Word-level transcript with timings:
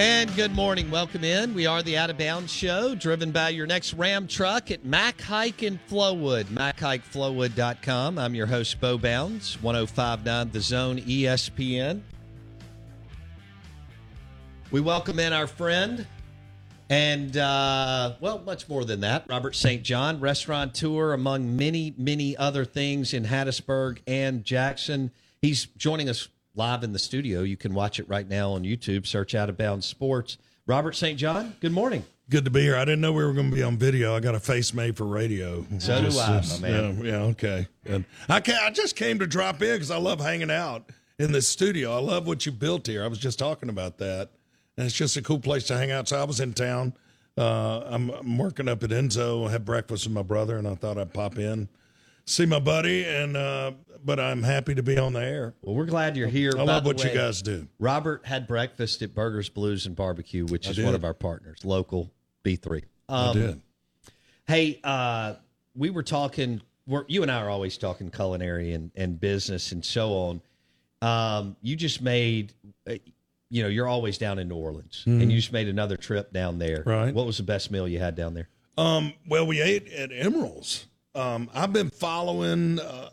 And 0.00 0.34
good 0.34 0.54
morning. 0.54 0.90
Welcome 0.90 1.24
in. 1.24 1.52
We 1.52 1.66
are 1.66 1.82
the 1.82 1.98
Out 1.98 2.08
of 2.08 2.16
Bounds 2.16 2.50
Show, 2.50 2.94
driven 2.94 3.32
by 3.32 3.50
your 3.50 3.66
next 3.66 3.92
Ram 3.92 4.26
truck 4.26 4.70
at 4.70 4.82
Mac 4.82 5.20
Haik 5.20 5.62
in 5.62 5.78
Flowood. 5.90 6.44
MacHaikFlowood.com. 6.44 8.18
I'm 8.18 8.34
your 8.34 8.46
host, 8.46 8.80
Bo 8.80 8.96
Bounds, 8.96 9.60
1059 9.60 10.52
The 10.52 10.60
Zone 10.62 11.00
ESPN. 11.00 12.00
We 14.70 14.80
welcome 14.80 15.18
in 15.18 15.34
our 15.34 15.46
friend 15.46 16.06
and, 16.88 17.36
uh, 17.36 18.14
well, 18.20 18.38
much 18.38 18.70
more 18.70 18.86
than 18.86 19.00
that, 19.00 19.26
Robert 19.28 19.54
St. 19.54 19.82
John, 19.82 20.18
restaurateur, 20.18 21.12
among 21.12 21.58
many, 21.58 21.92
many 21.98 22.34
other 22.38 22.64
things 22.64 23.12
in 23.12 23.26
Hattiesburg 23.26 23.98
and 24.06 24.46
Jackson. 24.46 25.10
He's 25.42 25.66
joining 25.66 26.08
us 26.08 26.26
live 26.54 26.82
in 26.82 26.92
the 26.92 26.98
studio. 26.98 27.42
You 27.42 27.56
can 27.56 27.74
watch 27.74 27.98
it 27.98 28.08
right 28.08 28.28
now 28.28 28.52
on 28.52 28.62
YouTube. 28.62 29.06
Search 29.06 29.34
Out 29.34 29.48
of 29.48 29.56
Bounds 29.56 29.86
Sports. 29.86 30.38
Robert 30.66 30.94
St. 30.94 31.18
John, 31.18 31.56
good 31.60 31.72
morning. 31.72 32.04
Good 32.28 32.44
to 32.44 32.50
be 32.50 32.60
here. 32.60 32.76
I 32.76 32.84
didn't 32.84 33.00
know 33.00 33.12
we 33.12 33.24
were 33.24 33.32
going 33.32 33.50
to 33.50 33.56
be 33.56 33.62
on 33.62 33.76
video. 33.76 34.14
I 34.14 34.20
got 34.20 34.36
a 34.36 34.40
face 34.40 34.72
made 34.72 34.96
for 34.96 35.04
radio. 35.04 35.66
So 35.78 36.00
do 36.00 36.16
I, 36.16 36.42
my 36.48 36.58
man. 36.60 36.98
Yeah, 36.98 37.10
yeah, 37.10 37.16
okay. 37.22 37.66
And 37.84 38.04
I 38.28 38.40
ca 38.40 38.56
I 38.66 38.70
just 38.70 38.94
came 38.94 39.18
to 39.18 39.26
drop 39.26 39.60
in 39.62 39.74
because 39.74 39.90
I 39.90 39.96
love 39.96 40.20
hanging 40.20 40.50
out 40.50 40.90
in 41.18 41.32
this 41.32 41.48
studio. 41.48 41.96
I 41.96 42.00
love 42.00 42.28
what 42.28 42.46
you 42.46 42.52
built 42.52 42.86
here. 42.86 43.02
I 43.02 43.08
was 43.08 43.18
just 43.18 43.38
talking 43.38 43.68
about 43.68 43.98
that, 43.98 44.30
and 44.76 44.86
it's 44.86 44.94
just 44.94 45.16
a 45.16 45.22
cool 45.22 45.40
place 45.40 45.64
to 45.64 45.76
hang 45.76 45.90
out. 45.90 46.06
So 46.06 46.20
I 46.20 46.24
was 46.24 46.38
in 46.38 46.54
town. 46.54 46.94
Uh, 47.36 47.80
I'm, 47.86 48.10
I'm 48.10 48.38
working 48.38 48.68
up 48.68 48.82
at 48.84 48.90
Enzo. 48.90 49.48
I 49.48 49.50
had 49.50 49.64
breakfast 49.64 50.06
with 50.06 50.14
my 50.14 50.22
brother, 50.22 50.56
and 50.56 50.68
I 50.68 50.76
thought 50.76 50.98
I'd 50.98 51.12
pop 51.12 51.36
in, 51.36 51.68
see 52.26 52.46
my 52.46 52.58
buddy, 52.58 53.04
and 53.04 53.36
uh, 53.36 53.72
but 54.04 54.18
I'm 54.20 54.42
happy 54.42 54.74
to 54.74 54.82
be 54.82 54.98
on 54.98 55.12
the 55.12 55.22
air. 55.22 55.54
Well, 55.62 55.74
we're 55.74 55.86
glad 55.86 56.16
you're 56.16 56.28
here. 56.28 56.52
I 56.54 56.58
By 56.58 56.64
love 56.64 56.86
what 56.86 57.02
you 57.04 57.10
guys 57.12 57.42
do. 57.42 57.68
Robert 57.78 58.24
had 58.26 58.46
breakfast 58.46 59.02
at 59.02 59.14
Burgers, 59.14 59.48
Blues, 59.48 59.86
and 59.86 59.94
Barbecue, 59.96 60.46
which 60.46 60.66
I 60.66 60.70
is 60.70 60.80
one 60.80 60.94
of 60.94 61.04
our 61.04 61.14
partners, 61.14 61.64
local 61.64 62.10
B3. 62.44 62.84
I 63.08 63.26
Um, 63.28 63.36
did. 63.36 63.60
Hey, 64.46 64.80
uh, 64.84 65.34
we 65.74 65.90
were 65.90 66.02
talking. 66.02 66.60
We're, 66.86 67.04
you 67.08 67.22
and 67.22 67.30
I 67.30 67.40
are 67.40 67.50
always 67.50 67.76
talking 67.78 68.10
culinary 68.10 68.72
and, 68.72 68.90
and 68.96 69.20
business 69.20 69.70
and 69.72 69.84
so 69.84 70.12
on. 70.12 70.42
Um, 71.02 71.56
you 71.62 71.76
just 71.76 72.02
made, 72.02 72.52
uh, 72.88 72.94
you 73.48 73.62
know, 73.62 73.68
you're 73.68 73.86
always 73.86 74.18
down 74.18 74.38
in 74.38 74.48
New 74.48 74.56
Orleans, 74.56 75.04
and 75.06 75.30
you 75.30 75.38
just 75.38 75.52
made 75.52 75.68
another 75.68 75.96
trip 75.96 76.32
down 76.32 76.58
there. 76.58 76.78
Mm-hmm. 76.80 76.90
Right. 76.90 77.14
What 77.14 77.26
was 77.26 77.36
the 77.36 77.42
best 77.44 77.70
meal 77.70 77.86
you 77.86 77.98
had 78.00 78.16
down 78.16 78.34
there? 78.34 78.48
Um, 78.76 79.12
well, 79.28 79.46
we 79.46 79.60
ate 79.60 79.88
at 79.92 80.10
Emeril's. 80.10 80.86
Um, 81.14 81.50
I've 81.52 81.72
been 81.72 81.90
following 81.90 82.78
uh, 82.78 83.10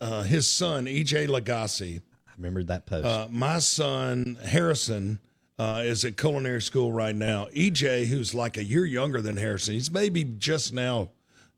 uh, 0.00 0.22
his 0.22 0.48
son, 0.48 0.86
EJ 0.86 1.28
Lagasse. 1.28 1.98
I 2.00 2.32
remember 2.36 2.62
that 2.64 2.86
post. 2.86 3.06
Uh, 3.06 3.26
my 3.30 3.58
son, 3.58 4.38
Harrison, 4.44 5.18
uh, 5.58 5.82
is 5.84 6.04
at 6.04 6.16
culinary 6.16 6.62
school 6.62 6.92
right 6.92 7.14
now. 7.14 7.46
EJ, 7.46 8.06
who's 8.06 8.34
like 8.34 8.56
a 8.56 8.64
year 8.64 8.84
younger 8.84 9.20
than 9.20 9.36
Harrison, 9.36 9.74
he's 9.74 9.90
maybe 9.90 10.24
just 10.24 10.72
now 10.72 11.10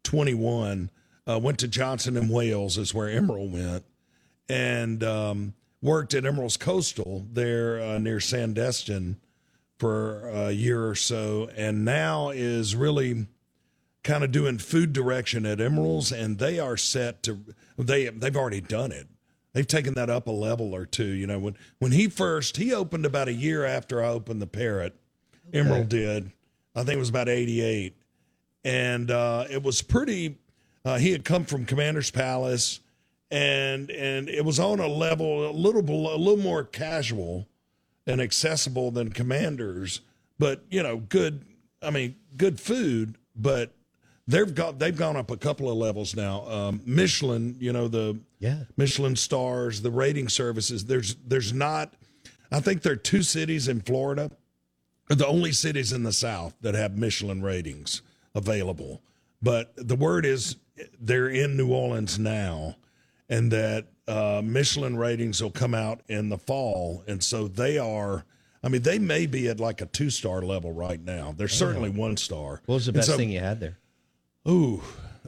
21, 0.05 0.91
uh, 1.29 1.39
went 1.39 1.59
to 1.59 1.69
Johnson 1.69 2.17
and 2.17 2.31
Wales, 2.31 2.79
is 2.79 2.95
where 2.95 3.09
Emeril 3.09 3.51
went, 3.51 3.85
and 4.49 5.05
um, 5.05 5.55
worked 5.83 6.15
at 6.15 6.25
Emeril's 6.25 6.57
Coastal 6.57 7.27
there 7.31 7.81
uh, 7.81 7.99
near 7.99 8.17
Sandestin 8.19 9.17
for 9.79 10.29
a 10.29 10.51
year 10.53 10.87
or 10.87 10.95
so, 10.95 11.51
and 11.55 11.85
now 11.85 12.31
is 12.31 12.75
really 12.75 13.27
kind 14.03 14.25
of 14.25 14.33
doing 14.33 14.59
food 14.59 14.93
direction 14.93 15.47
at 15.47 15.59
Emeril's, 15.59 16.13
and 16.13 16.39
they 16.39 16.59
are 16.59 16.77
set 16.77 17.23
to 17.25 17.41
they 17.79 18.09
they've 18.09 18.37
already 18.37 18.61
done 18.61 18.93
it. 18.93 19.09
They've 19.53 19.67
taken 19.67 19.95
that 19.95 20.09
up 20.09 20.27
a 20.27 20.33
level 20.33 20.75
or 20.75 20.87
two. 20.87 21.07
You 21.07 21.27
know, 21.27 21.39
when 21.39 21.57
when 21.79 21.93
he 21.93 22.09
first 22.09 22.57
he 22.57 22.73
opened 22.73 23.07
about 23.07 23.29
a 23.29 23.33
year 23.33 23.65
after 23.65 24.03
I 24.03 24.09
opened 24.09 24.43
the 24.43 24.47
Parrot, 24.47 24.95
Emeril 25.53 25.89
did. 25.89 26.33
I 26.75 26.85
think 26.85 26.97
it 26.97 27.01
was 27.01 27.11
about 27.11 27.29
eighty 27.29 27.61
eight, 27.61 27.97
and 28.65 29.11
uh, 29.11 29.45
it 29.51 29.63
was 29.63 29.83
pretty. 29.83 30.39
Uh, 30.85 30.99
he 30.99 31.13
had 31.13 31.25
come 31.25 31.45
from 31.45 31.65
Commander's 31.65 32.11
Palace, 32.11 32.81
and 33.31 33.91
and 33.91 34.29
it 34.29 34.45
was 34.45 34.59
on 34.59 34.81
a 34.81 34.89
level 34.89 35.51
a 35.51 35.53
little 35.53 35.83
below, 35.83 36.15
a 36.15 36.19
little 36.19 36.43
more 36.43 36.65
casual 36.65 37.47
and 38.07 38.21
accessible 38.21 38.91
than 38.91 39.11
Commanders, 39.11 40.01
but 40.39 40.65
you 40.71 40.83
know, 40.83 40.97
good. 40.97 41.45
I 41.81 41.91
mean, 41.91 42.17
good 42.37 42.61
food, 42.61 43.19
but 43.35 43.75
they've 44.29 44.55
got 44.55 44.79
they've 44.79 44.97
gone 44.97 45.17
up 45.17 45.31
a 45.31 45.37
couple 45.37 45.71
of 45.71 45.77
levels 45.77 46.15
now. 46.15 46.47
Um, 46.49 46.81
Michelin, 46.85 47.57
you 47.59 47.73
know 47.73 47.89
the 47.89 48.19
Yeah. 48.39 48.65
Michelin 48.77 49.17
stars, 49.17 49.83
the 49.83 49.91
rating 49.91 50.29
services. 50.29 50.85
There's 50.85 51.17
there's 51.27 51.53
not. 51.53 51.95
I 52.51 52.61
think 52.61 52.83
there 52.83 52.93
are 52.93 52.97
two 52.97 53.23
cities 53.23 53.67
in 53.69 53.81
Florida, 53.81 54.31
are 55.11 55.17
the 55.17 55.27
only 55.27 55.53
cities 55.53 55.93
in 55.93 56.03
the 56.03 56.13
South 56.13 56.55
that 56.61 56.75
have 56.75 56.97
Michelin 56.99 57.43
ratings 57.43 58.03
available. 58.35 59.03
But 59.41 59.73
the 59.77 59.97
word 59.97 60.25
is 60.27 60.57
they're 61.01 61.29
in 61.29 61.57
New 61.57 61.73
Orleans 61.73 62.19
now, 62.19 62.77
and 63.29 63.51
that 63.53 63.87
uh, 64.07 64.43
Michelin 64.45 64.97
ratings 64.97 65.43
will 65.43 65.51
come 65.51 65.75
out 65.75 66.01
in 66.09 66.29
the 66.29 66.39
fall, 66.39 67.03
and 67.07 67.23
so 67.23 67.49
they 67.49 67.79
are. 67.79 68.25
I 68.65 68.69
mean, 68.69 68.83
they 68.83 69.01
may 69.01 69.27
be 69.27 69.49
at 69.49 69.59
like 69.59 69.81
a 69.81 69.87
two 69.87 70.09
star 70.11 70.43
level 70.43 70.73
right 70.73 71.03
now. 71.03 71.35
They're 71.37 71.49
certainly 71.49 71.91
one 71.91 72.17
star. 72.17 72.61
what 72.67 72.77
was 72.77 72.87
the 72.87 72.93
best 72.93 73.09
so- 73.09 73.17
thing 73.17 73.31
you 73.31 73.41
had 73.41 73.59
there 73.59 73.79
Ooh, 74.49 74.83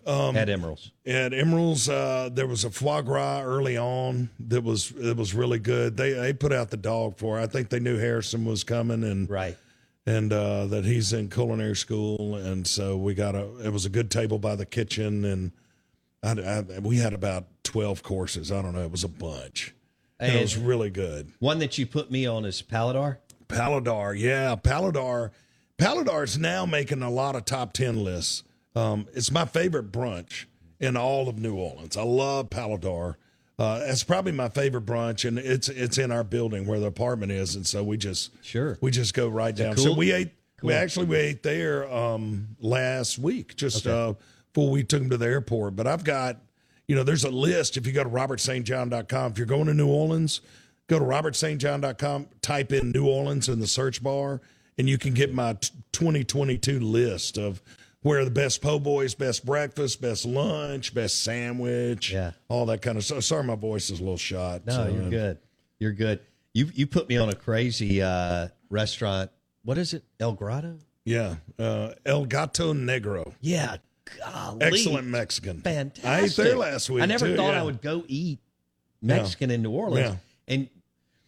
um, 0.06 0.37
at 0.37 0.49
Emeril's? 0.49 0.90
at 1.06 1.32
Emeril's, 1.32 1.88
uh, 1.88 2.28
there 2.32 2.46
was 2.46 2.64
a 2.64 2.70
foie 2.70 3.00
gras 3.02 3.43
early 3.43 3.76
on 3.76 4.31
that 4.40 4.62
was 4.62 4.93
it 4.93 5.16
was 5.16 5.34
really 5.34 5.58
good. 5.58 5.96
They 5.96 6.12
they 6.12 6.32
put 6.32 6.52
out 6.52 6.70
the 6.70 6.76
dog 6.76 7.16
for. 7.19 7.38
I 7.38 7.46
think 7.46 7.69
they 7.70 7.81
knew 7.81 7.96
Harrison 7.99 8.44
was 8.44 8.64
coming, 8.64 9.05
and 9.05 9.31
Right. 9.31 9.56
and 10.05 10.32
uh, 10.32 10.66
that 10.66 10.84
he's 10.84 11.12
in 11.12 11.31
culinary 11.31 11.76
school, 11.76 12.34
and 12.37 12.66
so 12.66 12.96
we 12.96 13.14
got 13.14 13.34
a. 13.34 13.64
It 13.64 13.72
was 13.72 13.87
a 13.87 13.90
good 13.90 14.11
table 14.11 14.38
by 14.38 14.56
the 14.56 14.66
kitchen, 14.66 15.25
and 15.25 15.52
I, 16.22 16.58
I, 16.76 16.78
we 16.81 16.96
had 16.99 17.14
about 17.14 17.46
twelve 17.62 18.02
courses. 18.02 18.50
I 18.50 18.62
don't 18.62 18.75
know, 18.75 18.82
it 18.82 18.90
was 18.90 19.05
a 19.05 19.08
bunch. 19.08 19.75
And 20.20 20.37
it 20.37 20.40
was 20.43 20.56
really 20.56 20.90
good. 20.90 21.32
One 21.40 21.58
that 21.58 21.76
you 21.76 21.87
put 21.87 22.11
me 22.11 22.25
on 22.26 22.44
is 22.44 22.62
Paladar. 22.62 23.19
Paladar, 23.49 24.19
yeah, 24.19 24.55
Paladar. 24.56 25.31
Paladar's 25.76 26.38
now 26.38 26.64
making 26.64 27.02
a 27.02 27.11
lot 27.11 27.34
of 27.37 27.44
top 27.44 27.72
ten 27.72 28.02
lists. 28.02 28.43
Um, 28.75 29.06
it's 29.15 29.31
my 29.31 29.44
favorite 29.44 29.93
brunch 29.93 30.47
in 30.81 30.97
all 30.97 31.29
of 31.29 31.38
New 31.38 31.55
Orleans. 31.55 31.97
I 31.97 32.03
love 32.03 32.50
Paladar. 32.50 33.15
Uh, 33.59 33.81
it's 33.85 34.03
probably 34.03 34.32
my 34.32 34.49
favorite 34.49 34.85
brunch, 34.85 35.26
and 35.26 35.38
it's 35.38 35.69
it's 35.69 35.97
in 35.97 36.11
our 36.11 36.25
building 36.25 36.67
where 36.67 36.81
the 36.81 36.87
apartment 36.87 37.31
is, 37.31 37.55
and 37.55 37.65
so 37.67 37.85
we 37.85 37.97
just 37.97 38.31
Sure. 38.44 38.76
we 38.81 38.91
just 38.91 39.15
go 39.15 39.29
right 39.29 39.55
down. 39.55 39.76
cool? 39.76 39.85
So 39.85 39.93
we 39.94 40.12
ate. 40.12 40.31
We 40.62 40.73
actually 40.73 41.06
we 41.06 41.17
ate 41.19 41.43
there 41.43 41.93
um, 41.93 42.56
last 42.59 43.19
week, 43.19 43.55
just 43.55 43.87
uh, 43.87 44.15
before 44.53 44.71
we 44.71 44.82
took 44.82 45.00
them 45.00 45.11
to 45.11 45.19
the 45.19 45.26
airport. 45.26 45.76
But 45.76 45.87
I've 45.87 46.05
got, 46.05 46.38
you 46.88 46.97
know, 46.97 47.03
there's 47.05 47.25
a 47.25 47.31
list. 47.31 47.76
If 47.76 47.87
you 47.87 47.93
go 47.93 48.03
to 48.03 48.09
robertstjohn.com, 48.09 49.32
if 49.32 49.37
you're 49.38 49.47
going 49.47 49.67
to 49.67 49.75
New 49.75 49.88
Orleans, 49.88 50.41
go 50.87 50.99
to 50.99 51.05
robertstjohn.com, 51.05 52.29
type 52.41 52.73
in 52.73 52.93
New 52.93 53.06
Orleans 53.06 53.49
in 53.50 53.61
the 53.61 53.67
search 53.67 54.03
bar, 54.03 54.41
and 54.79 54.88
you 54.88 54.97
can 54.97 55.12
get 55.12 55.35
my 55.35 55.53
t- 55.53 55.69
2022 55.93 56.81
list 56.81 57.37
of 57.37 57.61
where 58.05 58.23
the 58.23 58.31
best 58.31 58.61
po' 58.61 58.79
boys, 58.79 59.15
best 59.15 59.47
breakfast, 59.47 60.01
best 60.01 60.27
lunch, 60.27 60.95
best 60.95 61.25
sandwich, 61.25 62.12
Yeah. 62.12 62.33
all 62.49 62.67
that 62.67 62.83
kind 62.83 62.99
of 62.99 63.05
stuff. 63.05 63.25
Sorry, 63.25 63.43
my 63.43 63.56
voice 63.56 63.89
is 63.91 63.99
a 63.99 64.03
little 64.03 64.19
shot. 64.19 64.67
No, 64.67 64.73
so, 64.75 64.89
you're 64.89 65.11
good. 65.11 65.39
You're 65.79 65.93
good. 65.93 66.21
You 66.53 66.69
you 66.75 66.87
put 66.87 67.09
me 67.09 67.17
on 67.17 67.31
a 67.31 67.35
crazy 67.35 68.03
uh, 68.03 68.49
restaurant. 68.69 69.31
What 69.65 69.79
is 69.79 69.95
it? 69.95 70.05
El 70.21 70.35
Grotto? 70.35 70.79
Yeah, 71.06 71.37
uh, 71.59 71.95
El 72.06 72.27
Gato 72.27 72.73
Negro. 72.75 73.33
Yeah. 73.41 73.79
Golly. 74.19 74.59
Excellent 74.61 75.07
Mexican. 75.09 75.62
Fantastic. 75.62 76.05
I 76.05 76.21
ate 76.21 76.37
there 76.37 76.57
last 76.59 76.91
week. 76.91 77.03
I 77.03 77.07
never 77.07 77.27
too, 77.27 77.37
thought 77.37 77.55
yeah. 77.55 77.61
I 77.61 77.62
would 77.65 77.81
go 77.81 78.05
eat 78.07 78.39
Mexican 79.00 79.50
in 79.50 79.62
New 79.62 79.71
Orleans. 79.71 80.11
Yeah. 80.11 80.55
And 80.55 80.69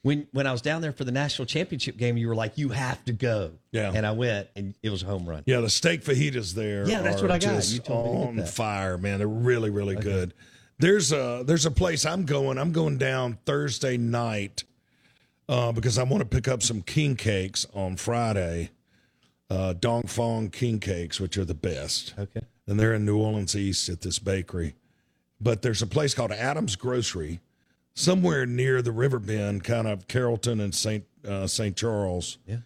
when 0.07 0.29
when 0.31 0.47
I 0.47 0.53
was 0.53 0.63
down 0.63 0.83
there 0.83 0.93
for 0.93 1.03
the 1.03 1.11
national 1.11 1.47
championship 1.47 1.97
game, 1.97 2.17
you 2.17 2.29
were 2.29 2.35
like, 2.37 2.57
"You 2.57 2.69
have 2.69 3.05
to 3.07 3.13
go." 3.13 3.55
Yeah. 3.73 3.91
And 3.93 4.07
I 4.07 4.13
went, 4.13 4.49
and 4.55 4.73
it 4.81 4.91
was 4.91 5.03
a 5.03 5.07
home 5.07 5.29
run. 5.29 5.43
Yeah, 5.47 5.59
the 5.61 5.69
steak 5.69 6.05
fajitas 6.05 6.55
there. 6.55 6.89
Yeah, 6.89 7.03
that's 7.03 7.21
what 7.21 7.33
I 7.33 7.39
got. 7.41 7.69
You 7.69 7.81
told 7.81 8.07
me 8.07 8.27
to 8.27 8.37
get 8.37 8.43
on 8.43 8.47
fire, 8.47 8.99
man. 8.99 9.19
They're 9.19 9.27
really, 9.27 9.69
really 9.69 9.97
good. 9.97 10.33
There's 10.79 11.13
a 11.13 11.43
there's 11.45 11.67
a 11.67 11.73
place 11.73 12.07
I'm 12.07 12.25
going. 12.25 12.57
I'm 12.57 12.71
going 12.71 12.99
down 12.99 13.39
Thursday 13.47 13.97
night 13.97 14.63
uh, 15.49 15.73
because 15.73 15.99
I 15.99 16.05
want 16.05 16.21
to 16.21 16.29
pick 16.29 16.47
up 16.47 16.63
some 16.63 16.83
king 16.83 17.17
cakes 17.17 17.67
on 17.75 17.97
Friday. 17.97 18.71
Uh, 19.51 19.73
Dong 19.73 20.05
Phuong 20.05 20.53
king 20.53 20.79
cakes, 20.79 21.19
which 21.19 21.37
are 21.37 21.45
the 21.45 21.55
best. 21.55 22.15
Okay. 22.17 22.43
and 22.69 22.79
they're 22.79 22.95
in 22.95 23.05
New 23.05 23.19
Orleans 23.19 23.57
East 23.57 23.89
at 23.89 24.03
this 24.03 24.21
bakery. 24.21 24.77
But 25.41 25.63
there's 25.63 25.83
a 25.83 25.87
place 25.87 26.15
called 26.15 26.31
Adams 26.31 26.77
Grocery, 26.77 27.41
somewhere 27.97 28.47
near 28.47 28.81
the 28.83 28.93
river 28.93 29.19
bend, 29.19 29.65
kind 29.65 29.89
of 29.89 30.07
Carrollton 30.07 30.61
and 30.61 30.73
Saint 30.73 31.05
uh, 31.27 31.49
Saint 31.49 31.77
Charles. 31.77 32.39
Yeah. 32.47 32.59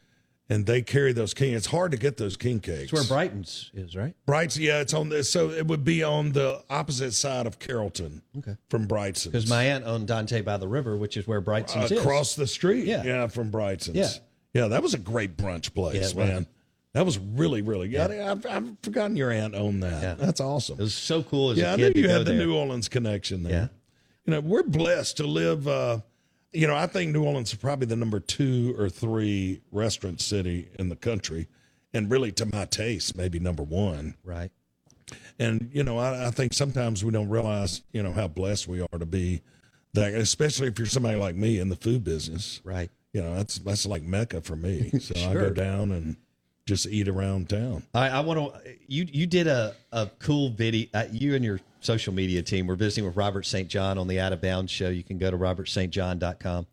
And 0.50 0.66
they 0.66 0.82
carry 0.82 1.12
those 1.12 1.32
king. 1.32 1.54
It's 1.54 1.68
hard 1.68 1.92
to 1.92 1.96
get 1.96 2.16
those 2.16 2.36
king 2.36 2.58
cakes. 2.58 2.92
It's 2.92 2.92
where 2.92 3.04
Brigtsen's 3.04 3.70
is, 3.72 3.94
right? 3.94 4.16
Brights, 4.26 4.56
yeah, 4.58 4.80
it's 4.80 4.92
on 4.92 5.08
this. 5.08 5.30
So 5.30 5.50
it 5.50 5.64
would 5.68 5.84
be 5.84 6.02
on 6.02 6.32
the 6.32 6.60
opposite 6.68 7.12
side 7.12 7.46
of 7.46 7.60
Carrollton 7.60 8.20
Okay. 8.36 8.56
from 8.68 8.88
Brigtsen's. 8.88 9.26
Because 9.28 9.48
my 9.48 9.62
aunt 9.62 9.84
owned 9.86 10.08
Dante 10.08 10.40
by 10.40 10.56
the 10.56 10.66
river, 10.66 10.96
which 10.96 11.16
is 11.16 11.28
where 11.28 11.40
Brigtsen's 11.40 11.92
is. 11.92 12.00
across 12.00 12.34
the 12.34 12.48
street. 12.48 12.84
Yeah. 12.86 13.04
yeah, 13.04 13.26
from 13.28 13.52
Brigtsen's. 13.52 13.94
Yeah. 13.94 14.62
yeah, 14.62 14.68
that 14.68 14.82
was 14.82 14.92
a 14.92 14.98
great 14.98 15.36
brunch 15.36 15.72
place, 15.72 16.14
Yeah, 16.14 16.24
man. 16.26 16.46
That 16.94 17.06
was 17.06 17.16
really, 17.20 17.62
really 17.62 17.88
good. 17.88 18.10
I, 18.10 18.32
I've, 18.32 18.44
I've 18.44 18.76
forgotten 18.82 19.14
your 19.14 19.30
aunt 19.30 19.54
owned 19.54 19.84
that. 19.84 20.02
Yeah. 20.02 20.14
That's 20.14 20.40
awesome. 20.40 20.80
It 20.80 20.82
was 20.82 20.94
so 20.94 21.22
cool 21.22 21.50
as 21.52 21.58
yeah, 21.58 21.70
a 21.70 21.74
I 21.74 21.76
kid 21.76 21.94
knew 21.94 22.02
to 22.02 22.08
you 22.08 22.08
had 22.08 22.20
the 22.26 22.32
there. 22.32 22.38
New 22.44 22.56
Orleans 22.56 22.88
connection 22.88 23.44
there. 23.44 23.52
Yeah. 23.52 23.68
You 24.30 24.36
know, 24.36 24.48
we're 24.48 24.62
blessed 24.62 25.16
to 25.16 25.26
live. 25.26 25.66
Uh, 25.66 25.98
you 26.52 26.68
know, 26.68 26.76
I 26.76 26.86
think 26.86 27.10
New 27.10 27.24
Orleans 27.24 27.52
is 27.52 27.58
probably 27.58 27.88
the 27.88 27.96
number 27.96 28.20
two 28.20 28.76
or 28.78 28.88
three 28.88 29.60
restaurant 29.72 30.20
city 30.20 30.68
in 30.78 30.88
the 30.88 30.94
country, 30.94 31.48
and 31.92 32.08
really, 32.08 32.30
to 32.30 32.46
my 32.46 32.64
taste, 32.64 33.16
maybe 33.16 33.40
number 33.40 33.64
one. 33.64 34.14
Right. 34.22 34.52
And 35.40 35.68
you 35.72 35.82
know, 35.82 35.98
I, 35.98 36.28
I 36.28 36.30
think 36.30 36.52
sometimes 36.52 37.04
we 37.04 37.10
don't 37.10 37.28
realize, 37.28 37.82
you 37.90 38.04
know, 38.04 38.12
how 38.12 38.28
blessed 38.28 38.68
we 38.68 38.80
are 38.80 38.98
to 39.00 39.04
be 39.04 39.42
that, 39.94 40.14
especially 40.14 40.68
if 40.68 40.78
you're 40.78 40.86
somebody 40.86 41.18
like 41.18 41.34
me 41.34 41.58
in 41.58 41.68
the 41.68 41.74
food 41.74 42.04
business. 42.04 42.60
Right. 42.62 42.88
You 43.12 43.22
know, 43.22 43.34
that's 43.34 43.58
that's 43.58 43.84
like 43.84 44.04
mecca 44.04 44.42
for 44.42 44.54
me. 44.54 44.92
So 45.00 45.28
I 45.28 45.34
go 45.34 45.50
down 45.50 45.90
and 45.90 46.16
just 46.70 46.86
eat 46.86 47.08
around 47.08 47.48
town. 47.48 47.82
I, 47.92 48.08
I 48.10 48.20
want 48.20 48.38
to. 48.54 48.60
You 48.86 49.04
you 49.10 49.26
did 49.26 49.48
a 49.48 49.74
a 49.92 50.08
cool 50.20 50.50
video. 50.50 50.86
Uh, 50.94 51.04
you 51.10 51.34
and 51.34 51.44
your 51.44 51.58
social 51.80 52.14
media 52.14 52.42
team 52.42 52.68
were 52.68 52.76
visiting 52.76 53.04
with 53.06 53.16
Robert 53.16 53.44
St. 53.44 53.68
John 53.68 53.98
on 53.98 54.06
the 54.06 54.20
Out 54.20 54.32
of 54.32 54.40
Bounds 54.40 54.70
show. 54.70 54.88
You 54.88 55.02
can 55.02 55.18
go 55.18 55.30
to 55.32 55.36
robertstjohn.com 55.36 56.66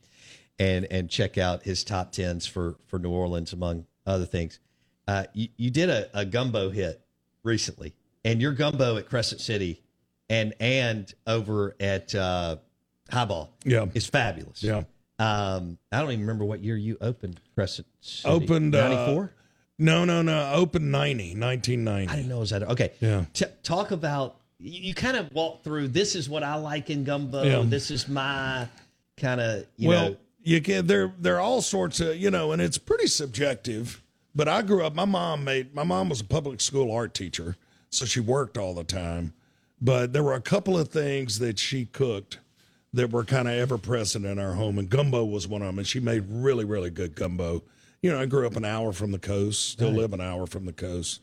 and 0.59 0.85
and 0.91 1.09
check 1.09 1.39
out 1.39 1.63
his 1.63 1.83
top 1.83 2.11
tens 2.11 2.45
for 2.45 2.75
for 2.85 2.99
New 2.99 3.09
Orleans 3.09 3.53
among 3.53 3.87
other 4.05 4.25
things. 4.25 4.59
Uh, 5.07 5.25
you 5.33 5.47
you 5.57 5.71
did 5.71 5.89
a, 5.89 6.09
a 6.13 6.25
gumbo 6.25 6.69
hit 6.69 7.01
recently, 7.43 7.95
and 8.23 8.39
your 8.39 8.51
gumbo 8.51 8.97
at 8.97 9.09
Crescent 9.09 9.41
City 9.41 9.81
and 10.29 10.53
and 10.59 11.11
over 11.25 11.75
at 11.79 12.13
uh, 12.13 12.57
Highball 13.09 13.49
Yeah. 13.65 13.87
is 13.95 14.05
fabulous. 14.05 14.61
Yeah. 14.61 14.83
Um, 15.19 15.79
I 15.91 16.01
don't 16.01 16.11
even 16.11 16.21
remember 16.21 16.45
what 16.45 16.63
year 16.63 16.77
you 16.77 16.97
opened 17.01 17.39
Crescent 17.55 17.87
City. 18.01 18.29
Opened, 18.29 18.75
uh, 18.75 18.87
ninety 18.89 19.11
four. 19.13 19.31
No, 19.79 20.05
no, 20.05 20.21
no. 20.21 20.51
Open 20.53 20.89
90, 20.89 21.35
1990. 21.35 22.11
I 22.11 22.15
didn't 22.15 22.29
know 22.29 22.37
it 22.37 22.39
was 22.39 22.49
that. 22.49 22.63
Okay. 22.63 22.91
Yeah. 22.99 23.25
T- 23.33 23.45
talk 23.63 23.91
about 23.91 24.37
you, 24.59 24.81
you 24.81 24.93
kind 24.93 25.17
of 25.17 25.31
walk 25.33 25.63
through. 25.63 25.89
This 25.89 26.15
is 26.15 26.29
what 26.29 26.43
I 26.43 26.55
like 26.55 26.89
in 26.89 27.03
gumbo. 27.03 27.43
Yeah. 27.43 27.63
This 27.65 27.91
is 27.91 28.07
my 28.07 28.67
kind 29.17 29.39
of 29.41 29.65
you 29.77 29.89
well, 29.89 30.09
know. 30.09 30.17
you 30.43 30.61
can. 30.61 30.87
There, 30.87 31.13
there 31.19 31.35
are 31.35 31.41
all 31.41 31.61
sorts 31.61 31.99
of 31.99 32.17
you 32.17 32.31
know, 32.31 32.51
and 32.51 32.61
it's 32.61 32.77
pretty 32.77 33.07
subjective. 33.07 34.01
But 34.35 34.47
I 34.47 34.61
grew 34.61 34.85
up. 34.85 34.95
My 34.95 35.05
mom 35.05 35.43
made. 35.43 35.73
My 35.75 35.83
mom 35.83 36.09
was 36.09 36.21
a 36.21 36.25
public 36.25 36.61
school 36.61 36.91
art 36.91 37.13
teacher, 37.13 37.55
so 37.89 38.05
she 38.05 38.19
worked 38.19 38.57
all 38.57 38.73
the 38.73 38.83
time. 38.83 39.33
But 39.79 40.11
there 40.11 40.23
were 40.23 40.33
a 40.33 40.41
couple 40.41 40.77
of 40.77 40.89
things 40.89 41.37
that 41.39 41.59
she 41.59 41.85
cooked 41.85 42.39
that 42.93 43.11
were 43.11 43.23
kind 43.23 43.47
of 43.47 43.53
ever 43.53 43.77
present 43.77 44.25
in 44.25 44.39
our 44.39 44.53
home, 44.53 44.79
and 44.79 44.89
gumbo 44.89 45.23
was 45.23 45.47
one 45.47 45.61
of 45.61 45.67
them. 45.67 45.77
And 45.77 45.87
she 45.87 45.99
made 45.99 46.25
really, 46.27 46.65
really 46.65 46.89
good 46.89 47.15
gumbo. 47.15 47.61
You 48.01 48.11
know, 48.11 48.19
I 48.19 48.25
grew 48.25 48.45
up 48.45 48.55
an 48.55 48.65
hour 48.65 48.93
from 48.93 49.11
the 49.11 49.19
coast, 49.19 49.69
still 49.69 49.89
live 49.89 50.13
an 50.13 50.21
hour 50.21 50.45
from 50.45 50.65
the 50.65 50.73
coast, 50.73 51.21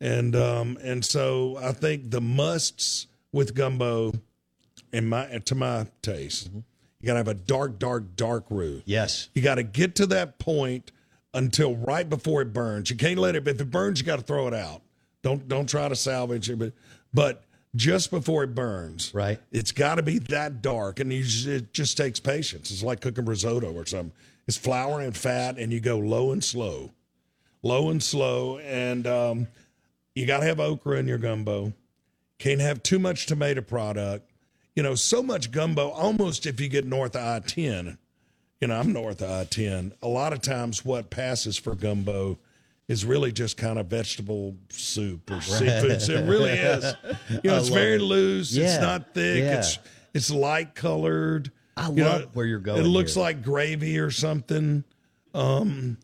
and 0.00 0.34
um, 0.34 0.76
and 0.82 1.04
so 1.04 1.56
I 1.62 1.72
think 1.72 2.10
the 2.10 2.20
musts 2.20 3.06
with 3.32 3.54
gumbo, 3.54 4.12
in 4.92 5.08
my 5.08 5.26
to 5.26 5.54
my 5.54 5.86
taste, 6.02 6.50
you 6.52 7.06
got 7.06 7.12
to 7.12 7.18
have 7.18 7.28
a 7.28 7.34
dark, 7.34 7.78
dark, 7.78 8.16
dark 8.16 8.44
roux. 8.50 8.82
Yes. 8.84 9.28
You 9.34 9.42
got 9.42 9.54
to 9.56 9.62
get 9.62 9.94
to 9.96 10.06
that 10.06 10.38
point 10.38 10.92
until 11.32 11.76
right 11.76 12.08
before 12.08 12.42
it 12.42 12.52
burns. 12.52 12.90
You 12.90 12.96
can't 12.96 13.18
let 13.18 13.36
it. 13.36 13.46
If 13.46 13.60
it 13.60 13.70
burns, 13.70 14.00
you 14.00 14.06
got 14.06 14.16
to 14.16 14.24
throw 14.24 14.48
it 14.48 14.54
out. 14.54 14.82
Don't 15.22 15.46
don't 15.48 15.68
try 15.68 15.88
to 15.88 15.96
salvage 15.96 16.50
it. 16.50 16.58
But 16.58 16.72
but 17.14 17.44
just 17.76 18.10
before 18.10 18.42
it 18.42 18.54
burns, 18.54 19.14
Right. 19.14 19.38
It's 19.52 19.72
got 19.72 19.96
to 19.96 20.02
be 20.02 20.18
that 20.18 20.60
dark, 20.60 20.98
and 20.98 21.12
you 21.12 21.22
just, 21.22 21.46
it 21.46 21.72
just 21.72 21.96
takes 21.96 22.18
patience. 22.18 22.70
It's 22.70 22.82
like 22.82 23.00
cooking 23.00 23.24
risotto 23.24 23.72
or 23.72 23.86
something. 23.86 24.12
It's 24.50 24.56
flour 24.56 25.00
and 25.00 25.16
fat, 25.16 25.58
and 25.58 25.72
you 25.72 25.78
go 25.78 25.96
low 25.96 26.32
and 26.32 26.42
slow, 26.42 26.90
low 27.62 27.88
and 27.88 28.02
slow, 28.02 28.58
and 28.58 29.06
um, 29.06 29.46
you 30.16 30.26
got 30.26 30.40
to 30.40 30.46
have 30.46 30.58
okra 30.58 30.98
in 30.98 31.06
your 31.06 31.18
gumbo. 31.18 31.72
Can't 32.40 32.60
have 32.60 32.82
too 32.82 32.98
much 32.98 33.26
tomato 33.26 33.60
product. 33.60 34.28
You 34.74 34.82
know, 34.82 34.96
so 34.96 35.22
much 35.22 35.52
gumbo. 35.52 35.90
Almost 35.90 36.46
if 36.46 36.60
you 36.60 36.68
get 36.68 36.84
north 36.84 37.14
of 37.14 37.22
I 37.22 37.46
ten, 37.46 37.96
you 38.60 38.66
know, 38.66 38.74
I'm 38.74 38.92
north 38.92 39.22
of 39.22 39.30
I 39.30 39.44
10. 39.44 39.92
A 40.02 40.08
lot 40.08 40.32
of 40.32 40.42
times, 40.42 40.84
what 40.84 41.10
passes 41.10 41.56
for 41.56 41.76
gumbo 41.76 42.36
is 42.88 43.04
really 43.04 43.30
just 43.30 43.56
kind 43.56 43.78
of 43.78 43.86
vegetable 43.86 44.56
soup 44.70 45.30
or 45.30 45.40
seafood. 45.40 45.92
It 45.92 46.28
really 46.28 46.50
is. 46.50 46.92
You 47.44 47.50
know, 47.52 47.56
it's 47.58 47.68
very 47.68 47.94
it. 47.94 48.02
loose. 48.02 48.52
Yeah. 48.52 48.64
It's 48.64 48.82
not 48.82 49.14
thick. 49.14 49.44
Yeah. 49.44 49.58
It's 49.58 49.78
it's 50.12 50.28
light 50.32 50.74
colored. 50.74 51.52
I 51.80 51.88
You 51.88 52.04
know, 52.04 52.28
where 52.34 52.46
you're 52.46 52.58
going. 52.58 52.80
It 52.80 52.88
looks 52.88 53.14
here. 53.14 53.22
like 53.22 53.42
gravy 53.42 53.98
or 53.98 54.10
something. 54.10 54.84
Um, 55.34 55.96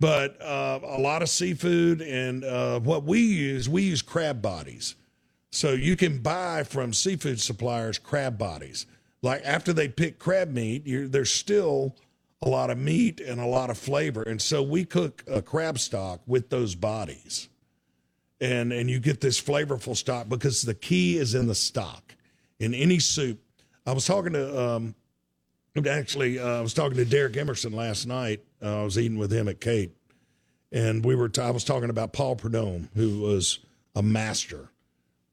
but 0.00 0.40
uh, 0.40 0.80
a 0.82 1.00
lot 1.00 1.22
of 1.22 1.28
seafood 1.28 2.02
and 2.02 2.44
uh, 2.44 2.80
what 2.80 3.04
we 3.04 3.20
use, 3.20 3.68
we 3.68 3.82
use 3.82 4.02
crab 4.02 4.40
bodies. 4.40 4.94
So 5.50 5.72
you 5.72 5.96
can 5.96 6.18
buy 6.18 6.62
from 6.62 6.92
seafood 6.92 7.40
suppliers 7.40 7.98
crab 7.98 8.38
bodies. 8.38 8.86
Like 9.22 9.42
after 9.44 9.72
they 9.72 9.88
pick 9.88 10.18
crab 10.18 10.52
meat, 10.52 10.82
there's 10.86 11.32
still 11.32 11.96
a 12.42 12.48
lot 12.48 12.70
of 12.70 12.78
meat 12.78 13.20
and 13.20 13.40
a 13.40 13.46
lot 13.46 13.70
of 13.70 13.78
flavor. 13.78 14.22
And 14.22 14.40
so 14.40 14.62
we 14.62 14.84
cook 14.84 15.24
a 15.26 15.42
crab 15.42 15.78
stock 15.78 16.20
with 16.26 16.50
those 16.50 16.74
bodies. 16.74 17.48
And 18.40 18.72
and 18.72 18.88
you 18.88 19.00
get 19.00 19.20
this 19.20 19.40
flavorful 19.40 19.96
stock 19.96 20.28
because 20.28 20.62
the 20.62 20.74
key 20.74 21.16
is 21.16 21.34
in 21.34 21.48
the 21.48 21.54
stock. 21.56 22.14
In 22.60 22.74
any 22.74 23.00
soup. 23.00 23.40
I 23.84 23.92
was 23.92 24.04
talking 24.04 24.34
to 24.34 24.62
um 24.62 24.94
actually 25.86 26.38
uh, 26.38 26.58
I 26.58 26.60
was 26.60 26.74
talking 26.74 26.96
to 26.96 27.04
Derek 27.04 27.36
Emerson 27.36 27.72
last 27.72 28.06
night. 28.06 28.40
Uh, 28.62 28.80
I 28.80 28.84
was 28.84 28.98
eating 28.98 29.18
with 29.18 29.32
him 29.32 29.48
at 29.48 29.60
CAET. 29.60 29.90
and 30.72 31.04
we 31.04 31.14
were. 31.14 31.28
T- 31.28 31.40
I 31.40 31.50
was 31.50 31.64
talking 31.64 31.90
about 31.90 32.12
Paul 32.12 32.36
Prudhomme, 32.36 32.88
who 32.94 33.20
was 33.20 33.60
a 33.94 34.02
master 34.02 34.68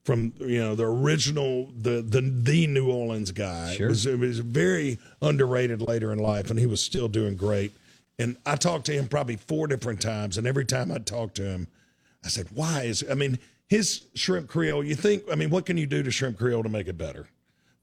from 0.03 0.33
you 0.39 0.59
know 0.59 0.75
the 0.75 0.85
original 0.85 1.71
the 1.75 2.01
the 2.01 2.21
the 2.21 2.67
New 2.67 2.91
Orleans 2.91 3.31
guy. 3.31 3.73
Sure. 3.75 3.87
It 3.87 3.89
was, 3.89 4.05
it 4.05 4.19
was 4.19 4.39
very 4.39 4.99
underrated 5.21 5.81
later 5.81 6.11
in 6.13 6.19
life, 6.19 6.49
and 6.51 6.59
he 6.59 6.67
was 6.67 6.81
still 6.81 7.07
doing 7.07 7.35
great. 7.35 7.71
And 8.17 8.37
I 8.45 8.55
talked 8.55 8.85
to 8.85 8.93
him 8.93 9.07
probably 9.07 9.35
four 9.35 9.67
different 9.67 9.99
times, 10.01 10.37
and 10.37 10.47
every 10.47 10.63
time 10.65 10.91
I 10.91 10.99
talked 10.99 11.35
to 11.35 11.43
him, 11.43 11.67
I 12.23 12.29
said, 12.29 12.47
"Why 12.53 12.83
is 12.83 13.03
I 13.09 13.15
mean 13.15 13.39
his 13.67 14.05
shrimp 14.13 14.47
creole? 14.47 14.83
You 14.83 14.95
think 14.95 15.23
I 15.31 15.35
mean 15.35 15.49
what 15.49 15.65
can 15.65 15.75
you 15.77 15.87
do 15.87 16.03
to 16.03 16.11
shrimp 16.11 16.37
creole 16.37 16.63
to 16.63 16.69
make 16.69 16.87
it 16.87 16.97
better? 16.97 17.27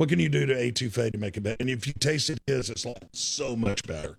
What 0.02 0.08
can 0.08 0.18
you 0.18 0.28
do 0.28 0.46
to 0.46 0.54
etouffee 0.56 1.12
to 1.12 1.18
make 1.18 1.36
it 1.36 1.42
better? 1.42 1.58
And 1.60 1.70
if 1.70 1.86
you 1.86 1.92
tasted 1.92 2.40
his, 2.48 2.70
it's 2.70 2.84
like 2.84 3.04
so 3.12 3.54
much 3.54 3.84
better. 3.84 4.18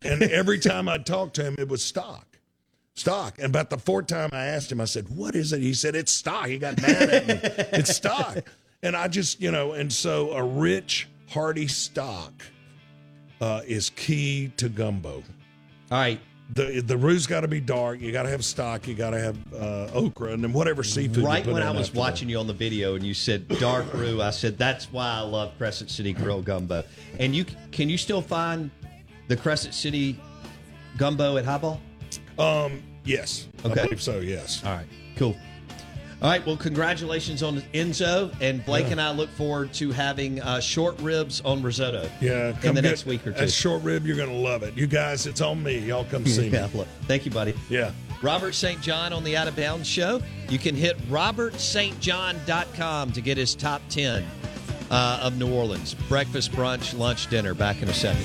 And 0.00 0.22
every 0.22 0.60
time 0.60 0.88
I 0.88 0.98
talked 0.98 1.34
to 1.34 1.42
him, 1.42 1.56
it 1.58 1.68
was 1.68 1.82
stock 1.82 2.38
stock. 2.94 3.36
And 3.38 3.46
about 3.46 3.70
the 3.70 3.76
fourth 3.76 4.06
time 4.06 4.30
I 4.32 4.44
asked 4.44 4.70
him, 4.70 4.80
I 4.80 4.84
said, 4.84 5.08
What 5.08 5.34
is 5.34 5.52
it? 5.52 5.62
He 5.62 5.74
said, 5.74 5.96
It's 5.96 6.12
stock. 6.12 6.46
He 6.46 6.58
got 6.58 6.80
mad 6.80 7.10
at 7.10 7.26
me. 7.26 7.40
it's 7.72 7.96
stock. 7.96 8.38
And 8.84 8.94
I 8.94 9.08
just, 9.08 9.40
you 9.40 9.50
know, 9.50 9.72
and 9.72 9.92
so 9.92 10.30
a 10.30 10.44
rich, 10.44 11.08
hearty 11.28 11.66
stock 11.66 12.32
uh, 13.40 13.62
is 13.66 13.90
key 13.90 14.52
to 14.58 14.68
gumbo. 14.68 15.24
All 15.90 15.98
right. 15.98 16.20
The 16.54 16.80
the 16.80 16.96
roux's 16.96 17.26
got 17.26 17.40
to 17.40 17.48
be 17.48 17.60
dark. 17.60 18.00
You 18.00 18.12
got 18.12 18.22
to 18.22 18.28
have 18.28 18.44
stock. 18.44 18.86
You 18.86 18.94
got 18.94 19.10
to 19.10 19.20
have 19.20 19.36
uh, 19.52 19.90
okra 19.92 20.32
and 20.32 20.44
then 20.44 20.52
whatever 20.52 20.84
seafood. 20.84 21.16
you 21.18 21.26
Right 21.26 21.44
when 21.46 21.62
I 21.62 21.70
was 21.72 21.92
watching 21.92 22.28
you 22.28 22.38
on 22.38 22.46
the 22.46 22.52
video 22.54 22.94
and 22.94 23.04
you 23.04 23.14
said 23.14 23.48
dark 23.58 23.92
roux, 23.92 24.22
I 24.22 24.30
said 24.30 24.56
that's 24.56 24.92
why 24.92 25.06
I 25.08 25.20
love 25.20 25.52
Crescent 25.58 25.90
City 25.90 26.12
Grill 26.12 26.42
gumbo. 26.42 26.84
And 27.18 27.34
you 27.34 27.44
can 27.72 27.88
you 27.90 27.98
still 27.98 28.22
find 28.22 28.70
the 29.28 29.36
Crescent 29.36 29.74
City 29.74 30.20
gumbo 30.96 31.36
at 31.36 31.44
Highball? 31.44 31.80
Um, 32.38 32.82
yes, 33.04 33.48
Okay. 33.64 33.80
I 33.80 33.84
believe 33.84 34.02
so. 34.02 34.20
Yes. 34.20 34.62
All 34.64 34.72
right, 34.72 34.86
cool. 35.16 35.36
All 36.22 36.30
right, 36.30 36.44
well, 36.46 36.56
congratulations 36.56 37.42
on 37.42 37.60
Enzo 37.74 38.34
and 38.40 38.64
Blake 38.64 38.86
Yeah. 38.86 38.92
and 38.92 39.00
I 39.02 39.10
look 39.10 39.28
forward 39.30 39.74
to 39.74 39.92
having 39.92 40.40
uh, 40.40 40.60
short 40.60 40.98
ribs 41.00 41.42
on 41.42 41.62
risotto. 41.62 42.08
Yeah, 42.22 42.48
in 42.48 42.56
come 42.56 42.74
the 42.74 42.80
next 42.82 43.04
week 43.04 43.26
or 43.26 43.32
two. 43.32 43.40
That 43.40 43.50
short 43.50 43.82
rib, 43.82 44.06
you're 44.06 44.16
gonna 44.16 44.32
love 44.32 44.62
it. 44.62 44.74
You 44.78 44.86
guys, 44.86 45.26
it's 45.26 45.42
on 45.42 45.62
me. 45.62 45.78
Y'all 45.78 46.06
come 46.10 46.24
see 46.24 46.48
Yeah, 46.52 46.68
me. 46.68 46.78
look. 46.78 46.88
Thank 47.02 47.26
you, 47.26 47.30
buddy. 47.30 47.52
Yeah. 47.68 47.90
Robert 48.22 48.54
St. 48.54 48.80
John 48.80 49.12
on 49.12 49.24
the 49.24 49.36
Out 49.36 49.46
of 49.46 49.54
Bounds 49.56 49.86
Show. 49.86 50.22
You 50.48 50.58
can 50.58 50.74
hit 50.74 50.96
robertstjohn.com 51.10 53.12
to 53.12 53.20
get 53.20 53.36
his 53.36 53.54
top 53.54 53.82
10 53.90 54.24
uh, 54.90 55.20
of 55.22 55.36
New 55.38 55.52
Orleans. 55.52 55.92
Breakfast, 56.08 56.50
brunch, 56.52 56.98
lunch, 56.98 57.26
dinner. 57.28 57.52
Back 57.52 57.82
in 57.82 57.90
a 57.90 57.94
second. 57.94 58.24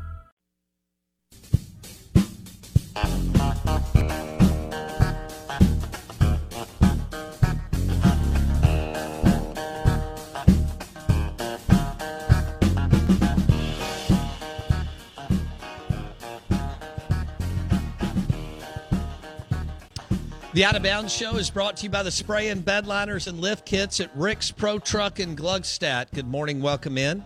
The 20.61 20.67
Out 20.67 20.75
of 20.75 20.83
Bounds 20.83 21.11
Show 21.11 21.37
is 21.37 21.49
brought 21.49 21.77
to 21.77 21.85
you 21.85 21.89
by 21.89 22.03
the 22.03 22.11
spray 22.11 22.49
and 22.49 22.63
bedliners 22.63 23.25
and 23.25 23.41
lift 23.41 23.65
kits 23.65 23.99
at 23.99 24.15
Rick's 24.15 24.51
Pro 24.51 24.77
Truck 24.77 25.19
in 25.19 25.35
Gluckstadt. 25.35 26.11
Good 26.13 26.27
morning. 26.27 26.61
Welcome 26.61 26.99
in. 26.99 27.23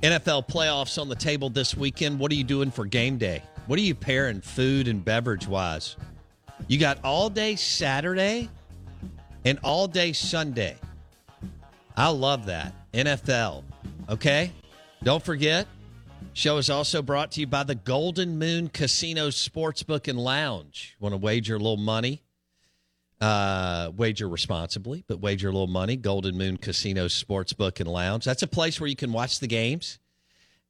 NFL 0.00 0.48
playoffs 0.48 0.98
on 0.98 1.10
the 1.10 1.14
table 1.14 1.50
this 1.50 1.76
weekend. 1.76 2.18
What 2.18 2.32
are 2.32 2.36
you 2.36 2.42
doing 2.42 2.70
for 2.70 2.86
game 2.86 3.18
day? 3.18 3.42
What 3.66 3.78
are 3.78 3.82
you 3.82 3.94
pairing 3.94 4.40
food 4.40 4.88
and 4.88 5.04
beverage 5.04 5.46
wise? 5.46 5.96
You 6.66 6.78
got 6.78 7.04
all 7.04 7.28
day 7.28 7.54
Saturday 7.56 8.48
and 9.44 9.58
all 9.62 9.86
day 9.86 10.14
Sunday. 10.14 10.78
I 11.98 12.08
love 12.08 12.46
that. 12.46 12.72
NFL. 12.94 13.62
Okay? 14.08 14.50
Don't 15.02 15.22
forget, 15.22 15.66
show 16.32 16.56
is 16.56 16.70
also 16.70 17.02
brought 17.02 17.30
to 17.32 17.40
you 17.40 17.46
by 17.46 17.64
the 17.64 17.74
Golden 17.74 18.38
Moon 18.38 18.70
Casino 18.70 19.28
Sportsbook 19.28 20.08
and 20.08 20.18
Lounge. 20.18 20.96
Want 20.98 21.12
to 21.12 21.18
wager 21.18 21.56
a 21.56 21.58
little 21.58 21.76
money? 21.76 22.22
Uh, 23.24 23.90
wager 23.96 24.28
responsibly, 24.28 25.02
but 25.06 25.18
wager 25.18 25.48
a 25.48 25.50
little 25.50 25.66
money. 25.66 25.96
Golden 25.96 26.36
Moon 26.36 26.58
Casino 26.58 27.06
Sportsbook 27.06 27.80
and 27.80 27.88
Lounge. 27.88 28.22
That's 28.22 28.42
a 28.42 28.46
place 28.46 28.78
where 28.78 28.86
you 28.86 28.96
can 28.96 29.14
watch 29.14 29.40
the 29.40 29.46
games. 29.46 29.98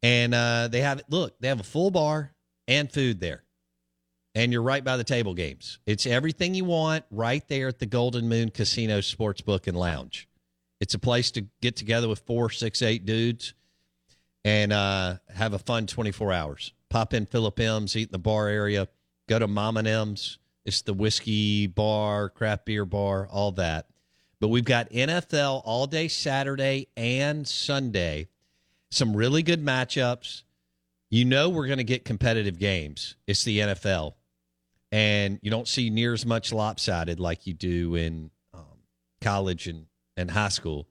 And 0.05 0.33
uh, 0.33 0.69
they 0.69 0.81
have 0.83 1.03
look, 1.09 1.35
they 1.41 1.49
have 1.49 1.59
a 1.59 1.65
full 1.65 1.91
bar 1.91 2.33
and 2.69 2.89
food 2.93 3.19
there. 3.19 3.43
And 4.37 4.53
you're 4.53 4.63
right 4.63 4.85
by 4.85 4.97
the 4.97 5.03
table 5.03 5.35
games. 5.35 5.81
It's 5.85 6.07
everything 6.07 6.55
you 6.55 6.65
want 6.65 7.05
right 7.11 7.43
there 7.49 7.67
at 7.67 7.81
the 7.81 7.87
Golden 7.87 8.29
Moon 8.29 8.51
Casino 8.51 9.01
Sportsbook 9.01 9.67
and 9.67 9.77
Lounge. 9.77 10.29
It's 10.81 10.95
a 10.95 11.01
place 11.01 11.33
to 11.33 11.47
get 11.61 11.75
together 11.75 12.07
with 12.07 12.21
four, 12.21 12.51
six, 12.51 12.83
eight 12.83 13.05
dudes 13.05 13.55
and 14.45 14.73
uh, 14.73 15.17
have 15.35 15.55
a 15.55 15.59
fun 15.59 15.89
24 15.89 16.33
hours. 16.33 16.73
Pop 16.89 17.15
in 17.15 17.27
Philip 17.27 17.59
M's, 17.59 17.97
eat 17.97 18.11
in 18.11 18.13
the 18.13 18.19
bar 18.21 18.47
area, 18.47 18.87
go 19.29 19.41
to 19.41 19.49
Mom 19.49 19.77
and 19.77 19.89
M's. 19.89 20.39
It's 20.65 20.83
the 20.83 20.95
whiskey 20.95 21.67
bar, 21.67 22.31
craft 22.31 22.65
beer 22.65 22.85
bar, 22.85 23.29
all 23.31 23.53
that. 23.53 23.87
But 24.41 24.49
we've 24.49 24.65
got 24.65 24.91
NFL 24.91 25.63
all 25.65 25.87
day 25.87 26.09
Saturday 26.09 26.89
and 26.97 27.47
Sunday. 27.47 28.29
Some 28.91 29.17
really 29.17 29.43
good 29.43 29.65
matchups. 29.65 30.43
You 31.11 31.25
know 31.25 31.49
we're 31.49 31.67
going 31.67 31.79
to 31.79 31.85
get 31.85 32.05
competitive 32.05 32.59
games. 32.59 33.17
It's 33.27 33.45
the 33.45 33.59
NFL. 33.59 34.15
And 34.91 35.39
you 35.43 35.51
don't 35.51 35.69
see 35.69 35.91
near 35.91 36.13
as 36.13 36.25
much 36.25 36.53
lopsided 36.53 37.21
like 37.21 37.47
you 37.47 37.53
do 37.53 37.95
in 37.95 38.31
um, 38.53 38.63
college 39.21 39.67
and, 39.67 39.87
and 40.17 40.31
high 40.31 40.49
school. 40.49 40.87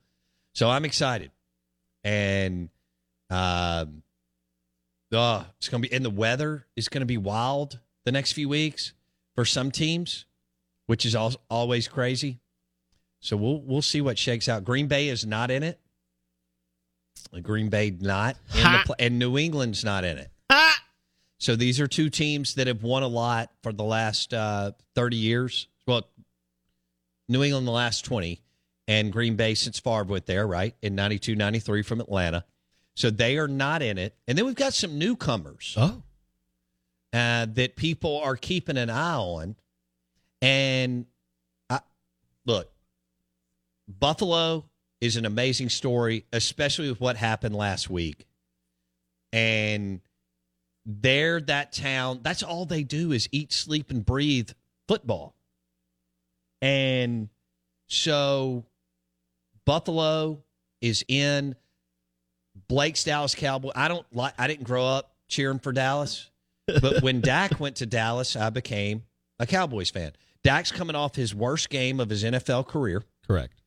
So 0.53 0.69
I'm 0.69 0.85
excited. 0.85 1.31
And 2.03 2.69
um, 3.29 4.03
oh, 5.11 5.45
it's 5.57 5.69
going 5.69 5.81
to 5.81 5.89
be, 5.89 5.95
and 5.95 6.05
the 6.05 6.09
weather 6.09 6.67
is 6.75 6.89
going 6.89 7.01
to 7.01 7.05
be 7.05 7.17
wild 7.17 7.79
the 8.05 8.11
next 8.11 8.33
few 8.33 8.49
weeks 8.49 8.93
for 9.35 9.45
some 9.45 9.71
teams, 9.71 10.25
which 10.87 11.05
is 11.05 11.15
al- 11.15 11.35
always 11.49 11.87
crazy. 11.87 12.39
So 13.19 13.37
we'll 13.37 13.61
we'll 13.61 13.81
see 13.81 14.01
what 14.01 14.17
shakes 14.17 14.49
out. 14.49 14.63
Green 14.65 14.87
Bay 14.87 15.07
is 15.09 15.25
not 15.25 15.49
in 15.51 15.63
it. 15.63 15.79
Green 17.41 17.69
Bay 17.69 17.95
not 17.99 18.37
in 18.55 18.63
the 18.63 18.79
pl- 18.85 18.95
and 18.99 19.17
New 19.17 19.37
England's 19.37 19.83
not 19.83 20.03
in 20.03 20.17
it. 20.17 20.29
So 21.39 21.55
these 21.55 21.79
are 21.79 21.87
two 21.87 22.09
teams 22.09 22.55
that 22.55 22.67
have 22.67 22.83
won 22.83 23.03
a 23.03 23.07
lot 23.07 23.49
for 23.63 23.73
the 23.73 23.83
last 23.83 24.33
uh, 24.33 24.71
30 24.95 25.17
years. 25.17 25.67
Well, 25.87 26.07
New 27.27 27.43
England 27.43 27.67
the 27.67 27.71
last 27.71 28.05
20 28.05 28.41
and 28.87 29.11
Green 29.11 29.35
Bay 29.35 29.53
since 29.55 29.79
Favre 29.79 30.03
went 30.03 30.25
there, 30.25 30.45
right? 30.47 30.75
In 30.81 30.95
92, 30.95 31.35
93 31.35 31.81
from 31.81 31.99
Atlanta. 32.01 32.45
So 32.95 33.09
they 33.09 33.37
are 33.37 33.47
not 33.47 33.81
in 33.81 33.97
it. 33.97 34.15
And 34.27 34.37
then 34.37 34.45
we've 34.45 34.55
got 34.55 34.73
some 34.73 34.97
newcomers 34.99 35.75
Oh. 35.77 36.03
Uh, 37.13 37.45
that 37.53 37.75
people 37.75 38.19
are 38.23 38.35
keeping 38.35 38.77
an 38.77 38.89
eye 38.89 39.15
on. 39.15 39.55
And 40.41 41.05
I, 41.69 41.79
look, 42.45 42.69
Buffalo 43.87 44.65
is 44.99 45.15
an 45.15 45.25
amazing 45.25 45.69
story, 45.69 46.25
especially 46.33 46.89
with 46.89 46.99
what 46.99 47.15
happened 47.15 47.55
last 47.55 47.89
week. 47.89 48.25
And 49.31 50.01
they're 50.85 51.39
that 51.41 51.71
town. 51.71 52.19
That's 52.23 52.43
all 52.43 52.65
they 52.65 52.83
do 52.83 53.11
is 53.11 53.29
eat, 53.31 53.53
sleep, 53.53 53.89
and 53.91 54.05
breathe 54.05 54.51
football. 54.87 55.35
And 56.61 57.29
so 57.87 58.65
Buffalo 59.65 60.43
is 60.81 61.03
in 61.07 61.55
Blake's 62.67 63.03
Dallas 63.03 63.35
Cowboy. 63.35 63.71
I 63.75 63.87
don't 63.87 64.05
like. 64.13 64.33
I 64.37 64.47
didn't 64.47 64.65
grow 64.65 64.85
up 64.85 65.13
cheering 65.27 65.59
for 65.59 65.71
Dallas, 65.71 66.29
but 66.67 67.01
when 67.01 67.21
Dak 67.21 67.59
went 67.59 67.77
to 67.77 67.85
Dallas, 67.85 68.35
I 68.35 68.49
became 68.49 69.03
a 69.39 69.45
Cowboys 69.45 69.89
fan. 69.89 70.11
Dak's 70.43 70.71
coming 70.71 70.95
off 70.95 71.15
his 71.15 71.33
worst 71.33 71.69
game 71.69 71.99
of 71.99 72.09
his 72.09 72.23
NFL 72.23 72.67
career, 72.67 73.03
Correct. 73.27 73.61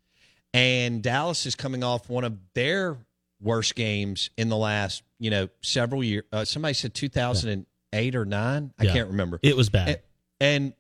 and 0.55 1.03
Dallas 1.03 1.47
is 1.47 1.55
coming 1.55 1.83
off 1.83 2.09
one 2.09 2.25
of 2.25 2.37
their 2.55 2.99
worst 3.41 3.75
games 3.75 4.31
in 4.37 4.49
the 4.49 4.57
last, 4.57 5.03
you 5.19 5.31
know, 5.31 5.49
several 5.63 6.03
years. 6.05 6.25
Uh, 6.33 6.45
somebody 6.45 6.75
said 6.75 6.95
2008 6.95 8.15
or 8.17 8.25
9. 8.25 8.73
I 8.79 8.85
Yeah. 8.85 8.93
can't 8.93 9.09
remember. 9.09 9.39
It 9.43 9.57
was 9.57 9.69
bad. 9.71 9.89
And, 9.89 9.99
and 10.41 10.73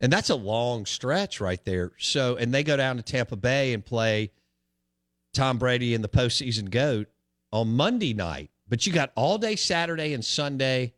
and 0.00 0.12
that's 0.12 0.30
a 0.30 0.36
long 0.36 0.86
stretch 0.86 1.40
right 1.40 1.64
there. 1.64 1.90
So 1.98 2.36
and 2.36 2.54
they 2.54 2.62
go 2.62 2.76
down 2.76 2.96
to 2.98 3.02
Tampa 3.02 3.34
Bay 3.36 3.72
and 3.74 3.84
play 3.84 4.30
Tom 5.34 5.58
Brady 5.58 5.94
and 5.94 6.02
the 6.04 6.08
postseason 6.08 6.70
goat 6.70 7.08
on 7.52 7.74
Monday 7.74 8.14
night. 8.14 8.50
But 8.68 8.86
you 8.86 8.92
got 8.92 9.10
all 9.16 9.38
day 9.38 9.56
Saturday 9.56 10.12
and 10.14 10.24
Sunday. 10.24 10.92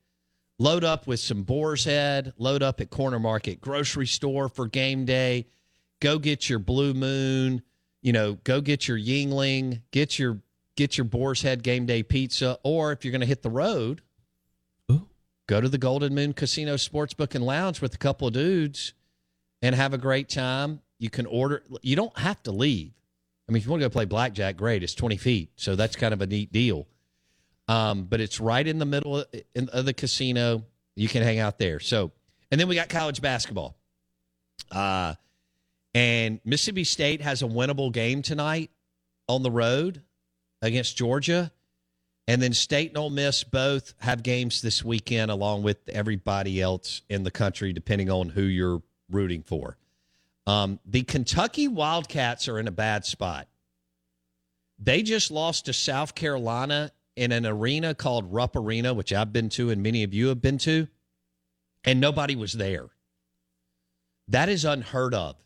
Load 0.60 0.84
up 0.84 1.06
with 1.06 1.20
some 1.20 1.42
Boar's 1.42 1.84
Head. 1.84 2.34
Load 2.36 2.62
up 2.62 2.82
at 2.82 2.90
Corner 2.90 3.18
Market 3.18 3.62
grocery 3.62 4.06
store 4.06 4.50
for 4.50 4.68
game 4.68 5.06
day. 5.06 5.46
Go 6.00 6.18
get 6.18 6.50
your 6.50 6.58
Blue 6.58 6.92
Moon. 6.92 7.62
You 8.02 8.12
know, 8.12 8.34
go 8.44 8.60
get 8.60 8.86
your 8.86 8.98
Yuengling. 8.98 9.80
Get 9.90 10.18
your 10.18 10.42
get 10.76 10.98
your 10.98 11.06
Boar's 11.06 11.40
Head 11.40 11.62
game 11.62 11.86
day 11.86 12.02
pizza. 12.02 12.58
Or 12.62 12.92
if 12.92 13.06
you're 13.06 13.10
going 13.10 13.22
to 13.22 13.26
hit 13.26 13.40
the 13.40 13.48
road, 13.48 14.02
go 15.46 15.62
to 15.62 15.68
the 15.68 15.78
Golden 15.78 16.14
Moon 16.14 16.34
Casino 16.34 16.74
Sportsbook 16.74 17.34
and 17.34 17.42
Lounge 17.42 17.80
with 17.80 17.94
a 17.94 17.98
couple 17.98 18.28
of 18.28 18.34
dudes 18.34 18.92
and 19.62 19.74
have 19.74 19.94
a 19.94 19.98
great 19.98 20.28
time. 20.28 20.82
You 20.98 21.08
can 21.08 21.24
order. 21.24 21.62
You 21.80 21.96
don't 21.96 22.18
have 22.18 22.42
to 22.42 22.52
leave. 22.52 22.92
I 23.48 23.52
mean, 23.52 23.60
if 23.60 23.64
you 23.64 23.70
want 23.70 23.80
to 23.80 23.88
go 23.88 23.92
play 23.92 24.04
blackjack, 24.04 24.58
great. 24.58 24.82
It's 24.82 24.94
20 24.94 25.16
feet, 25.16 25.52
so 25.56 25.74
that's 25.74 25.96
kind 25.96 26.12
of 26.12 26.20
a 26.20 26.26
neat 26.26 26.52
deal. 26.52 26.86
Um, 27.70 28.02
but 28.02 28.20
it's 28.20 28.40
right 28.40 28.66
in 28.66 28.80
the 28.80 28.84
middle 28.84 29.18
of, 29.18 29.84
the 29.86 29.94
casino. 29.94 30.64
You 30.96 31.06
can 31.06 31.22
hang 31.22 31.38
out 31.38 31.56
there. 31.56 31.78
So, 31.78 32.10
and 32.50 32.60
then 32.60 32.66
we 32.66 32.74
got 32.74 32.88
college 32.88 33.22
basketball. 33.22 33.76
Uh, 34.72 35.14
and 35.94 36.40
Mississippi 36.44 36.82
State 36.82 37.20
has 37.20 37.42
a 37.42 37.44
winnable 37.44 37.92
game 37.92 38.22
tonight 38.22 38.72
on 39.28 39.44
the 39.44 39.52
road 39.52 40.02
against 40.60 40.96
Georgia. 40.96 41.52
And 42.26 42.42
then 42.42 42.52
State 42.54 42.88
and 42.88 42.98
Ole 42.98 43.10
Miss 43.10 43.44
both 43.44 43.94
have 43.98 44.24
games 44.24 44.62
this 44.62 44.84
weekend, 44.84 45.30
along 45.30 45.62
with 45.62 45.76
everybody 45.88 46.60
else 46.60 47.02
in 47.08 47.22
the 47.22 47.30
country, 47.30 47.72
depending 47.72 48.10
on 48.10 48.30
who 48.30 48.42
you're 48.42 48.82
rooting 49.12 49.44
for. 49.44 49.76
Um, 50.44 50.80
the 50.84 51.02
Kentucky 51.02 51.68
Wildcats 51.68 52.48
are 52.48 52.58
in 52.58 52.66
a 52.66 52.72
bad 52.72 53.04
spot. 53.04 53.46
They 54.76 55.02
just 55.02 55.30
lost 55.30 55.66
to 55.66 55.72
South 55.72 56.16
Carolina 56.16 56.90
in 57.20 57.32
an 57.32 57.44
arena 57.44 57.94
called 57.94 58.32
Rupp 58.32 58.56
Arena, 58.56 58.94
which 58.94 59.12
I've 59.12 59.30
been 59.30 59.50
to 59.50 59.68
and 59.68 59.82
many 59.82 60.04
of 60.04 60.14
you 60.14 60.28
have 60.28 60.40
been 60.40 60.56
to, 60.58 60.88
and 61.84 62.00
nobody 62.00 62.34
was 62.34 62.54
there. 62.54 62.88
That 64.28 64.48
is 64.48 64.64
unheard 64.64 65.12
of. 65.12 65.36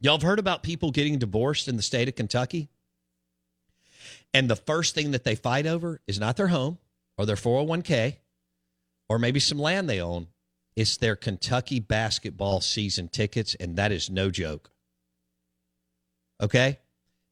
Y'all 0.00 0.14
have 0.14 0.22
heard 0.22 0.40
about 0.40 0.64
people 0.64 0.90
getting 0.90 1.20
divorced 1.20 1.68
in 1.68 1.76
the 1.76 1.82
state 1.82 2.08
of 2.08 2.16
Kentucky? 2.16 2.68
And 4.34 4.50
the 4.50 4.56
first 4.56 4.96
thing 4.96 5.12
that 5.12 5.22
they 5.22 5.36
fight 5.36 5.66
over 5.66 6.00
is 6.08 6.18
not 6.18 6.36
their 6.36 6.48
home 6.48 6.78
or 7.16 7.26
their 7.26 7.36
401k 7.36 8.16
or 9.08 9.20
maybe 9.20 9.38
some 9.38 9.58
land 9.58 9.88
they 9.88 10.00
own. 10.00 10.26
It's 10.74 10.96
their 10.96 11.14
Kentucky 11.14 11.78
basketball 11.78 12.60
season 12.60 13.06
tickets, 13.06 13.54
and 13.60 13.76
that 13.76 13.92
is 13.92 14.10
no 14.10 14.30
joke. 14.30 14.72
Okay? 16.40 16.80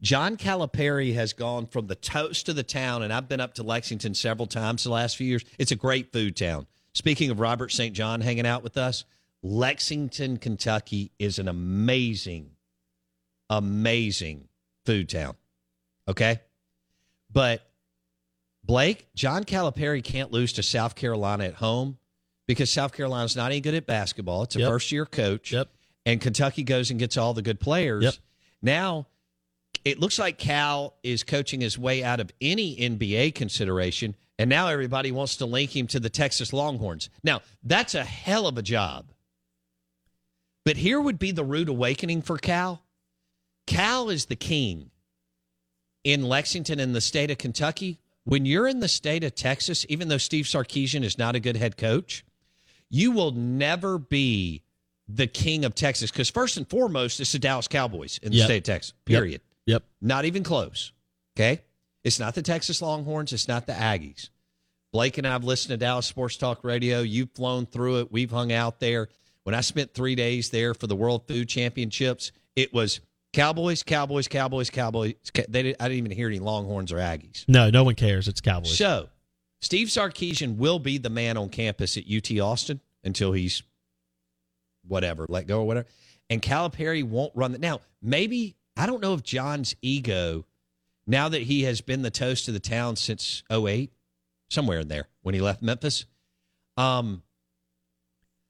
John 0.02 0.36
Calipari 0.36 1.14
has 1.14 1.32
gone 1.32 1.66
from 1.66 1.86
the 1.86 1.94
toast 1.94 2.48
of 2.48 2.56
the 2.56 2.62
town, 2.62 3.02
and 3.02 3.12
I've 3.12 3.28
been 3.28 3.40
up 3.40 3.54
to 3.54 3.62
Lexington 3.62 4.14
several 4.14 4.46
times 4.46 4.84
the 4.84 4.90
last 4.90 5.16
few 5.16 5.26
years. 5.26 5.44
It's 5.58 5.72
a 5.72 5.76
great 5.76 6.12
food 6.12 6.36
town. 6.36 6.66
Speaking 6.94 7.30
of 7.30 7.38
Robert 7.38 7.70
St. 7.70 7.94
John 7.94 8.20
hanging 8.20 8.46
out 8.46 8.62
with 8.62 8.76
us, 8.76 9.04
Lexington, 9.42 10.38
Kentucky 10.38 11.12
is 11.18 11.38
an 11.38 11.48
amazing, 11.48 12.50
amazing 13.48 14.48
food 14.86 15.08
town. 15.08 15.36
Okay? 16.08 16.40
But 17.32 17.62
Blake, 18.64 19.06
John 19.14 19.44
Calipari 19.44 20.02
can't 20.02 20.32
lose 20.32 20.52
to 20.54 20.62
South 20.62 20.94
Carolina 20.94 21.44
at 21.44 21.54
home 21.54 21.98
because 22.46 22.70
South 22.70 22.92
Carolina's 22.92 23.36
not 23.36 23.52
any 23.52 23.60
good 23.60 23.74
at 23.74 23.86
basketball. 23.86 24.42
It's 24.42 24.56
a 24.56 24.60
Yep. 24.60 24.68
first 24.68 24.92
year 24.92 25.06
coach. 25.06 25.52
Yep. 25.52 25.68
And 26.06 26.20
Kentucky 26.20 26.62
goes 26.62 26.90
and 26.90 26.98
gets 26.98 27.16
all 27.16 27.34
the 27.34 27.42
good 27.42 27.60
players. 27.60 28.04
Yep. 28.04 28.14
Now, 28.62 29.06
it 29.84 29.98
looks 29.98 30.18
like 30.18 30.38
Cal 30.38 30.94
is 31.02 31.22
coaching 31.22 31.60
his 31.60 31.78
way 31.78 32.02
out 32.04 32.20
of 32.20 32.30
any 32.40 32.76
NBA 32.76 33.34
consideration. 33.34 34.14
And 34.38 34.48
now 34.48 34.68
everybody 34.68 35.12
wants 35.12 35.36
to 35.36 35.46
link 35.46 35.74
him 35.76 35.86
to 35.88 36.00
the 36.00 36.10
Texas 36.10 36.52
Longhorns. 36.52 37.10
Now, 37.22 37.42
that's 37.62 37.94
a 37.94 38.04
hell 38.04 38.46
of 38.46 38.56
a 38.58 38.62
job. 38.62 39.12
But 40.64 40.76
here 40.76 41.00
would 41.00 41.18
be 41.18 41.30
the 41.32 41.44
rude 41.44 41.68
awakening 41.68 42.22
for 42.22 42.38
Cal. 42.38 42.82
Cal 43.66 44.10
is 44.10 44.26
the 44.26 44.36
king 44.36 44.90
in 46.04 46.22
Lexington 46.24 46.80
in 46.80 46.92
the 46.92 47.00
state 47.00 47.30
of 47.30 47.38
Kentucky. 47.38 48.00
When 48.24 48.44
you're 48.46 48.66
in 48.68 48.80
the 48.80 48.88
state 48.88 49.24
of 49.24 49.34
Texas, 49.34 49.86
even 49.88 50.08
though 50.08 50.18
Steve 50.18 50.44
Sarkisian 50.44 51.04
is 51.04 51.18
not 51.18 51.34
a 51.34 51.40
good 51.40 51.56
head 51.56 51.76
coach, 51.76 52.24
you 52.90 53.10
will 53.12 53.30
never 53.32 53.98
be 53.98 54.62
the 55.08 55.26
king 55.26 55.64
of 55.64 55.74
Texas 55.74 56.10
because 56.10 56.30
first 56.30 56.56
and 56.56 56.68
foremost, 56.68 57.20
it's 57.20 57.32
the 57.32 57.38
Dallas 57.38 57.68
Cowboys 57.68 58.18
in 58.22 58.30
the 58.32 58.38
Yep. 58.38 58.44
state 58.46 58.56
of 58.58 58.64
Texas. 58.64 58.92
Period. 59.04 59.40
Yep. 59.42 59.49
Not 60.00 60.24
even 60.24 60.42
close. 60.42 60.92
Okay. 61.36 61.62
It's 62.04 62.18
not 62.18 62.34
the 62.34 62.42
Texas 62.42 62.80
Longhorns. 62.80 63.32
It's 63.32 63.48
not 63.48 63.66
the 63.66 63.72
Aggies. 63.72 64.30
Blake 64.92 65.18
and 65.18 65.26
I 65.26 65.32
have 65.32 65.44
listened 65.44 65.70
to 65.70 65.76
Dallas 65.76 66.06
Sports 66.06 66.36
Talk 66.36 66.64
Radio. 66.64 67.00
You've 67.00 67.30
flown 67.32 67.66
through 67.66 68.00
it. 68.00 68.12
We've 68.12 68.30
hung 68.30 68.52
out 68.52 68.80
there. 68.80 69.08
When 69.44 69.54
I 69.54 69.60
spent 69.60 69.94
three 69.94 70.14
days 70.14 70.50
there 70.50 70.74
for 70.74 70.86
the 70.86 70.96
World 70.96 71.26
Food 71.28 71.48
Championships, 71.48 72.32
it 72.56 72.74
was 72.74 73.00
Cowboys, 73.32 73.82
Cowboys, 73.82 74.28
Cowboys, 74.28 74.70
Cowboys. 74.70 75.14
They 75.34 75.62
didn't, 75.62 75.76
I 75.80 75.88
didn't 75.88 75.98
even 75.98 76.10
hear 76.10 76.28
any 76.28 76.40
Longhorns 76.40 76.92
or 76.92 76.96
Aggies. 76.96 77.44
No, 77.48 77.70
no 77.70 77.84
one 77.84 77.94
cares. 77.94 78.26
It's 78.26 78.40
Cowboys. 78.40 78.76
So, 78.76 79.08
Steve 79.60 79.88
Sarkisian 79.88 80.56
will 80.56 80.78
be 80.78 80.98
the 80.98 81.10
man 81.10 81.36
on 81.36 81.48
campus 81.50 81.96
at 81.96 82.04
UT 82.10 82.30
Austin 82.40 82.80
until 83.04 83.32
he's 83.32 83.62
whatever, 84.86 85.26
let 85.28 85.46
go 85.46 85.60
or 85.60 85.66
whatever. 85.66 85.86
And 86.28 86.42
Calipari 86.42 87.04
won't 87.04 87.32
run 87.34 87.52
that. 87.52 87.60
Now, 87.60 87.80
maybe, 88.02 88.56
I 88.80 88.86
don't 88.86 89.02
know 89.02 89.12
if 89.12 89.22
John's 89.22 89.76
ego, 89.82 90.46
now 91.06 91.28
that 91.28 91.42
he 91.42 91.64
has 91.64 91.82
been 91.82 92.00
the 92.00 92.10
toast 92.10 92.48
of 92.48 92.54
the 92.54 92.60
town 92.60 92.96
since 92.96 93.42
08, 93.50 93.92
somewhere 94.48 94.80
in 94.80 94.88
there 94.88 95.06
when 95.20 95.34
he 95.34 95.42
left 95.42 95.60
Memphis, 95.60 96.06
um, 96.78 97.22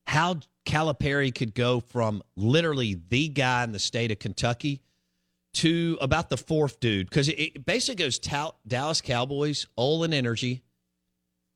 how 0.06 0.36
Calipari 0.64 1.34
could 1.34 1.52
go 1.52 1.80
from 1.80 2.22
literally 2.36 2.96
the 3.08 3.26
guy 3.26 3.64
in 3.64 3.72
the 3.72 3.80
state 3.80 4.12
of 4.12 4.20
Kentucky 4.20 4.82
to 5.54 5.98
about 6.00 6.30
the 6.30 6.36
fourth 6.36 6.78
dude 6.78 7.10
because 7.10 7.28
it, 7.28 7.32
it 7.32 7.66
basically 7.66 8.04
goes 8.04 8.20
Dallas 8.20 9.00
Cowboys, 9.00 9.66
Olin 9.76 10.14
Energy, 10.14 10.62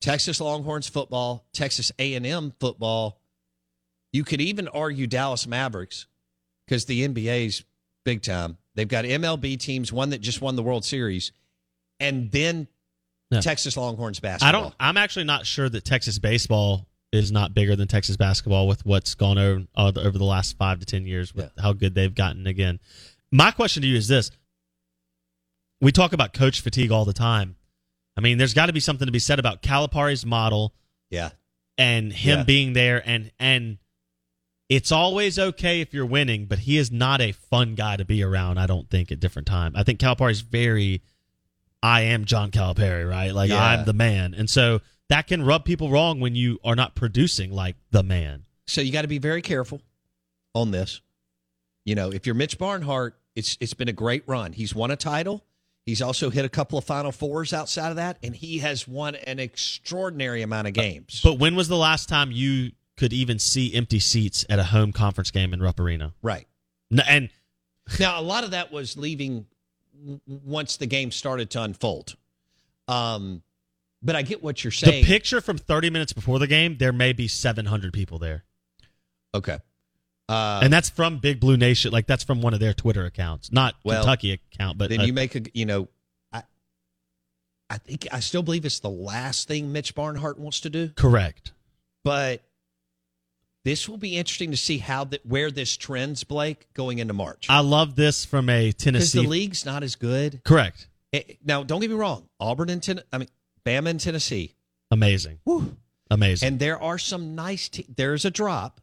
Texas 0.00 0.40
Longhorns 0.40 0.88
football, 0.88 1.46
Texas 1.52 1.92
A&M 2.00 2.52
football. 2.58 3.20
You 4.12 4.24
could 4.24 4.40
even 4.40 4.66
argue 4.66 5.06
Dallas 5.06 5.46
Mavericks 5.46 6.08
because 6.66 6.86
the 6.86 7.06
NBA's 7.06 7.62
big 8.04 8.20
time. 8.20 8.58
They've 8.74 8.88
got 8.88 9.04
MLB 9.04 9.58
teams, 9.58 9.92
one 9.92 10.10
that 10.10 10.20
just 10.20 10.40
won 10.40 10.56
the 10.56 10.62
World 10.62 10.84
Series, 10.84 11.32
and 12.00 12.30
then 12.32 12.66
No. 13.30 13.40
Texas 13.40 13.76
Longhorns 13.76 14.20
basketball. 14.20 14.48
I 14.48 14.52
don't. 14.52 14.74
I'm 14.80 14.96
actually 14.96 15.24
not 15.26 15.46
sure 15.46 15.68
that 15.68 15.84
Texas 15.84 16.18
baseball 16.18 16.86
is 17.12 17.30
not 17.30 17.54
bigger 17.54 17.76
than 17.76 17.86
Texas 17.86 18.16
basketball 18.16 18.66
with 18.66 18.84
what's 18.84 19.14
gone 19.14 19.38
over 19.38 19.64
uh, 19.76 19.92
over 19.96 20.18
the 20.18 20.24
last 20.24 20.56
five 20.58 20.80
to 20.80 20.86
ten 20.86 21.06
years 21.06 21.34
with 21.34 21.52
how 21.58 21.72
good 21.72 21.94
they've 21.94 22.14
gotten 22.14 22.46
again. 22.46 22.80
My 23.30 23.50
question 23.52 23.82
to 23.82 23.88
you 23.88 23.96
is 23.96 24.08
this: 24.08 24.30
We 25.80 25.92
talk 25.92 26.12
about 26.12 26.32
coach 26.32 26.60
fatigue 26.60 26.90
all 26.90 27.04
the 27.04 27.12
time. 27.12 27.56
I 28.16 28.20
mean, 28.20 28.38
there's 28.38 28.54
got 28.54 28.66
to 28.66 28.72
be 28.72 28.80
something 28.80 29.06
to 29.06 29.12
be 29.12 29.18
said 29.18 29.38
about 29.38 29.60
Calipari's 29.62 30.24
model 30.24 30.72
Yeah. 31.10 31.30
and 31.76 32.12
him 32.12 32.38
Yeah. 32.40 32.44
being 32.44 32.72
there, 32.72 33.02
and 33.08 33.30
and 33.38 33.78
it's 34.74 34.90
always 34.90 35.38
okay 35.38 35.80
if 35.80 35.94
you're 35.94 36.06
winning, 36.06 36.46
but 36.46 36.60
he 36.60 36.78
is 36.78 36.90
not 36.90 37.20
a 37.20 37.32
fun 37.32 37.74
guy 37.74 37.96
to 37.96 38.04
be 38.04 38.22
around. 38.22 38.58
I 38.58 38.66
don't 38.66 38.90
think 38.90 39.12
at 39.12 39.20
different 39.20 39.46
time. 39.46 39.72
I 39.76 39.82
think 39.84 40.00
Calipari's 40.00 40.40
very. 40.40 41.02
I 41.82 42.02
am 42.02 42.24
John 42.24 42.50
Calipari, 42.50 43.08
right? 43.08 43.34
Like 43.34 43.50
Yeah. 43.50 43.62
I'm 43.62 43.84
the 43.84 43.92
man, 43.92 44.34
and 44.34 44.48
so 44.48 44.80
that 45.10 45.26
can 45.26 45.44
rub 45.44 45.64
people 45.64 45.90
wrong 45.90 46.18
when 46.18 46.34
you 46.34 46.58
are 46.64 46.74
not 46.74 46.94
producing 46.94 47.52
like 47.52 47.76
the 47.90 48.02
man. 48.02 48.44
So 48.66 48.80
you 48.80 48.90
got 48.90 49.02
to 49.02 49.08
be 49.08 49.18
very 49.18 49.42
careful 49.42 49.82
on 50.54 50.70
this. 50.70 51.02
You 51.84 51.94
know, 51.94 52.10
if 52.10 52.24
you're 52.26 52.34
Mitch 52.34 52.58
Barnhart, 52.58 53.18
it's 53.36 53.58
it's 53.60 53.74
been 53.74 53.88
a 53.88 53.92
great 53.92 54.24
run. 54.26 54.52
He's 54.54 54.74
won 54.74 54.90
a 54.90 54.96
title. 54.96 55.44
He's 55.84 56.00
also 56.00 56.30
hit 56.30 56.46
a 56.46 56.48
couple 56.48 56.78
of 56.78 56.84
Final 56.84 57.12
Fours 57.12 57.52
outside 57.52 57.90
of 57.90 57.96
that, 57.96 58.16
and 58.22 58.34
he 58.34 58.60
has 58.60 58.88
won 58.88 59.14
an 59.14 59.38
extraordinary 59.38 60.40
amount 60.40 60.66
of 60.66 60.72
games. 60.72 61.20
But 61.22 61.38
when 61.38 61.54
was 61.54 61.68
the 61.68 61.76
last 61.76 62.08
time 62.08 62.32
you 62.32 62.72
could 62.96 63.12
even 63.12 63.38
see 63.38 63.74
empty 63.74 63.98
seats 63.98 64.44
at 64.48 64.58
a 64.58 64.64
home 64.64 64.92
conference 64.92 65.30
game 65.30 65.52
in 65.52 65.60
Rupp 65.60 65.80
Arena? 65.80 66.12
Right. 66.22 66.46
And 67.06 67.30
Now, 68.00 68.18
a 68.18 68.22
lot 68.22 68.44
of 68.44 68.52
that 68.52 68.72
was 68.72 68.96
leaving 68.96 69.46
once 70.26 70.76
the 70.76 70.86
game 70.86 71.10
started 71.10 71.50
to 71.50 71.62
unfold. 71.62 72.16
Um, 72.88 73.42
but 74.02 74.16
I 74.16 74.22
get 74.22 74.42
what 74.42 74.62
you're 74.62 74.70
saying. 74.70 75.04
the 75.04 75.08
picture 75.08 75.40
from 75.40 75.58
30 75.58 75.90
minutes 75.90 76.12
before 76.12 76.38
the 76.38 76.46
game, 76.46 76.76
there 76.78 76.92
may 76.92 77.12
be 77.12 77.28
700 77.28 77.92
people 77.92 78.18
there. 78.18 78.44
okay. 79.34 79.58
Uh, 80.26 80.60
and 80.62 80.72
that's 80.72 80.88
from 80.88 81.18
Big 81.18 81.38
Blue 81.38 81.58
Nation. 81.58 81.92
Like 81.92 82.06
that's 82.06 82.24
from 82.24 82.40
one 82.40 82.54
of 82.54 82.60
their 82.60 82.72
Twitter 82.72 83.04
accounts, 83.04 83.52
not 83.52 83.74
Well, 83.84 84.02
Kentucky 84.02 84.32
account, 84.32 84.78
but 84.78 84.88
then 84.88 85.00
uh, 85.00 85.04
you 85.04 85.12
make 85.12 85.34
a 85.34 85.42
you 85.52 85.66
know 85.66 85.88
I 86.32 86.44
I 87.68 87.76
think 87.76 88.08
I 88.10 88.20
still 88.20 88.42
believe 88.42 88.64
it's 88.64 88.80
the 88.80 88.88
last 88.88 89.48
thing 89.48 89.70
Mitch 89.70 89.94
Barnhart 89.94 90.38
wants 90.38 90.60
to 90.60 90.70
do. 90.70 90.88
Correct. 90.96 91.52
But 92.04 92.40
this 93.64 93.88
will 93.88 93.96
be 93.96 94.16
interesting 94.16 94.50
to 94.50 94.56
see 94.56 94.78
how 94.78 95.04
that 95.04 95.24
where 95.26 95.50
this 95.50 95.76
trends, 95.76 96.22
Blake, 96.24 96.66
going 96.74 96.98
into 96.98 97.14
March. 97.14 97.46
I 97.48 97.60
love 97.60 97.96
this 97.96 98.24
from 98.24 98.48
a 98.48 98.72
Tennessee. 98.72 99.18
Because 99.18 99.24
the 99.24 99.28
league's 99.30 99.64
not 99.64 99.82
as 99.82 99.96
good. 99.96 100.42
Correct. 100.44 100.86
It- 101.12 101.38
now, 101.44 101.62
don't 101.62 101.80
get 101.80 101.90
me 101.90 101.96
wrong. 101.96 102.28
Auburn 102.40 102.68
and 102.70 102.82
Ten- 102.82 103.00
I 103.12 103.18
mean 103.18 103.28
Bama 103.64 103.88
and 103.90 104.00
Tennessee. 104.00 104.54
Amazing. 104.90 105.38
Woo. 105.44 105.76
Amazing. 106.10 106.46
And 106.46 106.58
there 106.58 106.80
are 106.80 106.98
some 106.98 107.34
nice. 107.34 107.68
Te- 107.68 107.86
there's 107.96 108.24
a 108.24 108.30
drop. 108.30 108.80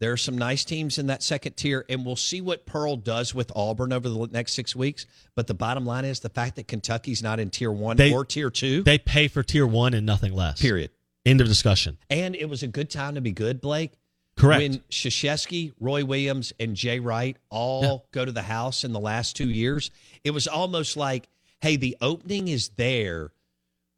There 0.00 0.10
are 0.10 0.16
some 0.16 0.36
nice 0.36 0.64
teams 0.64 0.98
in 0.98 1.06
that 1.06 1.22
second 1.22 1.52
tier, 1.56 1.84
and 1.88 2.04
we'll 2.04 2.16
see 2.16 2.40
what 2.40 2.66
Pearl 2.66 2.96
does 2.96 3.34
with 3.36 3.52
Auburn 3.54 3.92
over 3.92 4.08
the 4.08 4.26
next 4.32 4.54
six 4.54 4.74
weeks. 4.74 5.06
But 5.36 5.46
the 5.46 5.54
bottom 5.54 5.86
line 5.86 6.04
is 6.04 6.18
the 6.20 6.28
fact 6.28 6.56
that 6.56 6.66
Kentucky's 6.66 7.22
not 7.22 7.38
in 7.38 7.50
tier 7.50 7.70
one 7.70 7.96
They- 7.98 8.12
or 8.12 8.24
tier 8.24 8.50
two. 8.50 8.82
they 8.82 8.98
pay 8.98 9.28
for 9.28 9.44
tier 9.44 9.64
one 9.66 9.94
and 9.94 10.04
nothing 10.04 10.32
less. 10.34 10.60
Period. 10.60 10.90
End 11.24 11.40
of 11.40 11.46
discussion. 11.46 11.98
And 12.10 12.34
it 12.34 12.48
was 12.48 12.62
a 12.62 12.66
good 12.66 12.90
time 12.90 13.14
to 13.14 13.20
be 13.20 13.32
good, 13.32 13.60
Blake. 13.60 13.92
Correct. 14.36 14.62
When 14.62 14.78
Krzyzewski, 14.90 15.72
Roy 15.78 16.04
Williams, 16.04 16.52
and 16.58 16.74
Jay 16.74 17.00
Wright 17.00 17.36
all 17.50 18.06
go 18.12 18.24
to 18.24 18.32
the 18.32 18.42
house 18.42 18.82
in 18.82 18.92
the 18.92 19.00
last 19.00 19.36
two 19.36 19.48
years, 19.48 19.90
it 20.24 20.30
was 20.30 20.48
almost 20.48 20.96
like, 20.96 21.28
hey, 21.60 21.76
the 21.76 21.96
opening 22.00 22.48
is 22.48 22.70
there 22.70 23.30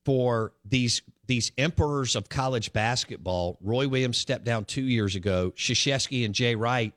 for 0.05 0.53
these 0.65 1.03
these 1.27 1.53
emperors 1.57 2.17
of 2.17 2.29
college 2.29 2.73
basketball. 2.73 3.57
Roy 3.63 3.89
Williams 3.89 4.19
stepped 4.19 4.45
down 4.45 4.67
two 4.67 4.83
years 4.83 5.17
ago. 5.17 5.53
Krzyzewski 5.57 6.25
and 6.27 6.35
Jay 6.35 6.55
Wright 6.55 6.93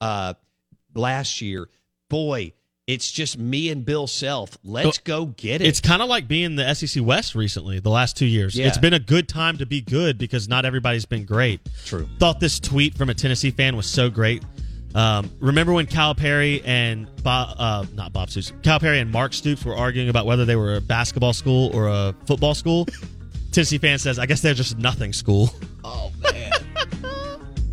uh, 0.00 0.34
last 0.94 1.40
year. 1.40 1.68
Boy, 2.08 2.52
it's 2.86 3.10
just 3.10 3.38
me 3.38 3.70
and 3.70 3.84
Bill 3.84 4.06
Self. 4.06 4.58
Let's 4.64 4.98
go 4.98 5.26
get 5.26 5.60
it. 5.60 5.68
It's 5.68 5.80
kind 5.80 6.02
of 6.02 6.08
like 6.08 6.26
being 6.26 6.56
the 6.56 6.74
SEC 6.74 7.04
West 7.04 7.34
recently, 7.34 7.78
the 7.78 7.90
last 7.90 8.16
two 8.16 8.26
years. 8.26 8.56
Yeah. 8.56 8.66
It's 8.66 8.78
been 8.78 8.94
a 8.94 8.98
good 8.98 9.28
time 9.28 9.58
to 9.58 9.66
be 9.66 9.80
good 9.80 10.18
because 10.18 10.48
not 10.48 10.64
everybody's 10.64 11.06
been 11.06 11.24
great. 11.24 11.60
True. 11.84 12.08
Thought 12.18 12.40
this 12.40 12.58
tweet 12.58 12.96
from 12.96 13.08
a 13.08 13.14
Tennessee 13.14 13.52
fan 13.52 13.76
was 13.76 13.86
so 13.86 14.10
great. 14.10 14.42
Um, 14.94 15.30
remember 15.40 15.72
when 15.72 15.86
Calipari 15.86 16.60
and 16.66 17.08
Bob, 17.22 17.56
uh, 17.58 17.86
not 17.94 18.12
Bob 18.12 18.30
Stoops, 18.30 18.50
Calipari 18.62 19.00
and 19.00 19.10
Mark 19.10 19.32
Stoops 19.32 19.64
were 19.64 19.76
arguing 19.76 20.08
about 20.08 20.26
whether 20.26 20.44
they 20.44 20.56
were 20.56 20.76
a 20.76 20.80
basketball 20.80 21.32
school 21.32 21.74
or 21.74 21.88
a 21.88 22.14
football 22.26 22.54
school? 22.54 22.86
Tennessee 23.52 23.78
fan 23.78 23.98
says, 23.98 24.18
I 24.18 24.26
guess 24.26 24.40
they're 24.40 24.54
just 24.54 24.76
nothing 24.78 25.12
school. 25.12 25.50
Oh 25.84 26.10
man. 26.20 26.52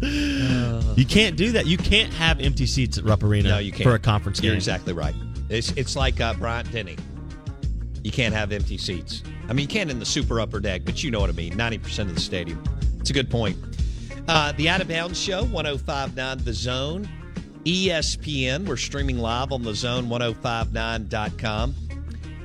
You 0.99 1.05
can't 1.05 1.37
do 1.37 1.53
that. 1.53 1.65
You 1.65 1.77
can't 1.77 2.11
have 2.11 2.41
empty 2.41 2.65
seats 2.65 2.97
at 2.97 3.05
Rupp 3.05 3.23
Arena 3.23 3.47
No, 3.47 3.57
you 3.59 3.71
can't. 3.71 3.83
for 3.83 3.95
a 3.95 3.99
conference 3.99 4.43
You're 4.43 4.51
game. 4.51 4.57
exactly 4.57 4.91
right. 4.91 5.15
It's 5.47 5.71
it's 5.71 5.95
like 5.95 6.19
uh, 6.19 6.33
Bryant 6.33 6.69
Denny. 6.73 6.97
You 8.03 8.11
can't 8.11 8.35
have 8.35 8.51
empty 8.51 8.77
seats. 8.77 9.23
I 9.47 9.53
mean, 9.53 9.63
you 9.63 9.69
can 9.69 9.89
in 9.89 9.99
the 9.99 10.05
super 10.05 10.41
upper 10.41 10.59
deck, 10.59 10.81
but 10.83 11.01
you 11.01 11.09
know 11.09 11.21
what 11.21 11.29
I 11.29 11.33
mean. 11.33 11.55
Ninety 11.55 11.77
percent 11.77 12.09
of 12.09 12.15
the 12.15 12.21
stadium. 12.21 12.61
It's 12.99 13.11
a 13.11 13.13
good 13.13 13.29
point. 13.29 13.55
Uh, 14.27 14.51
the 14.57 14.67
Out 14.67 14.81
of 14.81 14.89
Bounds 14.89 15.17
Show, 15.17 15.45
1059 15.45 16.43
The 16.43 16.53
Zone, 16.53 17.07
ESPN. 17.63 18.67
We're 18.67 18.75
streaming 18.75 19.19
live 19.19 19.53
on 19.53 19.63
the 19.63 19.71
zone1059.com. 19.71 21.75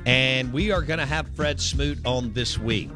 And 0.06 0.52
we 0.52 0.70
are 0.70 0.82
going 0.82 1.00
to 1.00 1.06
have 1.06 1.26
Fred 1.34 1.60
Smoot 1.60 1.98
on 2.06 2.32
this 2.34 2.56
week 2.56 2.90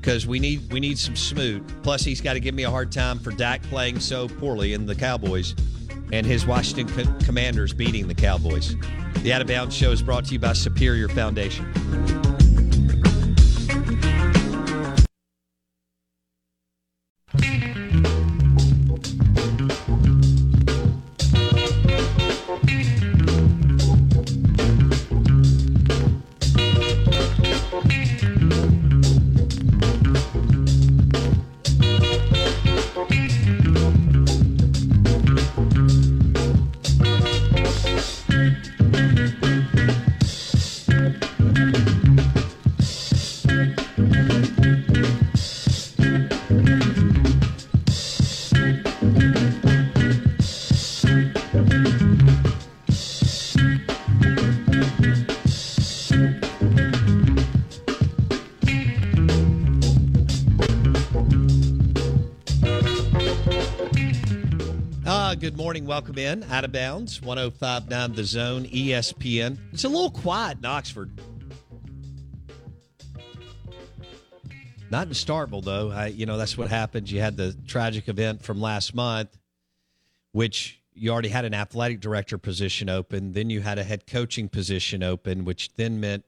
because 0.00 0.26
we 0.26 0.38
need 0.38 0.72
we 0.72 0.80
need 0.80 0.98
some 0.98 1.16
Smoot. 1.16 1.62
Plus, 1.82 2.02
he's 2.02 2.20
got 2.20 2.34
to 2.34 2.40
give 2.40 2.54
me 2.54 2.64
a 2.64 2.70
hard 2.70 2.90
time 2.90 3.18
for 3.18 3.30
Dak 3.30 3.62
playing 3.64 4.00
so 4.00 4.28
poorly 4.28 4.72
in 4.72 4.86
the 4.86 4.94
Cowboys 4.94 5.54
and 6.12 6.26
his 6.26 6.46
Washington 6.46 6.88
Co- 6.88 7.24
Commanders 7.24 7.72
beating 7.72 8.08
the 8.08 8.14
Cowboys. 8.14 8.76
The 9.22 9.32
Out 9.32 9.42
of 9.42 9.48
Bounds 9.48 9.76
Show 9.76 9.92
is 9.92 10.02
brought 10.02 10.24
to 10.26 10.32
you 10.32 10.38
by 10.38 10.54
Superior 10.54 11.08
Foundation. 11.08 12.19
Morning. 65.70 65.86
Welcome 65.86 66.18
in. 66.18 66.42
Out 66.50 66.64
of 66.64 66.72
bounds. 66.72 67.22
1059 67.22 68.14
The 68.14 68.24
Zone, 68.24 68.64
ESPN. 68.64 69.56
It's 69.72 69.84
a 69.84 69.88
little 69.88 70.10
quiet 70.10 70.58
in 70.58 70.64
Oxford. 70.64 71.12
Not 74.90 75.06
in 75.06 75.12
Starkville, 75.12 75.62
though. 75.62 75.92
I, 75.92 76.06
you 76.06 76.26
know, 76.26 76.36
that's 76.36 76.58
what 76.58 76.66
happened. 76.66 77.08
You 77.08 77.20
had 77.20 77.36
the 77.36 77.56
tragic 77.68 78.08
event 78.08 78.42
from 78.42 78.60
last 78.60 78.96
month, 78.96 79.38
which 80.32 80.82
you 80.92 81.12
already 81.12 81.28
had 81.28 81.44
an 81.44 81.54
athletic 81.54 82.00
director 82.00 82.36
position 82.36 82.88
open. 82.88 83.30
Then 83.30 83.48
you 83.48 83.60
had 83.60 83.78
a 83.78 83.84
head 83.84 84.08
coaching 84.08 84.48
position 84.48 85.04
open, 85.04 85.44
which 85.44 85.72
then 85.76 86.00
meant 86.00 86.24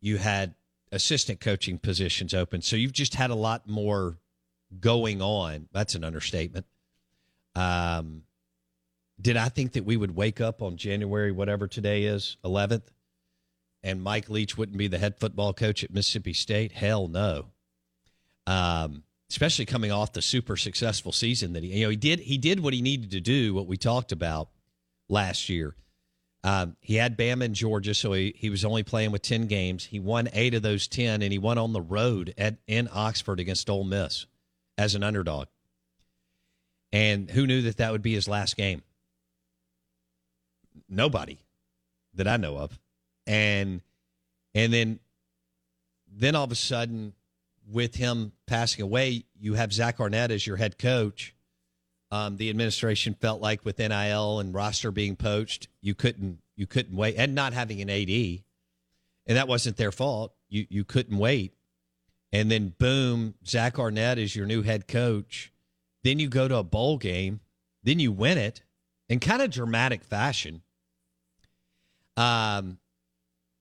you 0.00 0.18
had 0.18 0.54
assistant 0.92 1.40
coaching 1.40 1.80
positions 1.80 2.32
open. 2.32 2.62
So 2.62 2.76
you've 2.76 2.92
just 2.92 3.16
had 3.16 3.30
a 3.30 3.34
lot 3.34 3.68
more 3.68 4.18
going 4.78 5.20
on. 5.20 5.66
That's 5.72 5.96
an 5.96 6.04
understatement. 6.04 6.64
Um, 7.56 8.22
did 9.20 9.36
I 9.36 9.48
think 9.48 9.72
that 9.72 9.84
we 9.84 9.96
would 9.96 10.14
wake 10.14 10.40
up 10.40 10.62
on 10.62 10.76
January, 10.76 11.32
whatever 11.32 11.66
today 11.66 12.04
is, 12.04 12.36
11th, 12.44 12.88
and 13.82 14.02
Mike 14.02 14.28
Leach 14.28 14.58
wouldn't 14.58 14.76
be 14.76 14.88
the 14.88 14.98
head 14.98 15.18
football 15.18 15.52
coach 15.54 15.84
at 15.84 15.92
Mississippi 15.92 16.32
State? 16.32 16.72
Hell 16.72 17.08
no. 17.08 17.46
Um, 18.46 19.04
especially 19.30 19.64
coming 19.64 19.90
off 19.90 20.12
the 20.12 20.22
super 20.22 20.56
successful 20.56 21.12
season 21.12 21.54
that 21.54 21.62
he, 21.62 21.70
you 21.70 21.84
know, 21.84 21.90
he 21.90 21.96
did. 21.96 22.20
He 22.20 22.38
did 22.38 22.60
what 22.60 22.74
he 22.74 22.82
needed 22.82 23.10
to 23.12 23.20
do, 23.20 23.54
what 23.54 23.66
we 23.66 23.76
talked 23.76 24.12
about 24.12 24.48
last 25.08 25.48
year. 25.48 25.74
Um, 26.44 26.76
he 26.80 26.94
had 26.94 27.18
Bama 27.18 27.42
in 27.42 27.54
Georgia, 27.54 27.92
so 27.92 28.12
he, 28.12 28.32
he 28.36 28.50
was 28.50 28.64
only 28.64 28.84
playing 28.84 29.10
with 29.10 29.22
10 29.22 29.46
games. 29.46 29.84
He 29.84 29.98
won 29.98 30.28
eight 30.32 30.54
of 30.54 30.62
those 30.62 30.86
10, 30.86 31.22
and 31.22 31.32
he 31.32 31.38
won 31.38 31.58
on 31.58 31.72
the 31.72 31.80
road 31.80 32.34
at 32.38 32.58
in 32.68 32.88
Oxford 32.92 33.40
against 33.40 33.68
Ole 33.68 33.82
Miss 33.82 34.26
as 34.78 34.94
an 34.94 35.02
underdog. 35.02 35.48
And 36.92 37.28
who 37.28 37.48
knew 37.48 37.62
that 37.62 37.78
that 37.78 37.90
would 37.90 38.02
be 38.02 38.14
his 38.14 38.28
last 38.28 38.56
game? 38.56 38.82
Nobody 40.88 41.38
that 42.14 42.28
I 42.28 42.36
know 42.36 42.56
of. 42.56 42.78
And 43.26 43.80
and 44.54 44.72
then 44.72 45.00
then 46.10 46.34
all 46.34 46.44
of 46.44 46.52
a 46.52 46.56
sudden, 46.56 47.12
with 47.70 47.96
him 47.96 48.32
passing 48.46 48.82
away, 48.82 49.24
you 49.38 49.54
have 49.54 49.72
Zach 49.72 50.00
Arnett 50.00 50.30
as 50.30 50.46
your 50.46 50.56
head 50.56 50.78
coach. 50.78 51.34
Um, 52.10 52.36
the 52.36 52.48
administration 52.50 53.14
felt 53.14 53.42
like 53.42 53.64
with 53.64 53.78
NIL 53.78 54.38
and 54.38 54.54
roster 54.54 54.92
being 54.92 55.16
poached, 55.16 55.68
you 55.80 55.94
couldn't 55.94 56.38
you 56.56 56.66
couldn't 56.66 56.96
wait, 56.96 57.16
and 57.18 57.34
not 57.34 57.52
having 57.52 57.80
an 57.80 57.90
AD, 57.90 58.08
and 58.08 59.36
that 59.36 59.48
wasn't 59.48 59.76
their 59.76 59.92
fault. 59.92 60.32
You 60.48 60.66
you 60.70 60.84
couldn't 60.84 61.18
wait, 61.18 61.54
and 62.32 62.50
then 62.50 62.74
boom, 62.78 63.34
Zach 63.44 63.78
Arnett 63.78 64.18
is 64.18 64.36
your 64.36 64.46
new 64.46 64.62
head 64.62 64.86
coach. 64.86 65.52
Then 66.04 66.20
you 66.20 66.28
go 66.28 66.46
to 66.46 66.56
a 66.56 66.62
bowl 66.62 66.98
game, 66.98 67.40
then 67.82 67.98
you 67.98 68.12
win 68.12 68.38
it 68.38 68.62
in 69.08 69.18
kind 69.18 69.42
of 69.42 69.50
dramatic 69.50 70.04
fashion. 70.04 70.62
Um, 72.16 72.78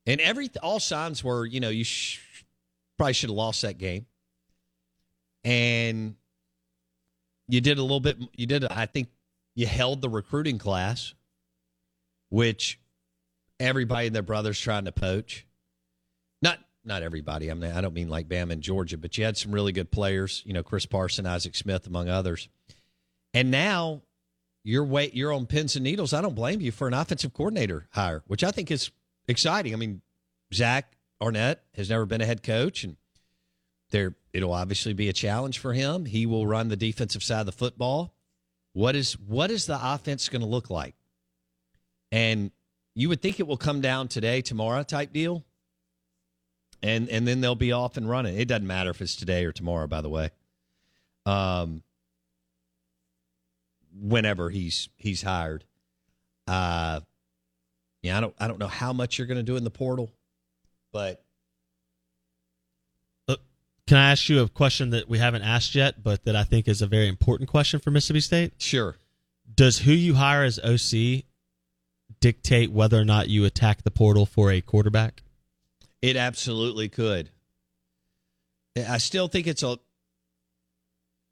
and 0.06 0.22
every 0.22 0.50
all 0.62 0.80
signs 0.80 1.24
were, 1.24 1.46
you 1.46 1.60
know, 1.60 1.70
you 1.70 1.84
sh- 1.84 2.20
probably 2.98 3.14
should 3.14 3.30
have 3.30 3.38
lost 3.38 3.64
that 3.64 3.78
game, 3.78 4.06
and 5.44 6.16
you 7.48 7.62
did 7.62 7.78
a 7.78 7.82
little 7.82 8.00
bit. 8.00 8.18
You 8.36 8.46
did, 8.46 8.66
I 8.66 8.86
think, 8.86 9.10
you 9.56 9.68
held 9.68 10.02
the 10.02 10.10
recruiting 10.10 10.58
class, 10.58 11.14
which 12.30 12.80
everybody 13.60 14.08
and 14.08 14.16
their 14.16 14.24
brothers 14.24 14.60
trying 14.60 14.86
to 14.86 14.92
poach. 14.92 15.46
Not 16.42 16.60
not 16.84 17.04
everybody. 17.04 17.50
I 17.50 17.54
mean, 17.56 17.72
I 17.72 17.82
don't 17.82 17.94
mean 17.94 18.10
like 18.10 18.28
Bama 18.28 18.52
and 18.52 18.62
Georgia, 18.62 18.98
but 18.98 19.18
you 19.18 19.26
had 19.26 19.38
some 19.38 19.52
really 19.52 19.72
good 19.72 19.92
players. 19.92 20.44
You 20.46 20.54
know, 20.54 20.64
Chris 20.64 20.86
Parson, 20.86 21.26
Isaac 21.26 21.56
Smith, 21.56 21.88
among 21.88 22.10
others. 22.10 22.48
And 23.34 23.52
now 23.52 24.02
you're 24.66 24.84
wait 24.84 25.14
you're 25.14 25.32
on 25.32 25.46
pins 25.46 25.76
and 25.76 25.84
needles. 25.84 26.12
I 26.12 26.22
don't 26.22 26.36
blame 26.36 26.60
you 26.60 26.72
for 26.72 26.88
an 26.88 26.94
offensive 26.94 27.34
coordinator 27.34 27.88
hire, 27.92 28.24
which 28.26 28.44
I 28.44 28.50
think 28.50 28.72
is 28.72 28.90
exciting. 29.28 29.74
I 29.74 29.78
mean, 29.78 30.02
Zach 30.54 30.98
Arnett 31.22 31.64
has 31.76 31.90
never 31.90 32.06
been 32.06 32.20
a 32.20 32.26
head 32.26 32.42
coach, 32.42 32.84
and 32.84 32.98
there 33.92 34.16
it'll 34.34 34.54
obviously 34.54 34.94
be 34.94 35.08
a 35.08 35.14
challenge 35.14 35.60
for 35.60 35.74
him. 35.74 36.06
He 36.06 36.26
will 36.26 36.48
run 36.48 36.70
the 36.70 36.76
defensive 36.76 37.24
side 37.24 37.42
of 37.42 37.46
the 37.46 37.52
football. 37.52 38.16
What 38.74 38.96
is 38.96 39.14
what 39.14 39.52
is 39.52 39.68
the 39.68 39.80
offense 39.82 40.28
going 40.30 40.42
to 40.42 40.48
look 40.48 40.72
like? 40.72 40.96
And 42.12 42.50
you 42.96 43.08
would 43.10 43.22
think 43.22 43.40
it 43.40 43.48
will 43.48 43.58
come 43.58 43.82
down 43.82 44.08
today, 44.08 44.42
tomorrow 44.42 44.82
type 44.82 45.14
deal. 45.14 45.46
And 46.82 47.08
and 47.10 47.28
then 47.28 47.40
they'll 47.40 47.54
be 47.54 47.72
off 47.72 47.98
and 47.98 48.10
running. 48.10 48.38
It 48.38 48.48
doesn't 48.48 48.66
matter 48.66 48.90
if 48.90 49.00
it's 49.00 49.16
today 49.16 49.46
or 49.46 49.52
tomorrow, 49.52 49.86
by 49.86 50.02
the 50.02 50.10
way. 50.10 50.32
Um 51.28 51.84
whenever 54.00 54.50
he's 54.50 54.90
he's 54.98 55.22
hired. 55.22 55.64
Uh 56.48 57.02
yeah, 58.02 58.18
I 58.18 58.22
don't 58.22 58.36
I 58.40 58.48
don't 58.48 58.60
know 58.60 58.68
how 58.68 58.94
much 58.94 59.18
you're 59.18 59.28
going 59.28 59.38
to 59.40 59.44
do 59.44 59.56
in 59.56 59.64
the 59.64 59.72
portal, 59.72 60.12
but 60.94 61.24
Can 63.88 63.98
I 63.98 64.12
ask 64.12 64.30
you 64.30 64.42
a 64.42 64.50
question 64.50 64.90
that 64.92 65.08
we 65.08 65.20
haven't 65.20 65.44
asked 65.44 65.76
yet, 65.76 66.02
but 66.02 66.24
that 66.26 66.36
I 66.36 66.44
think 66.44 66.68
is 66.68 66.82
a 66.82 66.88
very 66.88 67.08
important 67.08 67.50
question 67.50 67.80
for 67.80 67.92
Mississippi 67.92 68.20
State? 68.20 68.54
sure. 68.58 68.96
Does 69.54 69.78
who 69.78 69.92
you 69.92 70.16
hire 70.16 70.44
as 70.44 70.58
OC 70.60 71.24
dictate 72.20 72.72
whether 72.72 73.00
or 73.00 73.06
not 73.06 73.30
you 73.30 73.46
attack 73.46 73.84
the 73.84 73.92
portal 73.92 74.26
for 74.26 74.52
a 74.52 74.60
quarterback? 74.60 75.22
It 76.02 76.16
absolutely 76.16 76.90
could. 76.90 77.30
I 78.76 78.98
still 78.98 79.28
think 79.28 79.48
it's 79.48 79.64
a. 79.64 79.78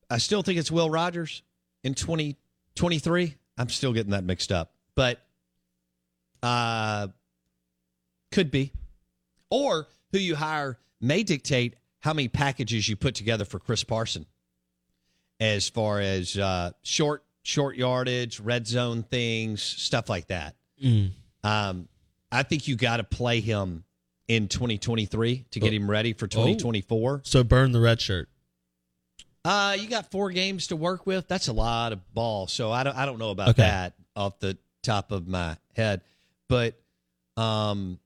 I 0.10 0.20
still 0.20 0.44
think 0.44 0.60
it's 0.60 0.72
Will 0.72 0.90
Rogers 0.90 1.42
in 1.84 1.96
twenty 1.96 2.38
twenty 2.76 3.00
three. 3.00 3.36
I'm 3.58 3.70
still 3.70 3.94
getting 3.94 4.12
that 4.12 4.24
mixed 4.24 4.52
up, 4.52 4.74
but 4.96 5.22
uh, 6.42 7.08
could 8.32 8.50
be, 8.52 8.72
or 9.50 9.88
who 10.12 10.18
you 10.18 10.36
hire 10.36 10.80
may 11.00 11.24
dictate 11.24 11.76
how 12.00 12.14
many 12.14 12.28
packages 12.28 12.90
you 12.90 12.96
put 12.96 13.16
together 13.16 13.46
for 13.46 13.60
Chris 13.60 13.84
Parson, 13.84 14.26
as 15.40 15.70
far 15.70 16.00
as 16.00 16.38
uh, 16.38 16.72
short 16.82 17.24
short 17.44 17.76
yardage, 17.76 18.40
red 18.40 18.66
zone 18.68 19.04
things, 19.04 19.62
stuff 19.62 20.10
like 20.10 20.28
that. 20.28 20.56
Um, 21.44 21.88
I 22.32 22.44
think 22.44 22.68
you 22.68 22.76
got 22.76 22.98
to 22.98 23.04
play 23.04 23.40
him 23.42 23.84
in 24.28 24.48
2023 24.48 25.46
to 25.52 25.60
get 25.60 25.74
him 25.74 25.90
ready 25.90 26.14
for 26.14 26.26
2024. 26.28 27.22
So 27.26 27.44
burn 27.44 27.72
the 27.74 27.80
red 27.82 28.02
shirt. 28.02 28.30
Uh, 29.46 29.76
you 29.78 29.90
got 29.90 30.10
four 30.12 30.32
games 30.32 30.68
to 30.68 30.76
work 30.76 31.06
with. 31.06 31.28
That's 31.28 31.48
a 31.50 31.54
lot 31.54 31.92
of 31.92 32.14
ball. 32.14 32.48
So 32.48 32.72
I 32.72 32.84
don't 32.84 32.96
I 32.96 33.06
don't 33.06 33.20
know 33.20 33.32
about 33.32 33.50
Okay. 33.50 33.64
that 33.64 33.94
off 34.16 34.40
the 34.40 34.58
top 34.84 35.12
of 35.12 35.28
my 35.28 35.58
head, 35.76 36.02
but 36.50 36.80
um, 37.36 38.00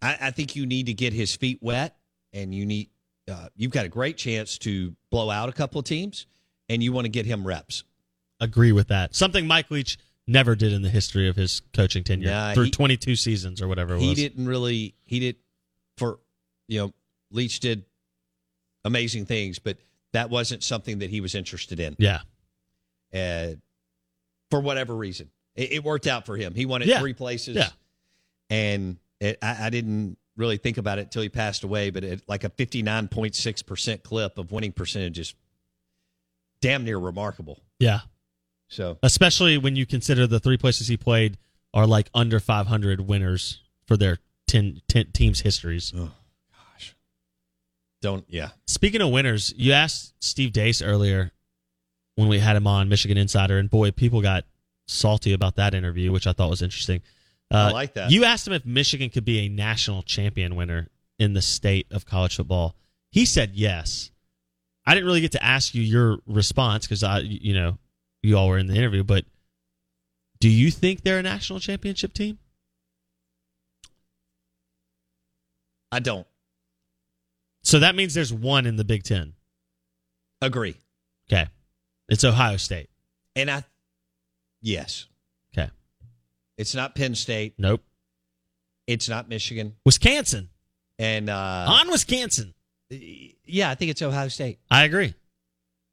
I, 0.00 0.16
I 0.20 0.30
think 0.30 0.54
you 0.56 0.66
need 0.66 0.86
to 0.86 0.94
get 0.94 1.12
his 1.12 1.34
feet 1.34 1.58
wet, 1.62 1.96
and 2.32 2.54
you 2.54 2.64
need 2.66 2.90
uh, 3.30 3.48
you've 3.56 3.72
got 3.72 3.86
a 3.86 3.88
great 3.88 4.16
chance 4.16 4.58
to 4.58 4.94
blow 5.10 5.30
out 5.30 5.48
a 5.48 5.52
couple 5.52 5.78
of 5.78 5.84
teams, 5.84 6.26
and 6.68 6.82
you 6.82 6.92
want 6.92 7.06
to 7.06 7.08
get 7.08 7.24
him 7.26 7.46
reps. 7.46 7.82
Agree 8.40 8.72
with 8.72 8.88
that. 8.88 9.14
Something 9.14 9.46
Mike 9.46 9.70
Leach 9.70 9.98
never 10.26 10.54
did 10.54 10.72
in 10.72 10.82
the 10.82 10.88
history 10.90 11.28
of 11.28 11.34
his 11.36 11.62
coaching 11.72 12.04
tenure 12.04 12.28
Nah, 12.30 12.54
through 12.54 12.64
he- 12.66 12.70
22 12.72 13.16
seasons 13.16 13.60
or 13.62 13.68
whatever 13.68 13.94
it 13.94 13.98
was. 13.98 14.04
he 14.04 14.14
didn't 14.14 14.46
really 14.46 14.94
he 15.04 15.18
did 15.18 15.36
for 15.96 16.18
you 16.68 16.78
know 16.80 16.92
Leach 17.32 17.58
did 17.60 17.84
amazing 18.84 19.26
things, 19.26 19.58
but 19.58 19.78
that 20.12 20.30
wasn't 20.30 20.62
something 20.62 20.98
that 21.00 21.10
he 21.10 21.20
was 21.20 21.34
interested 21.34 21.80
in. 21.80 21.96
Yeah. 21.98 22.20
uh, 23.14 23.54
for 24.50 24.60
whatever 24.60 24.94
reason. 24.94 25.30
It, 25.54 25.72
it 25.72 25.84
worked 25.84 26.06
out 26.06 26.26
for 26.26 26.36
him. 26.36 26.54
He 26.54 26.66
won 26.66 26.82
at 26.82 26.88
Yeah. 26.88 27.00
three 27.00 27.14
places. 27.14 27.56
Yeah. 27.56 27.68
And 28.50 28.98
it, 29.20 29.38
I, 29.42 29.66
I 29.66 29.70
didn't 29.70 30.18
really 30.36 30.56
think 30.58 30.76
about 30.78 30.98
it 30.98 31.02
until 31.02 31.22
he 31.22 31.28
passed 31.30 31.64
away, 31.64 31.90
but 31.90 32.04
it, 32.04 32.22
like 32.28 32.44
a 32.44 32.50
59.6% 32.50 34.02
clip 34.02 34.38
of 34.38 34.52
winning 34.52 34.72
percentage 34.72 35.18
is 35.18 35.34
damn 36.60 36.84
near 36.84 36.98
remarkable. 36.98 37.60
Yeah. 37.78 38.00
So, 38.68 38.98
Especially 39.02 39.58
when 39.58 39.76
you 39.76 39.84
consider 39.86 40.26
the 40.26 40.40
three 40.40 40.56
places 40.56 40.88
he 40.88 40.96
played 40.96 41.36
are 41.74 41.86
like 41.86 42.08
under 42.14 42.40
500 42.40 43.00
winners 43.02 43.60
for 43.86 43.96
their 43.96 44.18
10, 44.48 44.80
10 44.88 45.12
teams' 45.12 45.40
histories. 45.40 45.92
Don't, 48.02 48.24
yeah. 48.28 48.50
Speaking 48.66 49.00
of 49.00 49.10
winners, 49.10 49.54
you 49.56 49.72
asked 49.72 50.12
Steve 50.18 50.52
Dace 50.52 50.82
earlier 50.82 51.30
when 52.16 52.28
we 52.28 52.38
had 52.38 52.56
him 52.56 52.66
on 52.66 52.90
Michigan 52.90 53.16
Insider, 53.16 53.58
and 53.58 53.70
boy, 53.70 53.92
people 53.92 54.20
got 54.20 54.44
salty 54.86 55.32
about 55.32 55.56
that 55.56 55.72
interview, 55.72 56.12
which 56.12 56.26
I 56.26 56.32
thought 56.32 56.50
was 56.50 56.60
interesting. 56.60 57.00
Uh, 57.50 57.68
I 57.68 57.70
like 57.70 57.94
that. 57.94 58.10
You 58.10 58.24
asked 58.24 58.46
him 58.46 58.52
if 58.52 58.66
Michigan 58.66 59.08
could 59.08 59.24
be 59.24 59.46
a 59.46 59.48
national 59.48 60.02
champion 60.02 60.56
winner 60.56 60.88
in 61.18 61.32
the 61.32 61.40
state 61.40 61.86
of 61.90 62.04
college 62.04 62.36
football. 62.36 62.74
He 63.10 63.24
said 63.24 63.52
yes. 63.54 64.10
I 64.84 64.94
didn't 64.94 65.06
really 65.06 65.20
get 65.20 65.32
to 65.32 65.44
ask 65.44 65.74
you 65.74 65.82
your 65.82 66.18
response 66.26 66.86
because 66.86 67.04
I, 67.04 67.20
you 67.20 67.54
know, 67.54 67.78
you 68.22 68.36
all 68.36 68.48
were 68.48 68.58
in 68.58 68.66
the 68.66 68.74
interview. 68.74 69.04
But 69.04 69.24
do 70.40 70.48
you 70.48 70.72
think 70.72 71.02
they're 71.02 71.18
a 71.18 71.22
national 71.22 71.60
championship 71.60 72.12
team? 72.14 72.38
I 75.92 76.00
don't 76.00 76.26
So 77.62 77.78
that 77.78 77.94
means 77.94 78.14
there's 78.14 78.32
one 78.32 78.66
in 78.66 78.76
the 78.76 78.84
Big 78.84 79.02
Ten. 79.04 79.34
agree. 80.40 80.74
Okay, 81.30 81.46
it's 82.08 82.24
Ohio 82.24 82.56
State. 82.56 82.90
And 83.36 83.50
I, 83.50 83.64
yes, 84.60 85.06
Okay, 85.56 85.70
it's 86.58 86.74
not 86.74 86.94
Penn 86.94 87.14
State. 87.14 87.54
nope. 87.58 87.82
It's 88.88 89.08
not 89.08 89.28
Michigan. 89.28 89.76
Wisconsin 89.86 90.48
And, 90.98 91.30
uh, 91.30 91.66
on 91.68 91.88
Wisconsin. 91.90 92.52
yeah, 92.90 93.70
I 93.70 93.76
think 93.76 93.92
it's 93.92 94.02
Ohio 94.02 94.26
State. 94.28 94.58
I 94.70 94.82
agree. 94.84 95.14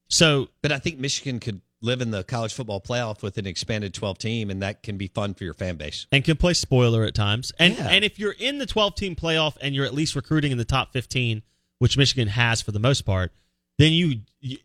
So 0.09 0.49
But 0.63 0.71
I 0.71 0.79
think 0.79 0.97
Michigan 0.97 1.39
could 1.39 1.61
live 1.81 2.01
in 2.01 2.09
the 2.11 2.23
college 2.23 2.51
football 2.53 2.81
playoff 2.81 3.21
with 3.21 3.37
an 3.37 3.45
expanded 3.45 3.93
12 3.93 4.17
team, 4.17 4.49
and 4.49 4.61
that 4.63 4.81
can 4.83 4.97
be 4.97 5.07
fun 5.07 5.33
for 5.35 5.43
your 5.43 5.53
fan 5.53 5.77
base. 5.77 6.07
and 6.11 6.25
can 6.25 6.35
play 6.35 6.53
spoiler 6.55 7.03
at 7.05 7.13
times. 7.13 7.53
And 7.59 7.75
Yeah. 7.77 7.87
and 7.89 8.03
if 8.03 8.17
you're 8.19 8.33
in 8.37 8.57
the 8.57 8.65
12 8.65 8.95
team 8.95 9.15
playoff 9.15 9.55
and 9.61 9.75
you're 9.75 9.85
at 9.85 9.93
least 9.93 10.15
recruiting 10.15 10.51
in 10.51 10.57
the 10.57 10.65
top 10.65 10.91
15, 10.91 11.43
which 11.79 11.97
Michigan 11.97 12.27
has 12.29 12.61
for 12.61 12.71
the 12.71 12.79
most 12.79 13.01
part, 13.01 13.31
then 13.77 13.91
you, 13.91 14.21
you 14.39 14.57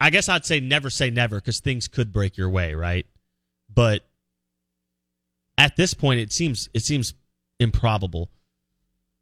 I 0.00 0.10
guess 0.10 0.28
I'd 0.28 0.46
say 0.46 0.60
never 0.60 0.90
say 0.90 1.10
never 1.10 1.36
because 1.36 1.60
things 1.60 1.88
could 1.88 2.12
break 2.12 2.36
your 2.36 2.48
way, 2.48 2.74
right? 2.74 3.06
But 3.72 4.04
at 5.58 5.76
this 5.76 5.94
point, 5.94 6.20
it 6.20 6.32
seems 6.32 6.68
it 6.72 6.82
seems 6.82 7.14
improbable 7.60 8.30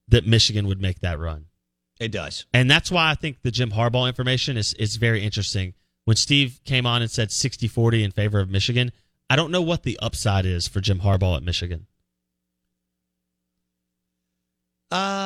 that 0.09 0.27
Michigan 0.27 0.67
would 0.67 0.81
make 0.81 1.01
that 1.01 1.19
run. 1.19 1.47
It 2.01 2.11
does. 2.11 2.47
And 2.53 2.71
that's 2.71 2.91
why 2.91 3.11
I 3.11 3.15
think 3.15 3.43
the 3.43 3.51
Jim 3.51 3.71
Harbaugh 3.71 4.09
information 4.09 4.57
is, 4.57 4.75
is 4.75 4.97
very 4.97 5.23
interesting. 5.23 5.75
When 6.05 6.17
Steve 6.17 6.61
came 6.65 6.85
on 6.85 7.01
and 7.01 7.11
said 7.11 7.31
60 7.31 7.69
40 7.69 8.03
in 8.03 8.11
favor 8.11 8.41
of 8.41 8.51
Michigan, 8.51 8.93
I 9.31 9.37
don't 9.37 9.53
know 9.53 9.63
what 9.63 9.85
the 9.85 9.99
upside 10.03 10.45
is 10.45 10.67
for 10.67 10.81
Jim 10.81 11.01
Harbaugh 11.01 11.37
at 11.37 11.43
Michigan. 11.45 11.87
Uh, 14.91 15.22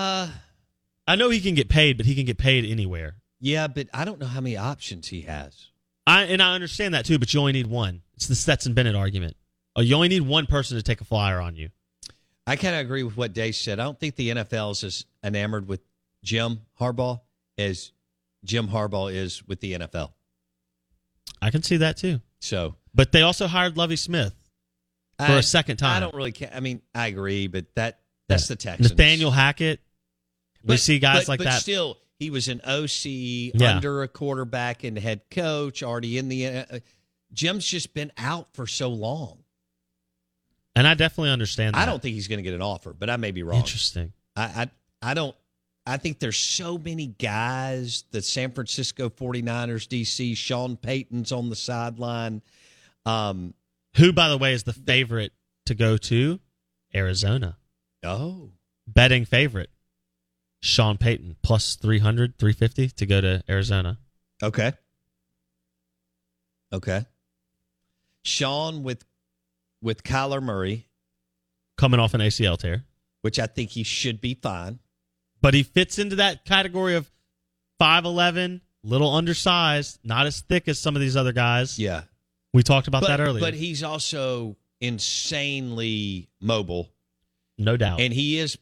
I 1.07 1.17
know 1.17 1.31
he 1.31 1.41
can 1.41 1.55
get 1.55 1.69
paid, 1.69 1.97
but 1.97 2.07
he 2.07 2.15
can 2.15 2.25
get 2.27 2.39
paid 2.39 2.65
anywhere. 2.65 3.17
yeah, 3.41 3.67
but 3.69 3.89
I 3.95 4.05
don't 4.05 4.19
know 4.19 4.27
how 4.27 4.41
many 4.41 4.57
options 4.57 5.09
he 5.09 5.23
has. 5.23 5.69
I 6.07 6.23
and 6.25 6.43
I 6.43 6.55
understand 6.55 6.95
that 6.95 7.05
too, 7.05 7.19
but 7.19 7.33
you 7.35 7.41
only 7.41 7.53
need 7.53 7.67
one. 7.67 8.03
It's 8.15 8.27
the 8.29 8.35
Stetson 8.35 8.75
Bennett 8.75 8.95
argument. 8.97 9.37
Oh, 9.75 9.83
you 9.83 9.95
only 9.95 10.09
need 10.09 10.23
one 10.23 10.47
person 10.47 10.77
to 10.77 10.83
take 10.83 11.01
a 11.01 11.05
flyer 11.05 11.41
on 11.41 11.55
you. 11.57 11.71
I 12.47 12.57
kind 12.57 12.75
of 12.75 12.81
agree 12.81 13.03
with 13.03 13.17
what 13.17 13.33
Dave 13.33 13.57
said. 13.57 13.81
I 13.81 13.85
don't 13.85 13.99
think 13.99 14.15
the 14.17 14.31
NFL 14.31 14.71
is 14.73 14.85
as 14.85 15.05
enamored 15.25 15.67
with 15.69 15.81
Jim 16.23 16.61
Harbaugh 16.81 17.21
as 17.59 17.91
Jim 18.45 18.69
Harbaugh 18.69 19.13
is 19.13 19.47
with 19.47 19.61
the 19.61 19.75
NFL. 19.75 20.13
I 21.43 21.51
can 21.51 21.63
see 21.63 21.77
that 21.79 21.97
too. 21.97 22.21
So 22.41 22.77
But 22.95 23.13
they 23.13 23.23
also 23.23 23.47
hired 23.47 23.77
Lovie 23.77 23.97
Smith 23.97 24.35
for 25.19 25.25
I- 25.33 25.39
a 25.39 25.43
second 25.43 25.77
time. 25.79 25.97
I 25.97 26.01
don't 26.01 26.15
really 26.15 26.33
care. 26.33 26.51
I 26.55 26.61
mean, 26.61 26.81
I 26.95 27.09
agree, 27.09 27.47
but 27.49 27.67
that 27.75 28.01
that's 28.29 28.45
Yeah. 28.45 28.55
the 28.55 28.57
Texans. 28.57 28.91
Nathaniel 28.91 29.31
Hackett. 29.31 29.81
We 30.67 30.75
But- 30.75 30.81
see 30.81 30.99
guys 30.99 31.23
but- 31.23 31.29
like 31.29 31.39
but 31.39 31.45
that. 31.45 31.63
Still, 31.63 31.97
he 32.19 32.31
was 32.31 32.49
an 32.49 32.61
OC 32.65 33.53
Yeah. 33.55 33.77
under 33.77 34.03
a 34.03 34.09
quarterback 34.09 34.85
and 34.85 34.99
head 34.99 35.23
coach, 35.31 35.83
already 35.83 36.19
in 36.19 36.29
the. 36.29 36.47
Uh, 36.47 36.79
Jim's 37.33 37.67
just 37.67 37.93
been 37.95 38.13
out 38.17 38.49
for 38.55 38.67
so 38.67 38.89
long. 38.89 39.39
and 40.75 40.87
I 40.87 40.95
definitely 40.95 41.31
understand 41.31 41.75
that. 41.75 41.81
I 41.83 41.87
don't 41.87 42.01
think 42.03 42.15
he's 42.15 42.29
going 42.29 42.39
to 42.39 42.43
get 42.43 42.53
an 42.55 42.61
offer, 42.63 42.93
but 42.93 43.09
I 43.11 43.17
may 43.17 43.31
be 43.31 43.43
wrong. 43.43 43.59
Interesting. 43.61 44.13
I, 44.37 44.43
I 44.45 44.71
I 45.11 45.15
don't 45.15 45.35
I 45.87 45.97
think 45.99 46.19
there's 46.19 46.37
so 46.39 46.77
many 46.79 47.07
guys, 47.07 48.05
the 48.11 48.21
San 48.21 48.51
Francisco 48.53 49.09
49ers, 49.09 49.87
DC, 49.89 50.37
Sean 50.37 50.77
Payton's 50.77 51.33
on 51.33 51.49
the 51.49 51.57
sideline. 51.57 52.43
Um 53.07 53.55
Who, 53.97 54.13
by 54.13 54.29
the 54.29 54.37
way, 54.39 54.53
is 54.53 54.65
the 54.65 54.73
favorite 54.75 55.33
to 55.67 55.75
go 55.75 55.97
to 55.97 56.41
Arizona? 56.95 57.57
oh, 58.05 58.51
Betting 58.87 59.25
favorite. 59.25 59.71
Sean 60.61 60.97
Payton 60.99 61.37
plus 61.43 61.77
300, 61.77 62.39
350 62.39 62.89
to 62.89 63.07
go 63.07 63.21
to 63.21 63.43
Arizona. 63.49 63.99
okay. 64.43 64.73
Okay. 66.73 67.07
Sean 68.25 68.83
with 68.83 69.05
with 69.81 70.03
Kyler 70.03 70.43
Murray, 70.43 70.89
Coming 71.79 72.01
off 72.01 72.15
an 72.15 72.21
ACL 72.21 72.59
tear. 72.59 72.85
which 73.23 73.39
I 73.39 73.47
think 73.47 73.71
he 73.71 73.83
should 73.85 74.21
be 74.21 74.35
fine. 74.35 74.81
but 75.41 75.55
he 75.55 75.63
fits 75.63 75.99
into 75.99 76.17
that 76.17 76.45
category 76.45 76.97
of 76.97 77.11
5'11, 77.81 78.63
little 78.83 79.15
undersized, 79.15 79.99
not 80.03 80.27
as 80.27 80.41
thick 80.41 80.67
as 80.67 80.79
some 80.79 80.97
of 80.97 81.01
these 81.01 81.17
other 81.17 81.33
guys. 81.33 81.79
Yeah. 81.79 82.03
We 82.53 82.63
talked 82.63 82.89
about 82.89 83.03
but, 83.03 83.09
that 83.09 83.21
earlier. 83.21 83.41
But 83.41 83.55
he's 83.55 83.83
also 83.85 84.57
insanely 84.81 86.29
mobile, 86.41 86.89
no 87.59 87.77
doubt. 87.77 88.01
and 88.01 88.13
he 88.13 88.39
is 88.39 88.59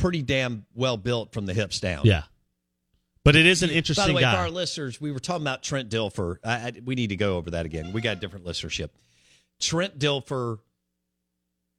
pretty 0.00 0.22
damn 0.22 0.64
well 0.74 0.96
built 0.96 1.32
from 1.32 1.46
the 1.46 1.54
hips 1.54 1.80
down. 1.80 2.02
yeah. 2.04 2.22
But 3.22 3.36
it 3.36 3.44
is 3.44 3.62
an 3.62 3.68
interesting 3.68 4.04
By 4.04 4.08
the 4.08 4.14
way, 4.14 4.22
guy. 4.22 4.32
for 4.32 4.40
our 4.40 4.50
listeners, 4.50 4.98
we 4.98 5.12
were 5.12 5.18
talking 5.20 5.42
about 5.42 5.62
Trent 5.62 5.90
Dilfer. 5.90 6.38
I, 6.42 6.52
I, 6.52 6.72
we 6.84 6.94
need 6.94 7.08
to 7.08 7.16
go 7.16 7.36
over 7.36 7.50
that 7.50 7.66
again. 7.66 7.92
We 7.92 8.00
got 8.00 8.18
different 8.18 8.46
listenership. 8.46 8.88
Trent 9.60 9.98
Dilfer, 9.98 10.58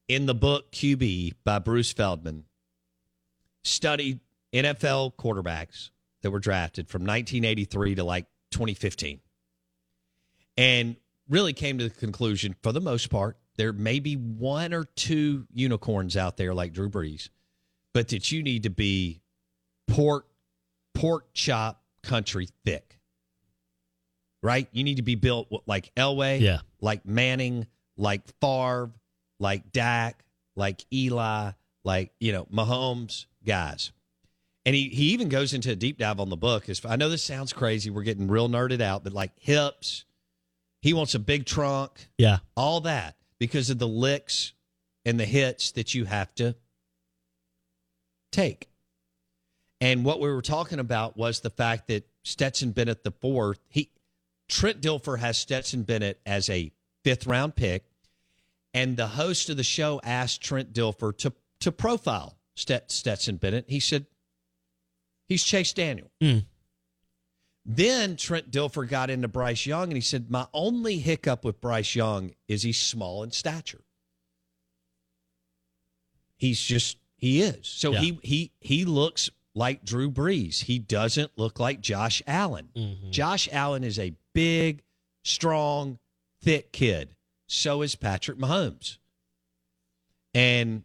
in 0.07 0.27
the 0.27 0.35
book 0.35 0.71
QB 0.71 1.33
by 1.43 1.57
Bruce 1.57 1.91
Feldman, 1.91 2.45
studied 3.63 4.19
NFL 4.53 5.15
quarterbacks 5.15 5.89
that 6.21 6.29
were 6.29 6.39
drafted 6.39 6.87
from 6.89 7.01
1983 7.01 7.95
to 7.95 8.03
like 8.03 8.27
2015, 8.51 9.19
and 10.57 10.95
really 11.27 11.53
came 11.53 11.79
to 11.79 11.85
the 11.85 11.89
conclusion, 11.89 12.55
for 12.61 12.71
the 12.71 12.81
most 12.81 13.09
part, 13.09 13.37
there 13.55 13.73
may 13.73 13.99
be 13.99 14.13
one 14.13 14.73
or 14.73 14.83
two 14.83 15.47
unicorns 15.53 16.15
out 16.15 16.37
there 16.37 16.53
like 16.53 16.73
Drew 16.73 16.89
Brees, 16.89 17.29
but 17.93 18.09
that 18.09 18.31
you 18.31 18.43
need 18.43 18.63
to 18.63 18.69
be 18.69 19.21
pork 19.87 20.27
pork 20.93 21.33
chop 21.33 21.81
country 22.03 22.47
thick. 22.65 22.97
Right? 24.43 24.67
You 24.71 24.83
need 24.83 24.95
to 24.95 25.03
be 25.03 25.15
built 25.15 25.49
like 25.67 25.93
Elway, 25.95 26.39
Yeah. 26.41 26.59
like 26.79 27.05
Manning, 27.05 27.67
like 27.95 28.21
Favre, 28.41 28.91
like 29.39 29.71
Dak, 29.71 30.23
like 30.55 30.83
Eli, 30.91 31.51
like, 31.83 32.11
you 32.19 32.31
know, 32.31 32.45
Mahomes 32.45 33.25
guys. 33.45 33.91
And 34.65 34.75
he, 34.75 34.89
he 34.89 35.11
even 35.13 35.29
goes 35.29 35.53
into 35.53 35.71
a 35.71 35.75
deep 35.75 35.97
dive 35.99 36.19
on 36.19 36.29
the 36.29 36.37
book. 36.37 36.69
As- 36.69 36.83
I 36.85 36.95
know 36.95 37.09
this 37.09 37.23
sounds 37.23 37.53
crazy. 37.53 37.89
We're 37.91 38.03
getting 38.03 38.27
real 38.27 38.49
nerded 38.49 38.81
out, 38.81 39.03
but 39.03 39.13
like 39.13 39.31
hips, 39.37 40.05
he 40.81 40.93
wants 40.93 41.13
a 41.13 41.19
big 41.19 41.45
trunk, 41.45 42.09
yeah. 42.17 42.39
all 42.55 42.81
that 42.81 43.15
because 43.39 43.69
of 43.69 43.77
the 43.77 43.87
licks 43.87 44.53
and 45.05 45.19
the 45.19 45.25
hits 45.25 45.71
that 45.73 45.93
you 45.93 46.05
have 46.05 46.33
to 46.35 46.55
take. 48.31 48.69
And 49.79 50.05
what 50.05 50.19
we 50.19 50.29
were 50.31 50.41
talking 50.41 50.79
about 50.79 51.17
was 51.17 51.39
the 51.39 51.49
fact 51.49 51.87
that 51.87 52.07
Stetson 52.23 52.71
Bennett, 52.71 53.03
the 53.03 53.11
fourth, 53.11 53.59
he 53.69 53.89
Trent 54.47 54.81
Dilfer 54.81 55.17
has 55.19 55.37
Stetson 55.39 55.83
Bennett 55.83 56.19
as 56.25 56.49
a 56.49 56.71
fifth 57.03 57.25
round 57.25 57.55
pick, 57.55 57.85
and 58.73 58.95
the 58.95 59.07
host 59.07 59.49
of 59.49 59.57
the 59.57 59.63
show 59.63 59.99
asked 60.03 60.41
Trent 60.41 60.73
Dilfer 60.73 61.17
to 61.19 61.33
to 61.61 61.71
profile 61.71 62.37
Stet, 62.55 62.91
Stetson 62.91 63.37
Bennett. 63.37 63.65
He 63.67 63.79
said 63.79 64.05
he's 65.27 65.43
Chase 65.43 65.73
Daniel. 65.73 66.11
Mm. 66.21 66.45
Then 67.65 68.15
Trent 68.17 68.51
Dilfer 68.51 68.87
got 68.87 69.09
into 69.09 69.27
Bryce 69.27 69.65
Young, 69.65 69.85
and 69.85 69.93
he 69.93 70.01
said 70.01 70.29
my 70.29 70.47
only 70.53 70.99
hiccup 70.99 71.45
with 71.45 71.61
Bryce 71.61 71.95
Young 71.95 72.33
is 72.47 72.63
he's 72.63 72.79
small 72.79 73.23
in 73.23 73.31
stature. 73.31 73.83
He's 76.37 76.59
just 76.59 76.97
he 77.21 77.41
is. 77.41 77.65
So 77.67 77.93
Yeah. 77.93 77.99
he 78.01 78.19
he 78.23 78.51
he 78.59 78.83
looks 78.85 79.29
like 79.55 79.85
Drew 79.85 80.11
Brees. 80.11 80.63
He 80.63 80.77
doesn't 80.79 81.31
look 81.37 81.59
like 81.59 81.79
Josh 81.79 82.21
Allen. 82.27 82.69
Mhm. 82.75 83.11
Josh 83.11 83.47
Allen 83.51 83.83
is 83.85 83.97
a 83.97 84.13
big, 84.33 84.81
strong, 85.23 85.99
thick 86.41 86.73
kid. 86.73 87.15
So 87.47 87.81
is 87.81 87.95
Patrick 87.95 88.37
Mahomes. 88.37 88.97
And 90.33 90.83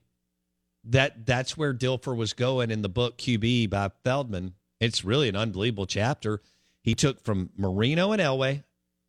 that 0.85 1.27
that's 1.27 1.57
where 1.57 1.73
Dilfer 1.75 2.17
was 2.17 2.33
going 2.33 2.71
in 2.71 2.83
the 2.83 2.89
book 2.89 3.17
QB 3.19 3.71
by 3.71 3.91
Feldman. 4.05 4.55
It's 4.81 5.05
really 5.05 5.29
an 5.29 5.37
unbelievable 5.37 5.87
chapter. 5.87 6.41
He 6.83 6.95
took 6.95 7.21
from 7.25 7.51
Marino 7.57 8.13
and 8.13 8.21
Elway 8.23 8.63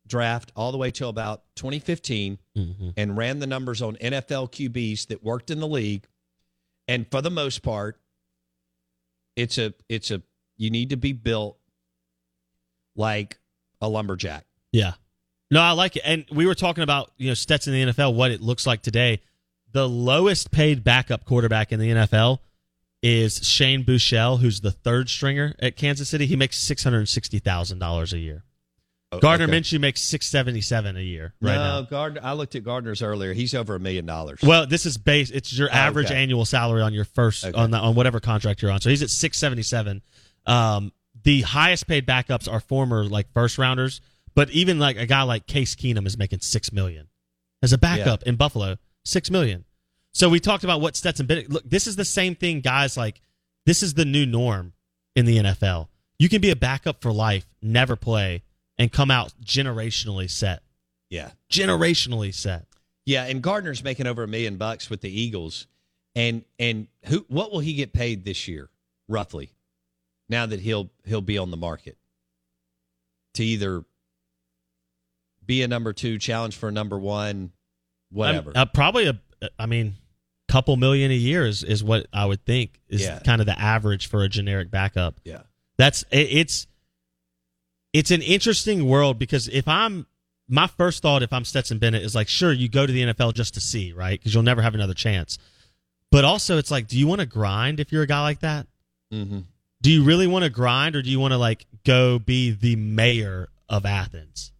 draft 0.06 0.50
all 0.56 0.72
the 0.72 0.78
way 0.78 0.90
till 0.90 1.08
about 1.10 1.44
2015 1.54 2.38
Mhm. 2.56 2.94
and 2.96 3.16
ran 3.16 3.40
the 3.40 3.46
numbers 3.46 3.82
on 3.82 3.96
NFL 3.96 4.48
QBs 4.48 5.06
that 5.08 5.22
worked 5.22 5.50
in 5.50 5.60
the 5.60 5.68
league. 5.68 6.06
And 6.88 7.06
for 7.10 7.22
the 7.22 7.30
most 7.30 7.62
part, 7.62 8.00
it's 9.36 9.58
a 9.58 9.74
it's 9.88 10.10
a 10.10 10.22
you 10.56 10.70
need 10.70 10.90
to 10.90 10.96
be 10.96 11.12
built 11.12 11.58
like 12.96 13.38
a 13.80 13.88
lumberjack. 13.88 14.44
Yeah. 14.72 14.94
No, 15.50 15.60
I 15.60 15.72
like 15.72 15.96
it. 15.96 16.02
And 16.04 16.26
we 16.30 16.46
were 16.46 16.54
talking 16.54 16.82
about, 16.82 17.12
you 17.16 17.28
know, 17.28 17.34
Stetson 17.34 17.72
in 17.72 17.86
the 17.86 17.92
NFL, 17.92 18.14
what 18.14 18.30
it 18.30 18.42
looks 18.42 18.66
like 18.66 18.82
today. 18.82 19.20
The 19.72 19.88
lowest 19.88 20.50
paid 20.50 20.82
backup 20.82 21.24
quarterback 21.24 21.72
in 21.72 21.80
the 21.80 21.90
NFL 21.90 22.40
is 23.02 23.46
Shane 23.46 23.84
Buechele, 23.84 24.40
who's 24.40 24.60
the 24.60 24.70
third 24.70 25.08
stringer 25.08 25.54
at 25.60 25.76
Kansas 25.76 26.08
City. 26.08 26.26
He 26.26 26.36
makes 26.36 26.58
six 26.58 26.82
hundred 26.82 26.98
and 26.98 27.08
sixty 27.08 27.38
thousand 27.38 27.78
dollars 27.78 28.12
a 28.12 28.18
year. 28.18 28.44
Gardner 29.20 29.46
okay. 29.46 29.58
Minshew 29.60 29.80
makes 29.80 30.02
six 30.02 30.26
seventy 30.26 30.60
seven 30.60 30.96
a 30.96 31.00
year 31.00 31.32
right 31.40 31.54
no, 31.54 31.80
now. 31.80 31.82
Gardner. 31.82 32.20
I 32.22 32.34
looked 32.34 32.54
at 32.56 32.62
Gardner's 32.62 33.00
earlier. 33.02 33.32
He's 33.32 33.54
over 33.54 33.74
a 33.74 33.80
million 33.80 34.04
dollars. 34.04 34.40
Well, 34.42 34.66
this 34.66 34.84
is 34.84 34.98
base. 34.98 35.30
It's 35.30 35.56
your 35.56 35.68
Oh, 35.70 35.74
average 35.74 36.06
okay. 36.06 36.16
annual 36.22 36.44
salary 36.44 36.82
on 36.82 36.92
your 36.92 37.06
first 37.06 37.44
Okay. 37.44 37.58
on 37.58 37.70
the, 37.70 37.78
on 37.78 37.94
whatever 37.94 38.20
contract 38.20 38.60
you're 38.60 38.70
on. 38.70 38.80
So 38.82 38.90
he's 38.90 39.02
at 39.02 39.08
six 39.08 39.38
seventy 39.38 39.62
seven. 39.62 40.02
Um, 40.44 40.92
the 41.22 41.40
highest 41.40 41.86
paid 41.86 42.06
backups 42.06 42.52
are 42.52 42.60
former 42.60 43.04
like 43.04 43.32
first 43.32 43.56
rounders, 43.56 44.02
but 44.34 44.50
even 44.50 44.78
like 44.78 44.96
a 44.98 45.06
guy 45.06 45.22
like 45.22 45.46
Case 45.46 45.74
Keenum 45.74 46.06
is 46.06 46.18
making 46.18 46.40
six 46.40 46.70
million 46.70 47.08
as 47.62 47.72
a 47.72 47.78
backup 47.78 48.24
in 48.24 48.36
Buffalo, 48.36 48.76
six 49.06 49.30
million. 49.30 49.64
So 50.12 50.28
we 50.28 50.38
talked 50.38 50.64
about 50.64 50.80
what 50.82 50.96
Stetson 50.96 51.26
Bennett. 51.26 51.50
Look, 51.50 51.68
this 51.68 51.86
is 51.86 51.96
the 51.96 52.04
same 52.04 52.34
thing, 52.34 52.60
guys. 52.60 52.96
Like 52.98 53.22
this 53.64 53.82
is 53.82 53.94
the 53.94 54.04
new 54.04 54.26
norm 54.26 54.74
in 55.16 55.24
the 55.24 55.38
NFL. 55.38 55.88
You 56.18 56.28
can 56.28 56.42
be 56.42 56.50
a 56.50 56.56
backup 56.56 57.00
for 57.00 57.12
life, 57.12 57.46
never 57.62 57.96
play, 57.96 58.42
and 58.78 58.90
come 58.92 59.10
out 59.10 59.32
generationally 59.44 60.30
set. 60.30 60.62
Yeah. 61.10 61.30
Generationally 61.50 62.32
set. 62.34 62.66
Yeah, 63.06 63.24
and 63.24 63.42
Gardner's 63.42 63.82
making 63.82 64.06
over 64.06 64.22
a 64.22 64.28
million 64.28 64.56
bucks 64.58 64.90
with 64.90 65.00
the 65.00 65.10
Eagles. 65.10 65.66
And 66.14 66.44
and 66.58 66.88
who 67.06 67.24
what 67.28 67.52
will 67.52 67.60
he 67.60 67.74
get 67.74 67.92
paid 67.92 68.24
this 68.24 68.48
year, 68.48 68.68
roughly? 69.08 69.52
Now 70.28 70.46
that 70.46 70.60
he'll 70.60 70.90
he'll 71.04 71.20
be 71.20 71.38
on 71.38 71.50
the 71.50 71.56
market. 71.56 71.96
To 73.34 73.44
either 73.44 73.84
be 75.46 75.62
a 75.62 75.68
number 75.68 75.92
two, 75.92 76.18
challenge 76.18 76.56
for 76.56 76.68
a 76.68 76.72
number 76.72 76.98
one, 76.98 77.52
whatever. 78.10 78.52
Uh, 78.54 78.66
probably 78.66 79.06
a, 79.06 79.18
I 79.58 79.66
mean, 79.66 79.94
couple 80.48 80.76
million 80.76 81.10
a 81.10 81.14
year 81.14 81.46
is, 81.46 81.62
is 81.62 81.84
what 81.84 82.06
I 82.12 82.26
would 82.26 82.44
think 82.44 82.80
is 82.88 83.02
Yeah. 83.02 83.20
kind 83.24 83.40
of 83.40 83.46
the 83.46 83.58
average 83.58 84.08
for 84.08 84.22
a 84.24 84.28
generic 84.28 84.70
backup. 84.70 85.20
yeah. 85.24 85.42
That's 85.76 86.02
it, 86.10 86.28
it's 86.32 86.66
it's 87.92 88.10
an 88.10 88.22
interesting 88.22 88.86
world 88.88 89.18
because 89.18 89.48
if 89.48 89.66
I'm 89.66 90.06
my 90.48 90.66
first 90.66 91.02
thought 91.02 91.22
if 91.22 91.32
I'm 91.32 91.44
Stetson 91.44 91.78
Bennett 91.78 92.02
is 92.02 92.14
like 92.14 92.28
sure 92.28 92.52
you 92.52 92.68
go 92.68 92.86
to 92.86 92.92
the 92.92 93.02
NFL 93.02 93.34
just 93.34 93.54
to 93.54 93.60
see 93.60 93.92
right 93.92 94.18
because 94.18 94.34
you'll 94.34 94.42
never 94.42 94.62
have 94.62 94.74
another 94.74 94.94
chance, 94.94 95.38
but 96.10 96.24
also 96.24 96.58
it's 96.58 96.70
like 96.70 96.86
do 96.86 96.98
you 96.98 97.06
want 97.06 97.20
to 97.20 97.26
grind 97.26 97.80
if 97.80 97.92
you're 97.92 98.02
a 98.02 98.06
guy 98.06 98.22
like 98.22 98.40
that? 98.40 98.66
Mm-hmm. 99.12 99.40
Do 99.80 99.90
you 99.90 100.04
really 100.04 100.26
want 100.26 100.44
to 100.44 100.50
grind 100.50 100.96
or 100.96 101.02
do 101.02 101.10
you 101.10 101.20
want 101.20 101.32
to 101.32 101.38
like 101.38 101.66
go 101.84 102.18
be 102.18 102.50
the 102.50 102.76
mayor 102.76 103.48
of 103.68 103.86
Athens? 103.86 104.52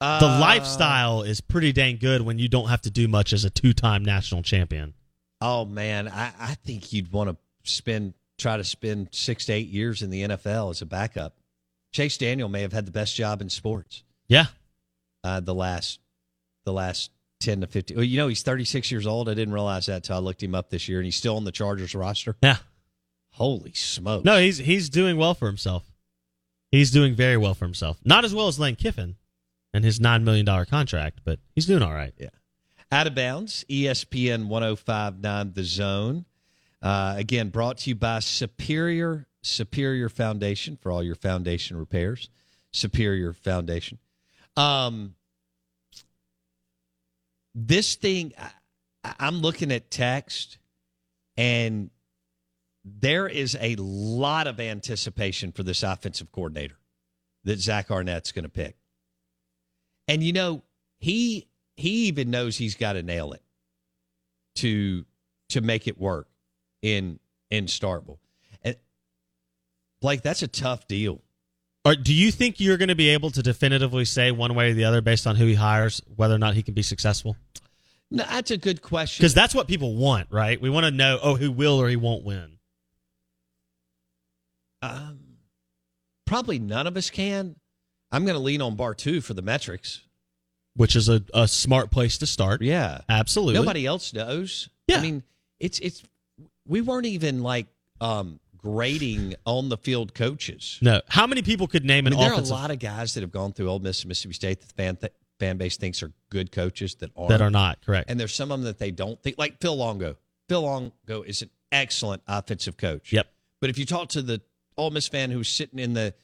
Uh, 0.00 0.18
the 0.18 0.40
lifestyle 0.40 1.22
is 1.22 1.40
pretty 1.40 1.72
dang 1.72 1.96
good 1.96 2.22
when 2.22 2.36
you 2.36 2.48
don't 2.48 2.68
have 2.68 2.82
to 2.82 2.90
do 2.90 3.06
much 3.06 3.32
as 3.32 3.44
a 3.44 3.50
two-time 3.50 4.04
national 4.04 4.42
champion. 4.42 4.94
Oh 5.40 5.64
man, 5.64 6.08
I, 6.08 6.32
I 6.40 6.54
think 6.54 6.92
you'd 6.92 7.12
want 7.12 7.30
to 7.30 7.36
spend 7.62 8.14
try 8.42 8.56
to 8.56 8.64
spend 8.64 9.08
six 9.12 9.46
to 9.46 9.52
eight 9.52 9.68
years 9.68 10.02
in 10.02 10.10
the 10.10 10.22
NFL 10.22 10.70
as 10.70 10.82
a 10.82 10.86
backup. 10.86 11.36
Chase 11.92 12.18
Daniel 12.18 12.48
may 12.48 12.62
have 12.62 12.72
had 12.72 12.86
the 12.86 12.92
best 12.92 13.14
job 13.16 13.40
in 13.40 13.48
sports. 13.48 14.02
Yeah, 14.28 14.46
uh, 15.24 15.40
the 15.40 15.54
last 15.54 16.00
the 16.64 16.72
last 16.72 17.10
ten 17.40 17.60
to 17.60 17.66
fifteen. 17.66 17.96
Well, 17.96 18.04
you 18.04 18.16
know, 18.18 18.28
he's 18.28 18.42
thirty 18.42 18.64
six 18.64 18.90
years 18.90 19.06
old. 19.06 19.28
I 19.28 19.34
didn't 19.34 19.54
realize 19.54 19.86
that 19.86 20.04
till 20.04 20.16
I 20.16 20.18
looked 20.18 20.42
him 20.42 20.54
up 20.54 20.70
this 20.70 20.88
year, 20.88 20.98
and 20.98 21.04
he's 21.04 21.16
still 21.16 21.36
on 21.36 21.44
the 21.44 21.52
Chargers 21.52 21.94
roster. 21.94 22.36
yeah. 22.42 22.56
Holy 23.36 23.72
smoke. 23.72 24.24
No, 24.26 24.38
he's 24.38 24.58
he's 24.58 24.90
doing 24.90 25.16
well 25.16 25.32
for 25.32 25.46
himself. 25.46 25.84
He's 26.70 26.90
doing 26.90 27.14
very 27.14 27.36
well 27.38 27.54
for 27.54 27.64
himself. 27.64 27.98
Not 28.04 28.24
as 28.26 28.34
well 28.34 28.46
as 28.48 28.58
Lane 28.58 28.76
Kiffin 28.76 29.16
and 29.72 29.84
his 29.84 30.00
nine 30.00 30.22
million 30.24 30.44
dollar 30.44 30.66
contract, 30.66 31.20
but 31.24 31.38
he's 31.54 31.64
doing 31.66 31.82
all 31.82 31.94
right. 31.94 32.12
Yeah. 32.18 32.28
Out 32.90 33.06
of 33.06 33.14
bounds, 33.14 33.64
ESPN 33.70 34.48
1059 34.48 35.52
The 35.54 35.64
Zone. 35.64 36.24
Uh, 36.82 37.14
again, 37.16 37.48
brought 37.50 37.78
to 37.78 37.90
you 37.90 37.94
by 37.94 38.18
Superior 38.18 39.26
Superior 39.42 40.08
Foundation 40.08 40.76
for 40.76 40.90
all 40.90 41.02
your 41.02 41.14
foundation 41.14 41.76
repairs. 41.76 42.28
Superior 42.72 43.32
Foundation. 43.32 43.98
Um, 44.56 45.14
this 47.54 47.94
thing, 47.96 48.32
I, 48.38 49.14
I'm 49.18 49.38
looking 49.38 49.70
at 49.72 49.90
text, 49.90 50.58
and 51.36 51.90
there 52.84 53.28
is 53.28 53.56
a 53.60 53.76
lot 53.76 54.46
of 54.46 54.58
anticipation 54.58 55.52
for 55.52 55.62
this 55.62 55.82
offensive 55.82 56.32
coordinator 56.32 56.78
that 57.44 57.58
Zach 57.58 57.90
Arnett's 57.90 58.32
going 58.32 58.44
to 58.44 58.48
pick. 58.48 58.76
And 60.08 60.22
you 60.22 60.32
know, 60.32 60.62
he 60.98 61.48
he 61.76 62.06
even 62.06 62.30
knows 62.30 62.56
he's 62.56 62.74
got 62.74 62.94
to 62.94 63.02
nail 63.02 63.32
it 63.32 63.42
to 64.56 65.04
to 65.50 65.60
make 65.60 65.86
it 65.86 65.98
work. 65.98 66.28
In 66.82 67.18
in 67.50 67.66
Starkville. 67.66 68.18
And 68.62 68.76
Blake, 70.00 70.22
that's 70.22 70.42
a 70.42 70.48
tough 70.48 70.86
deal. 70.86 71.22
Or 71.84 71.94
do 71.94 72.12
you 72.12 72.30
think 72.30 72.60
you're 72.60 72.76
going 72.76 72.90
to 72.90 72.94
be 72.94 73.08
able 73.08 73.30
to 73.30 73.42
definitively 73.42 74.04
say 74.04 74.30
one 74.30 74.54
way 74.54 74.70
or 74.70 74.74
the 74.74 74.84
other 74.84 75.00
based 75.00 75.26
on 75.26 75.36
who 75.36 75.46
he 75.46 75.54
hires 75.54 76.02
whether 76.14 76.34
or 76.34 76.38
not 76.38 76.54
he 76.54 76.62
can 76.62 76.74
be 76.74 76.82
successful? 76.82 77.36
No, 78.10 78.24
that's 78.24 78.50
a 78.50 78.56
good 78.56 78.82
question. 78.82 79.22
Because 79.22 79.34
that's 79.34 79.54
what 79.54 79.66
people 79.68 79.96
want, 79.96 80.28
right? 80.30 80.60
We 80.60 80.70
want 80.70 80.84
to 80.84 80.90
know, 80.90 81.18
oh, 81.22 81.34
who 81.34 81.50
will 81.50 81.80
or 81.80 81.88
he 81.88 81.96
won't 81.96 82.24
win. 82.24 82.58
Um, 84.82 85.18
probably 86.26 86.58
none 86.58 86.86
of 86.86 86.96
us 86.96 87.08
can. 87.10 87.56
I'm 88.10 88.24
going 88.24 88.36
to 88.36 88.42
lean 88.42 88.60
on 88.60 88.76
Bar 88.76 88.94
two 88.94 89.20
for 89.20 89.34
the 89.34 89.42
metrics. 89.42 90.02
Which 90.74 90.96
is 90.96 91.10
a, 91.10 91.22
a 91.34 91.46
smart 91.46 91.90
place 91.90 92.16
to 92.18 92.26
start. 92.26 92.62
Yeah, 92.62 93.02
absolutely. 93.06 93.60
Nobody 93.60 93.84
else 93.84 94.14
knows. 94.14 94.70
Yeah. 94.86 94.96
I 94.96 95.02
mean, 95.02 95.22
it's 95.60 95.78
it's 95.80 96.02
we 96.72 96.80
weren't 96.80 97.06
even 97.06 97.42
like 97.42 97.66
um 98.00 98.40
grading 98.56 99.34
on 99.44 99.68
the 99.68 99.76
field 99.76 100.14
coaches. 100.14 100.78
No. 100.80 101.00
How 101.08 101.26
many 101.26 101.42
people 101.42 101.66
could 101.66 101.84
name 101.84 102.06
I 102.06 102.10
an 102.10 102.16
mean, 102.16 102.20
there 102.20 102.32
are 102.32 102.40
a 102.40 102.44
lot 102.44 102.70
of 102.70 102.78
guys 102.78 103.14
that 103.14 103.20
have 103.20 103.32
gone 103.32 103.52
through 103.52 103.68
Ole 103.68 103.80
Miss 103.80 104.02
and 104.02 104.08
Mississippi 104.08 104.34
State 104.34 104.60
that 104.60 104.68
the 104.68 104.74
fan 104.74 104.96
th- 104.96 105.12
fan 105.38 105.56
base 105.58 105.76
thinks 105.76 106.02
are 106.02 106.12
good 106.30 106.52
coaches 106.52 106.94
that 106.96 107.10
are 107.16 107.28
that 107.28 107.42
are 107.42 107.50
not 107.50 107.84
correct? 107.84 108.08
and 108.10 108.18
there's 108.18 108.34
some 108.34 108.50
of 108.50 108.58
them 108.60 108.64
that 108.64 108.78
they 108.78 108.90
don't 108.90 109.20
think. 109.22 109.36
Like 109.38 109.60
Phil 109.60 109.76
Longo. 109.76 110.16
Phil 110.48 110.62
Longo 110.62 111.22
is 111.22 111.42
an 111.42 111.50
excellent 111.70 112.22
offensive 112.26 112.76
coach. 112.76 113.12
Yep. 113.12 113.26
But 113.60 113.70
if 113.70 113.78
you 113.78 113.86
talk 113.86 114.08
to 114.10 114.22
the 114.22 114.40
Ole 114.76 114.90
Miss 114.90 115.08
fan 115.08 115.30
who's 115.30 115.48
sitting 115.48 115.78
in 115.78 115.92
the 115.92 116.14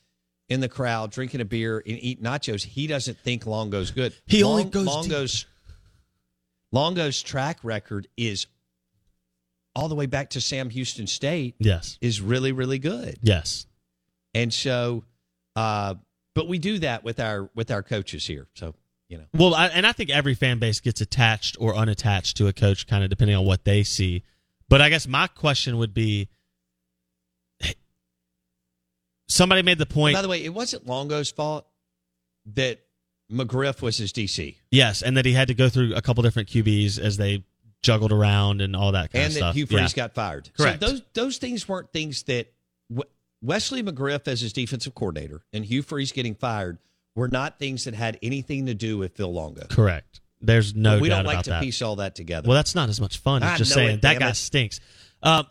in 0.49 0.61
the 0.61 0.68
crowd 0.68 1.11
drinking 1.11 1.40
a 1.40 1.44
beer 1.44 1.78
and 1.78 1.99
eating 2.03 2.24
nachos, 2.24 2.64
he 2.64 2.86
doesn't 2.86 3.18
think 3.18 3.46
Longo's 3.46 3.90
good. 3.90 4.14
He 4.26 4.42
only 4.42 4.62
Long- 4.62 4.70
goes 4.70 4.86
Longo's 4.86 5.46
Longo's 6.72 7.22
track 7.22 7.59
record 7.62 8.09
is 8.16 8.46
all 9.79 9.89
the 9.89 9.95
way 9.95 10.07
back 10.07 10.31
to 10.31 10.41
Sam 10.41 10.70
Houston 10.70 11.07
State 11.07 11.55
Yes. 11.59 11.99
is 12.01 12.20
really 12.20 12.53
really 12.53 12.79
good. 12.79 13.18
Yes. 13.22 13.66
And 14.35 14.53
so 14.53 15.05
uh 15.57 15.95
but 16.35 16.49
we 16.49 16.59
do 16.59 16.79
that 16.81 17.05
with 17.05 17.20
our 17.20 17.49
with 17.55 17.70
our 17.70 17.83
coaches 17.83 18.26
here. 18.26 18.47
So, 18.55 18.74
you 19.09 19.18
know. 19.18 19.24
Well, 19.35 19.55
I, 19.55 19.66
and 19.68 19.87
I 19.87 19.93
think 19.93 20.11
every 20.11 20.35
fan 20.35 20.59
base 20.59 20.79
gets 20.81 21.01
attached 21.01 21.57
or 21.59 21.74
unattached 21.74 22.37
to 22.37 22.47
a 22.47 22.53
coach, 22.53 22.87
kind 22.87 23.03
of 23.03 23.11
depending 23.11 23.37
on 23.37 23.45
what 23.45 23.64
they 23.64 23.83
see. 23.83 24.22
But 24.68 24.81
I 24.81 24.89
guess 24.89 25.09
my 25.09 25.26
question 25.26 25.79
would 25.79 25.95
be: 25.95 26.29
somebody 29.29 29.62
made 29.62 29.79
the 29.79 29.87
point. 29.87 30.14
By 30.14 30.22
the 30.22 30.29
way, 30.29 30.45
it 30.45 30.55
wasn't 30.55 30.87
Longo's 30.87 31.31
fault 31.31 31.66
that 32.55 32.81
McGriff 33.33 33.83
was 33.83 33.99
his 33.99 34.12
DC. 34.12 34.57
yes, 34.70 35.03
and 35.03 35.16
that 35.16 35.24
he 35.26 35.33
had 35.33 35.49
to 35.49 35.55
go 35.55 35.68
through 35.68 35.95
a 35.95 36.03
couple 36.03 36.22
different 36.22 36.49
QBs 36.49 36.99
as 36.99 37.16
they 37.16 37.45
juggled 37.83 38.12
around 38.12 38.61
and 38.61 38.74
all 38.74 38.93
that 38.93 39.12
kind 39.12 39.24
and 39.24 39.31
of 39.31 39.35
that 39.35 39.39
stuff. 39.39 39.55
Hugh 39.55 39.66
Freeze 39.66 39.97
Yeah. 39.97 40.05
got 40.05 40.14
fired. 40.14 40.51
Correct. 40.57 40.81
So 40.83 40.89
those 40.89 41.03
those 41.14 41.39
things 41.39 41.68
weren't 41.68 41.93
things 41.93 42.22
that 42.24 42.53
Wesley 43.41 43.83
McGriff 43.83 44.26
as 44.26 44.41
his 44.41 44.53
defensive 44.53 44.95
coordinator 44.95 45.43
and 45.53 45.64
Hugh 45.64 45.83
Freeze 45.83 46.12
getting 46.12 46.35
fired 46.35 46.79
were 47.14 47.29
not 47.29 47.59
things 47.59 47.85
that 47.85 47.95
had 47.95 48.18
anything 48.22 48.66
to 48.66 48.74
do 48.74 48.99
with 48.99 49.16
Phil 49.16 49.33
Longo. 49.33 49.66
Correct. 49.68 50.20
There's 50.41 50.74
no 50.74 50.97
But 50.97 51.03
we 51.03 51.09
don't 51.09 51.24
like 51.24 51.43
to 51.45 51.51
that. 51.51 51.62
piece 51.62 51.83
all 51.83 51.97
that 51.97 52.14
together. 52.14 52.49
Well, 52.49 52.57
that's 52.57 52.74
not 52.74 52.89
as 52.89 53.01
much 53.01 53.18
fun 53.18 53.43
as 53.43 53.51
I 53.53 53.57
just 53.57 53.72
saying 53.72 53.97
it, 53.97 54.03
that 54.03 54.18
guy 54.20 54.31
it. 54.31 54.35
stinks. 54.37 54.81
Um, 55.22 55.47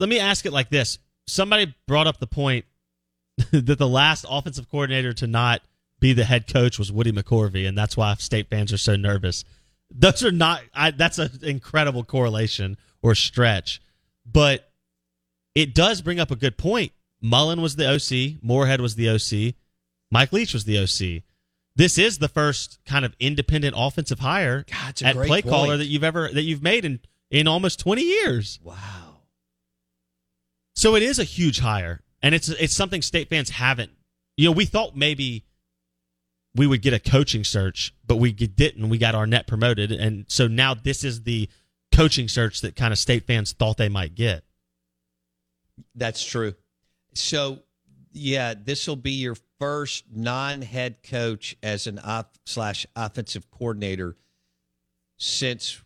let 0.00 0.08
me 0.08 0.18
ask 0.18 0.46
it 0.46 0.52
like 0.52 0.68
this: 0.68 0.98
Somebody 1.28 1.74
brought 1.86 2.06
up 2.08 2.18
the 2.18 2.26
point 2.26 2.64
that 3.52 3.78
the 3.78 3.88
last 3.88 4.24
offensive 4.28 4.68
coordinator 4.68 5.12
to 5.14 5.26
not 5.26 5.62
be 6.00 6.12
the 6.12 6.24
head 6.24 6.46
coach 6.52 6.78
was 6.78 6.90
Woody 6.92 7.12
McCorvey, 7.12 7.66
and 7.68 7.78
that's 7.78 7.96
why 7.96 8.14
state 8.14 8.48
fans 8.50 8.72
are 8.72 8.78
so 8.78 8.96
nervous. 8.96 9.44
Those 9.90 10.24
are 10.24 10.32
not. 10.32 10.62
I, 10.74 10.90
that's 10.90 11.18
an 11.18 11.30
incredible 11.42 12.04
correlation 12.04 12.76
or 13.02 13.14
stretch, 13.14 13.80
but 14.30 14.70
it 15.54 15.74
does 15.74 16.02
bring 16.02 16.20
up 16.20 16.30
a 16.30 16.36
good 16.36 16.56
point. 16.58 16.92
Mullen 17.20 17.62
was 17.62 17.76
the 17.76 17.88
OC, 17.88 18.42
Moorhead 18.42 18.80
was 18.80 18.94
the 18.94 19.08
OC, 19.08 19.54
Mike 20.10 20.32
Leach 20.32 20.52
was 20.52 20.64
the 20.64 20.78
OC. 20.78 21.22
This 21.74 21.98
is 21.98 22.18
the 22.18 22.28
first 22.28 22.78
kind 22.86 23.04
of 23.04 23.14
independent 23.20 23.74
offensive 23.76 24.20
hire 24.20 24.64
God, 24.70 25.02
at 25.02 25.14
play 25.14 25.42
caller 25.42 25.76
that 25.76 25.86
you've 25.86 26.04
ever 26.04 26.30
that 26.32 26.42
you've 26.42 26.62
made 26.62 26.84
in 26.84 27.00
in 27.30 27.46
almost 27.46 27.80
20 27.80 28.02
years. 28.02 28.58
Wow. 28.62 29.18
So 30.74 30.94
it 30.94 31.02
is 31.02 31.18
a 31.18 31.24
huge 31.24 31.60
hire 31.60 32.02
and 32.22 32.34
it's 32.34 32.48
it's 32.48 32.74
something 32.74 33.02
state 33.02 33.28
fans 33.28 33.50
haven't. 33.50 33.90
You 34.36 34.46
know, 34.46 34.52
we 34.52 34.64
thought 34.64 34.96
maybe 34.96 35.44
we 36.56 36.66
would 36.66 36.82
get 36.82 36.92
a 36.92 36.98
coaching 36.98 37.44
search, 37.44 37.94
but 38.06 38.16
we 38.16 38.32
didn't. 38.32 38.88
We 38.88 38.98
got 38.98 39.14
Arnett 39.14 39.46
promoted 39.46 39.92
and 39.92 40.24
so 40.28 40.48
now 40.48 40.74
this 40.74 41.04
is 41.04 41.22
the 41.22 41.48
coaching 41.92 42.28
search 42.28 42.60
that 42.60 42.76
kind 42.76 42.92
of 42.92 42.98
state 42.98 43.26
fans 43.26 43.52
thought 43.52 43.76
they 43.76 43.88
might 43.88 44.14
get. 44.14 44.44
That's 45.94 46.24
true. 46.24 46.54
So, 47.14 47.60
yeah, 48.12 48.54
this 48.54 48.86
will 48.86 48.96
be 48.96 49.12
your 49.12 49.36
first 49.58 50.04
non-head 50.12 51.02
coach 51.02 51.56
as 51.62 51.86
an 51.86 51.98
off 51.98 52.26
slash 52.44 52.86
offensive 52.94 53.50
coordinator 53.50 54.16
since 55.16 55.82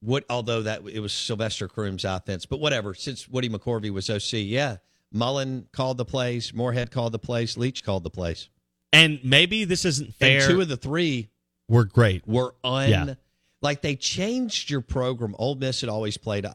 what? 0.00 0.24
Although 0.30 0.62
that 0.62 0.82
it 0.86 1.00
was 1.00 1.12
Sylvester 1.12 1.66
Croom's 1.66 2.04
offense, 2.04 2.46
but 2.46 2.60
whatever. 2.60 2.94
Since 2.94 3.28
Woody 3.28 3.48
McCorvey 3.48 3.90
was 3.90 4.08
OC, 4.08 4.44
yeah, 4.44 4.76
Mullen 5.12 5.66
called 5.72 5.98
the 5.98 6.04
plays, 6.04 6.54
Moorhead 6.54 6.90
called 6.90 7.12
the 7.12 7.18
plays, 7.18 7.56
Leach 7.56 7.82
called 7.82 8.04
the 8.04 8.10
plays, 8.10 8.48
And 8.92 9.20
maybe 9.22 9.64
this 9.64 9.84
isn't 9.84 10.14
fair. 10.14 10.40
and 10.40 10.50
two 10.50 10.60
of 10.60 10.68
the 10.68 10.76
three 10.76 11.30
were 11.68 11.84
great. 11.84 12.26
were 12.26 12.54
un 12.64 12.88
Yeah. 12.90 13.14
like 13.60 13.82
they 13.82 13.96
changed 13.96 14.70
your 14.70 14.80
program. 14.80 15.34
Ole 15.38 15.54
Miss 15.56 15.80
had 15.82 15.90
always 15.90 16.16
played, 16.16 16.46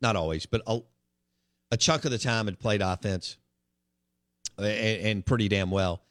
not 0.00 0.16
always, 0.16 0.44
but 0.46 0.62
a, 0.66 0.80
a 1.70 1.76
chunk 1.76 2.04
of 2.04 2.10
the 2.10 2.18
time 2.18 2.46
had 2.46 2.58
played 2.58 2.82
offense, 2.82 3.38
and, 4.58 4.66
and 4.66 5.26
pretty 5.26 5.48
damn 5.48 5.70
well. 5.70 6.02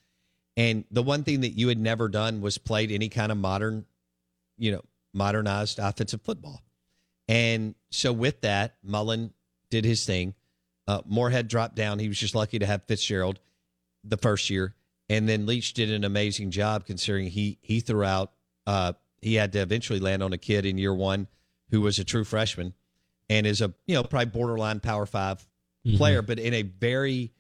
And 0.58 0.86
the 0.90 1.04
one 1.04 1.24
thing 1.24 1.42
that 1.42 1.50
you 1.58 1.68
had 1.68 1.78
never 1.80 2.08
done 2.08 2.42
was 2.42 2.58
played 2.58 2.92
any 2.92 3.10
kind 3.10 3.32
of 3.32 3.38
modern, 3.38 3.86
you 4.58 4.72
know, 4.72 4.82
modernized 5.14 5.80
offensive 5.80 6.22
football. 6.22 6.62
And 7.28 7.76
so 7.92 8.14
with 8.14 8.42
that, 8.42 8.76
Mullen 8.84 9.34
did 9.70 9.84
his 9.86 10.06
thing. 10.06 10.34
Uh, 10.88 11.02
Moorhead 11.06 11.48
dropped 11.48 11.76
down. 11.76 12.00
He 12.00 12.08
was 12.08 12.18
just 12.20 12.36
lucky 12.36 12.60
to 12.60 12.66
have 12.66 12.84
Fitzgerald 12.88 13.40
the 14.04 14.18
first 14.18 14.50
year, 14.50 14.76
and 15.10 15.28
then 15.30 15.46
Leach 15.46 15.74
did 15.74 15.92
an 15.92 16.04
amazing 16.04 16.52
job 16.52 16.86
considering 16.86 17.28
he 17.28 17.58
he 17.62 17.80
threw 17.80 18.04
out. 18.04 18.32
Uh, 18.68 18.94
he 19.22 19.36
had 19.36 19.52
to 19.54 19.60
eventually 19.60 20.00
land 20.00 20.22
on 20.24 20.34
a 20.34 20.38
kid 20.38 20.66
in 20.66 20.78
year 20.78 20.94
one 20.94 21.28
who 21.72 21.82
was 21.82 21.98
a 22.00 22.04
true 22.04 22.24
freshman 22.24 22.74
and 23.30 23.46
is 23.48 23.62
a 23.62 23.74
you 23.88 23.96
know 23.96 24.04
probably 24.04 24.26
borderline 24.32 24.80
Power 24.80 25.06
5 25.06 25.48
Mhm. 25.86 25.98
player, 25.98 26.22
but 26.24 26.40
in 26.40 26.54
a 26.56 26.64
very 26.64 27.32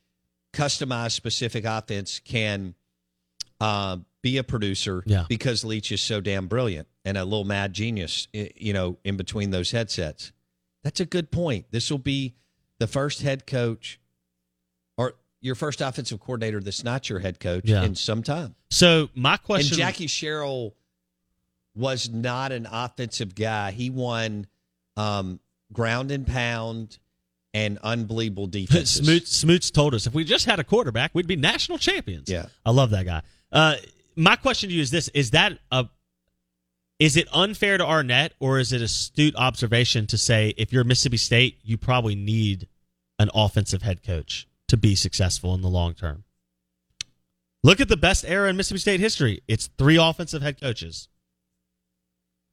customized, 0.53 1.13
specific 1.13 1.65
offense 1.65 2.19
can 2.19 2.75
uh, 3.59 3.97
be 4.21 4.37
a 4.37 4.43
producer 4.43 5.03
Yeah. 5.07 5.25
because 5.29 5.63
Leach 5.63 5.91
is 5.91 6.01
so 6.01 6.21
damn 6.21 6.47
brilliant 6.47 6.87
and 7.03 7.17
a 7.17 7.23
little 7.23 7.43
mad 7.45 7.73
genius, 7.73 8.27
you 8.33 8.73
know, 8.73 8.97
in 9.03 9.17
between 9.17 9.49
those 9.51 9.71
headsets. 9.71 10.31
That's 10.83 10.99
a 10.99 11.05
good 11.05 11.31
point. 11.31 11.65
This 11.71 11.89
will 11.89 11.97
be 11.99 12.35
the 12.79 12.85
first 12.87 13.21
head 13.21 13.47
coach 13.47 13.99
your 15.45 15.55
first 15.55 15.79
offensive 15.79 16.19
coordinator 16.19 16.59
that's 16.59 16.83
not 16.83 17.07
your 17.09 17.19
head 17.19 17.39
coach 17.39 17.65
Yeah. 17.65 17.83
in 17.83 17.93
some 17.95 18.23
time. 18.23 18.55
So 18.71 19.09
my 19.13 19.37
question 19.37 19.73
And 19.75 19.77
Jackie 19.77 20.07
Sherrill 20.07 20.73
was 21.75 22.09
not 22.09 22.51
an 22.51 22.67
offensive 22.71 23.35
guy. 23.35 23.71
He 23.71 23.89
won 23.89 24.47
um, 24.97 25.39
ground 25.71 26.09
and 26.11 26.25
pound 26.25 26.97
and 27.53 27.77
unbelievable 27.83 28.47
defenses. 28.59 29.05
Smoots, 29.05 29.31
Smoots 29.31 29.71
told 29.71 29.93
us 29.93 30.07
if 30.07 30.13
we 30.13 30.23
just 30.23 30.45
had 30.45 30.59
a 30.59 30.63
quarterback, 30.63 31.11
we'd 31.13 31.27
be 31.27 31.35
national 31.35 31.77
champions. 31.77 32.29
Yeah. 32.29 32.47
I 32.65 32.71
love 32.71 32.89
that 32.89 33.05
guy. 33.05 33.21
Uh, 33.51 33.75
my 34.15 34.35
question 34.35 34.69
to 34.69 34.75
you 34.75 34.81
is 34.81 34.91
this: 34.91 35.09
Is 35.09 35.31
that 35.31 35.59
a 35.71 35.87
is 36.97 37.17
it 37.17 37.27
unfair 37.33 37.77
to 37.77 37.85
Arnett, 37.85 38.33
or 38.39 38.57
is 38.57 38.71
it 38.71 38.81
astute 38.81 39.35
observation 39.35 40.07
to 40.07 40.17
say 40.17 40.53
if 40.57 40.71
you're 40.71 40.85
Mississippi 40.85 41.17
State, 41.17 41.59
you 41.63 41.77
probably 41.77 42.15
need 42.15 42.67
an 43.19 43.29
offensive 43.35 43.81
head 43.81 44.01
coach 44.03 44.47
to 44.67 44.77
be 44.77 44.95
successful 44.95 45.53
in 45.53 45.61
the 45.61 45.69
long 45.69 45.93
term? 45.93 46.23
Look 47.63 47.79
at 47.79 47.87
the 47.87 47.97
best 47.97 48.25
era 48.25 48.49
in 48.49 48.57
Mississippi 48.57 48.79
State 48.79 48.99
history. 48.99 49.41
It's 49.47 49.67
three 49.77 49.97
offensive 49.97 50.41
head 50.41 50.61
coaches. 50.61 51.07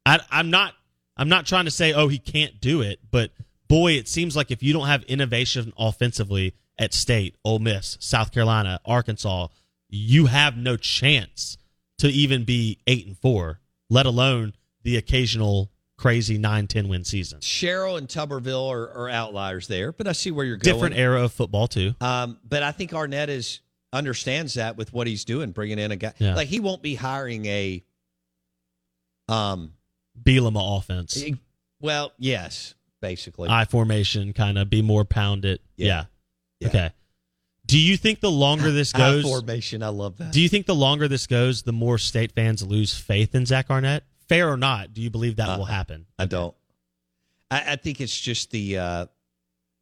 I, 0.06 0.20
I'm 0.30 0.50
not. 0.50 0.74
I'm 1.16 1.28
not 1.28 1.44
trying 1.44 1.66
to 1.66 1.70
say, 1.70 1.92
oh, 1.92 2.08
he 2.08 2.18
can't 2.18 2.58
do 2.58 2.80
it, 2.80 2.98
but 3.10 3.32
boy, 3.68 3.92
it 3.92 4.08
seems 4.08 4.34
like 4.34 4.50
if 4.50 4.62
you 4.62 4.72
don't 4.72 4.86
have 4.86 5.02
innovation 5.04 5.72
offensively 5.76 6.54
at 6.78 6.94
State, 6.94 7.36
Ole 7.44 7.58
Miss, 7.58 7.98
South 8.00 8.32
Carolina, 8.32 8.80
Arkansas, 8.86 9.48
you 9.90 10.26
have 10.26 10.56
no 10.56 10.78
chance 10.78 11.58
to 11.98 12.08
even 12.08 12.44
be 12.44 12.78
eight 12.86 13.06
and 13.06 13.18
four, 13.18 13.60
let 13.90 14.06
alone 14.06 14.54
the 14.82 14.96
occasional 14.96 15.70
crazy 15.98 16.38
9-10 16.38 16.88
win 16.88 17.04
season. 17.04 17.40
Sherrill 17.40 17.96
and 17.96 18.08
Tuberville 18.08 18.70
are, 18.72 18.90
are 18.92 19.08
outliers 19.08 19.68
there, 19.68 19.92
but 19.92 20.06
I 20.08 20.12
see 20.12 20.30
where 20.30 20.44
you're 20.44 20.56
going. 20.56 20.74
Different 20.74 20.96
era 20.96 21.22
of 21.24 21.32
football 21.32 21.68
too. 21.68 21.94
Um, 22.00 22.38
but 22.48 22.62
I 22.62 22.72
think 22.72 22.92
Arnett 22.92 23.28
is 23.28 23.60
understands 23.92 24.54
that 24.54 24.76
with 24.76 24.92
what 24.92 25.06
he's 25.06 25.24
doing, 25.24 25.50
bringing 25.52 25.78
in 25.78 25.90
a 25.92 25.96
guy 25.96 26.12
Yeah. 26.18 26.34
like 26.34 26.48
he 26.48 26.60
won't 26.60 26.82
be 26.82 26.94
hiring 26.94 27.46
a. 27.46 27.84
Um. 29.28 29.74
Bielema 30.20 30.78
offense. 30.78 31.22
Well, 31.80 32.12
yes, 32.18 32.74
basically. 33.00 33.48
I 33.48 33.64
formation, 33.64 34.32
kind 34.34 34.58
of 34.58 34.68
be 34.68 34.82
more 34.82 35.04
pounded. 35.04 35.60
Yeah. 35.76 35.86
Yeah. 35.86 36.04
Yeah. 36.60 36.68
Okay. 36.68 36.90
Do 37.66 37.78
you 37.78 37.96
think 37.96 38.20
the 38.20 38.30
longer 38.30 38.70
this 38.72 38.94
I 38.94 38.98
goes, 38.98 39.22
formation. 39.24 39.82
I 39.82 39.88
love 39.88 40.18
that. 40.18 40.32
do 40.32 40.40
you 40.40 40.48
think 40.48 40.66
the 40.66 40.74
longer 40.74 41.08
this 41.08 41.26
goes, 41.26 41.62
the 41.62 41.72
more 41.72 41.96
state 41.96 42.32
fans 42.32 42.62
lose 42.62 42.94
faith 42.94 43.34
in 43.34 43.46
Zach 43.46 43.70
Arnett? 43.70 44.04
Fair 44.32 44.50
or 44.50 44.56
not, 44.56 44.94
do 44.94 45.02
you 45.02 45.10
believe 45.10 45.36
that 45.36 45.46
will 45.58 45.64
Uh-uh. 45.64 45.72
happen? 45.72 46.06
I 46.18 46.24
don't. 46.24 46.54
I, 47.50 47.72
I 47.72 47.76
think 47.76 48.00
it's 48.00 48.18
just 48.18 48.50
the 48.50 48.78
uh, 48.78 49.06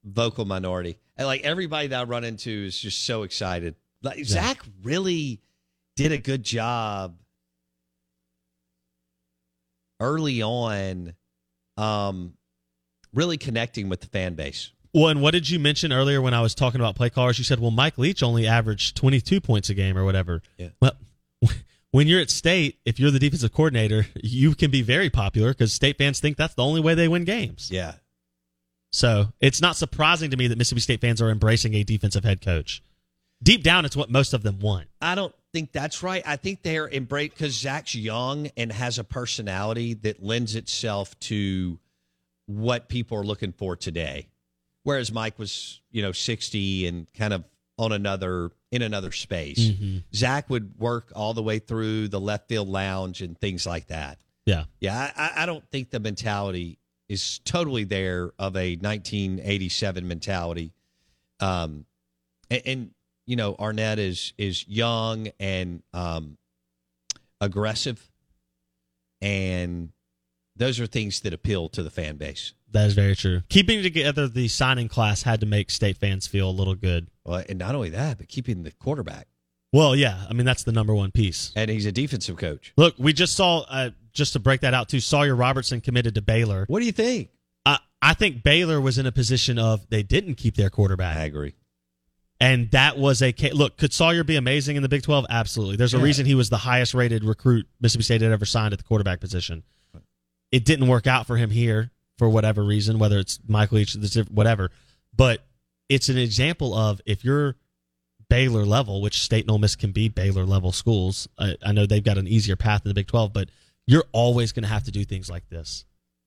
vocal 0.04 0.44
minority. 0.44 0.98
And 1.16 1.26
like 1.26 1.42
everybody 1.42 1.86
that 1.88 2.00
I 2.00 2.04
run 2.04 2.24
into 2.24 2.50
is 2.50 2.78
just 2.78 3.04
so 3.04 3.22
excited. 3.22 3.76
Like 4.02 4.24
Zach 4.24 4.60
really 4.82 5.40
did 5.94 6.10
a 6.10 6.18
good 6.18 6.42
job 6.42 7.16
early 10.00 10.42
on, 10.42 11.14
um, 11.76 12.32
really 13.14 13.36
connecting 13.36 13.88
with 13.88 14.00
the 14.00 14.06
fan 14.08 14.34
base. 14.34 14.72
Well, 14.92 15.08
and 15.08 15.22
what 15.22 15.30
did 15.30 15.48
you 15.48 15.60
mention 15.60 15.92
earlier 15.92 16.20
when 16.20 16.34
I 16.34 16.40
was 16.40 16.56
talking 16.56 16.80
about 16.80 16.96
play 16.96 17.10
callers? 17.10 17.38
You 17.38 17.44
said, 17.44 17.60
well, 17.60 17.70
Mike 17.70 17.98
Leach 17.98 18.22
only 18.24 18.48
averaged 18.48 18.96
22 18.96 19.40
points 19.40 19.70
a 19.70 19.74
game 19.74 19.96
or 19.96 20.04
whatever. 20.04 20.42
Yeah. 20.56 20.70
Well, 20.80 20.92
when 21.92 22.06
you're 22.06 22.20
at 22.20 22.30
state, 22.30 22.78
if 22.84 23.00
you're 23.00 23.10
the 23.10 23.18
defensive 23.18 23.52
coordinator, 23.52 24.06
you 24.22 24.54
can 24.54 24.70
be 24.70 24.82
very 24.82 25.10
popular 25.10 25.50
because 25.50 25.72
state 25.72 25.98
fans 25.98 26.20
think 26.20 26.36
that's 26.36 26.54
the 26.54 26.64
only 26.64 26.80
way 26.80 26.94
they 26.94 27.08
win 27.08 27.24
games. 27.24 27.70
Yeah. 27.70 27.94
So 28.92 29.32
it's 29.40 29.60
not 29.60 29.76
surprising 29.76 30.30
to 30.30 30.36
me 30.36 30.48
that 30.48 30.58
Mississippi 30.58 30.80
State 30.80 31.00
fans 31.00 31.22
are 31.22 31.30
embracing 31.30 31.74
a 31.74 31.84
defensive 31.84 32.24
head 32.24 32.40
coach. 32.40 32.82
Deep 33.42 33.62
down, 33.62 33.84
it's 33.84 33.96
what 33.96 34.10
most 34.10 34.34
of 34.34 34.42
them 34.42 34.58
want. 34.58 34.88
I 35.00 35.14
don't 35.14 35.34
think 35.52 35.72
that's 35.72 36.02
right. 36.02 36.22
I 36.26 36.36
think 36.36 36.62
they're 36.62 36.88
embrace 36.88 37.30
because 37.30 37.54
Zach's 37.54 37.94
young 37.94 38.50
and 38.56 38.70
has 38.70 38.98
a 38.98 39.04
personality 39.04 39.94
that 39.94 40.22
lends 40.22 40.56
itself 40.56 41.18
to 41.20 41.78
what 42.46 42.88
people 42.88 43.16
are 43.16 43.24
looking 43.24 43.52
for 43.52 43.76
today. 43.76 44.28
Whereas 44.82 45.12
Mike 45.12 45.38
was, 45.38 45.80
you 45.90 46.02
know, 46.02 46.12
sixty 46.12 46.86
and 46.86 47.06
kind 47.14 47.32
of 47.32 47.44
on 47.78 47.92
another 47.92 48.50
in 48.70 48.82
another 48.82 49.10
space. 49.12 49.58
Mhm. 49.58 50.04
Zach 50.14 50.48
would 50.48 50.78
work 50.78 51.12
all 51.14 51.34
the 51.34 51.42
way 51.42 51.58
through 51.58 52.08
the 52.08 52.20
left 52.20 52.48
field 52.48 52.68
lounge 52.68 53.20
and 53.20 53.38
things 53.38 53.66
like 53.66 53.88
that. 53.88 54.18
Yeah. 54.46 54.64
Yeah, 54.80 55.12
I, 55.16 55.22
I- 55.24 55.42
I 55.42 55.46
don't 55.46 55.68
think 55.70 55.90
the 55.90 56.00
mentality 56.00 56.78
is 57.08 57.40
totally 57.40 57.82
there 57.84 58.32
of 58.38 58.56
a 58.56 58.76
1987 58.76 60.06
mentality. 60.06 60.72
Um, 61.40 61.86
and, 62.50 62.62
and 62.64 62.90
you 63.26 63.36
know, 63.36 63.54
Arnett 63.58 63.98
is 63.98 64.32
is 64.38 64.66
young 64.68 65.28
and 65.40 65.82
um, 65.92 66.36
aggressive, 67.40 68.10
and 69.20 69.92
those 70.56 70.80
are 70.80 70.86
things 70.86 71.20
that 71.20 71.32
appeal 71.32 71.68
to 71.70 71.82
the 71.82 71.90
fan 71.90 72.16
base. 72.16 72.54
That 72.72 72.86
is 72.86 72.94
very 72.94 73.16
true. 73.16 73.42
Keeping 73.48 73.82
together 73.82 74.28
the 74.28 74.48
signing 74.48 74.88
class 74.88 75.22
had 75.22 75.40
to 75.40 75.46
make 75.46 75.70
state 75.70 75.96
fans 75.96 76.26
feel 76.26 76.48
a 76.48 76.52
little 76.52 76.74
good. 76.74 77.08
Well, 77.24 77.42
and 77.48 77.58
not 77.58 77.74
only 77.74 77.90
that, 77.90 78.18
but 78.18 78.28
keeping 78.28 78.62
the 78.62 78.70
quarterback, 78.72 79.26
Well, 79.72 79.94
yeah. 79.96 80.24
I 80.28 80.32
mean, 80.32 80.46
that's 80.46 80.62
the 80.64 80.72
number 80.72 80.94
one 80.94 81.10
piece. 81.10 81.52
and 81.56 81.70
he's 81.70 81.86
a 81.86 81.92
defensive 81.92 82.36
coach. 82.36 82.72
Look, 82.76 82.94
we 82.98 83.12
just 83.12 83.34
saw, 83.36 83.60
uh, 83.68 83.90
just 84.12 84.32
to 84.34 84.38
break 84.40 84.60
that 84.62 84.74
out 84.74 84.88
too, 84.88 85.00
Sawyer 85.00 85.34
Robertson 85.36 85.80
committed 85.80 86.14
to 86.16 86.22
Baylor. 86.22 86.64
What 86.68 86.80
do 86.80 86.86
you 86.86 86.92
think? 86.92 87.30
I 87.66 87.78
I 88.02 88.14
think 88.14 88.42
Baylor 88.42 88.80
was 88.80 88.98
in 88.98 89.06
a 89.06 89.12
position 89.12 89.58
of 89.58 89.88
they 89.90 90.02
didn't 90.02 90.34
keep 90.36 90.56
their 90.56 90.70
quarterback. 90.70 91.16
I 91.16 91.24
agree. 91.24 91.54
And 92.40 92.70
that 92.70 92.96
was 92.96 93.20
a 93.20 93.34
look. 93.52 93.76
Could 93.76 93.92
Sawyer 93.92 94.24
be 94.24 94.36
amazing 94.36 94.76
in 94.76 94.82
the 94.82 94.88
Big 94.88 95.02
Twelve? 95.02 95.26
Absolutely. 95.28 95.76
There's 95.76 95.92
a 95.94 95.98
Yeah. 95.98 96.04
reason 96.04 96.24
he 96.26 96.34
was 96.34 96.48
the 96.48 96.56
highest 96.58 96.94
rated 96.94 97.22
recruit 97.22 97.68
Mississippi 97.80 98.04
State 98.04 98.22
had 98.22 98.32
ever 98.32 98.46
signed 98.46 98.72
at 98.72 98.78
the 98.78 98.84
quarterback 98.84 99.20
position. 99.20 99.62
It 100.50 100.64
didn't 100.64 100.88
work 100.88 101.06
out 101.06 101.26
for 101.26 101.36
him 101.36 101.50
here 101.50 101.90
for 102.20 102.28
whatever 102.28 102.62
reason, 102.62 102.98
whether 102.98 103.18
it's 103.18 103.40
Michael 103.48 103.78
Leach, 103.78 103.96
whatever. 104.30 104.70
But 105.16 105.42
it's 105.88 106.10
an 106.10 106.18
example 106.18 106.74
of 106.74 107.00
if 107.06 107.24
you're 107.24 107.56
Baylor 108.28 108.66
level, 108.66 109.00
which 109.00 109.22
State 109.22 109.44
and 109.44 109.50
Ole 109.50 109.58
Miss 109.58 109.74
can 109.74 109.90
be 109.90 110.10
Baylor 110.10 110.44
level 110.44 110.70
schools. 110.70 111.26
I, 111.38 111.56
I 111.64 111.72
know 111.72 111.86
they've 111.86 112.04
got 112.04 112.18
an 112.18 112.28
easier 112.28 112.56
path 112.56 112.82
in 112.84 112.90
the 112.90 112.94
Big 112.94 113.06
Twelve, 113.06 113.32
but 113.32 113.48
you're 113.86 114.04
always 114.12 114.52
going 114.52 114.64
to 114.64 114.68
have 114.68 114.84
to 114.84 114.90
do 114.90 115.02
things 115.02 115.30
like 115.30 115.48
this. 115.48 115.86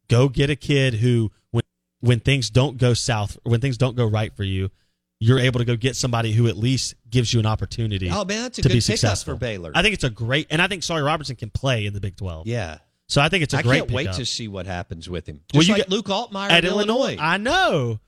Go 0.09 0.29
get 0.29 0.49
a 0.49 0.55
kid 0.55 0.95
who, 0.95 1.31
when 1.51 1.61
when 1.99 2.19
things 2.19 2.49
don't 2.49 2.79
go 2.79 2.95
south, 2.95 3.37
when 3.43 3.61
things 3.61 3.77
don't 3.77 3.95
go 3.95 4.07
right 4.07 4.35
for 4.35 4.43
you, 4.43 4.71
you're 5.19 5.39
able 5.39 5.59
to 5.59 5.65
go 5.65 5.75
get 5.75 5.95
somebody 5.95 6.31
who 6.31 6.47
at 6.47 6.57
least 6.57 6.95
gives 7.07 7.31
you 7.31 7.39
an 7.39 7.45
opportunity. 7.45 8.09
Oh 8.09 8.25
man, 8.25 8.41
that's 8.41 8.57
a 8.57 8.63
to 8.63 8.67
good 8.67 8.73
be 8.73 8.79
successful 8.81 9.35
for 9.35 9.39
Baylor. 9.39 9.71
I 9.75 9.83
think 9.83 9.93
it's 9.93 10.03
a 10.03 10.09
great, 10.09 10.47
and 10.49 10.59
I 10.59 10.67
think 10.67 10.81
Sawyer 10.81 11.03
Robertson 11.03 11.35
can 11.35 11.51
play 11.51 11.85
in 11.85 11.93
the 11.93 12.01
Big 12.01 12.17
Twelve. 12.17 12.47
yeah, 12.47 12.79
So 13.09 13.21
I 13.21 13.29
think 13.29 13.43
it's 13.43 13.53
a 13.53 13.57
I 13.57 13.61
great. 13.61 13.75
I 13.75 13.79
can't 13.81 13.91
wait 13.91 14.13
to 14.13 14.25
see 14.25 14.47
what 14.47 14.65
happens 14.65 15.09
with 15.09 15.27
him. 15.27 15.41
Just 15.51 15.53
Well, 15.55 15.63
you 15.63 15.73
like 15.73 15.81
get- 15.83 15.89
Luke 15.89 16.05
Altmyer 16.07 16.45
at 16.49 16.51
at 16.51 16.65
Illinois. 16.65 17.17
I 17.19 17.37
know. 17.37 17.99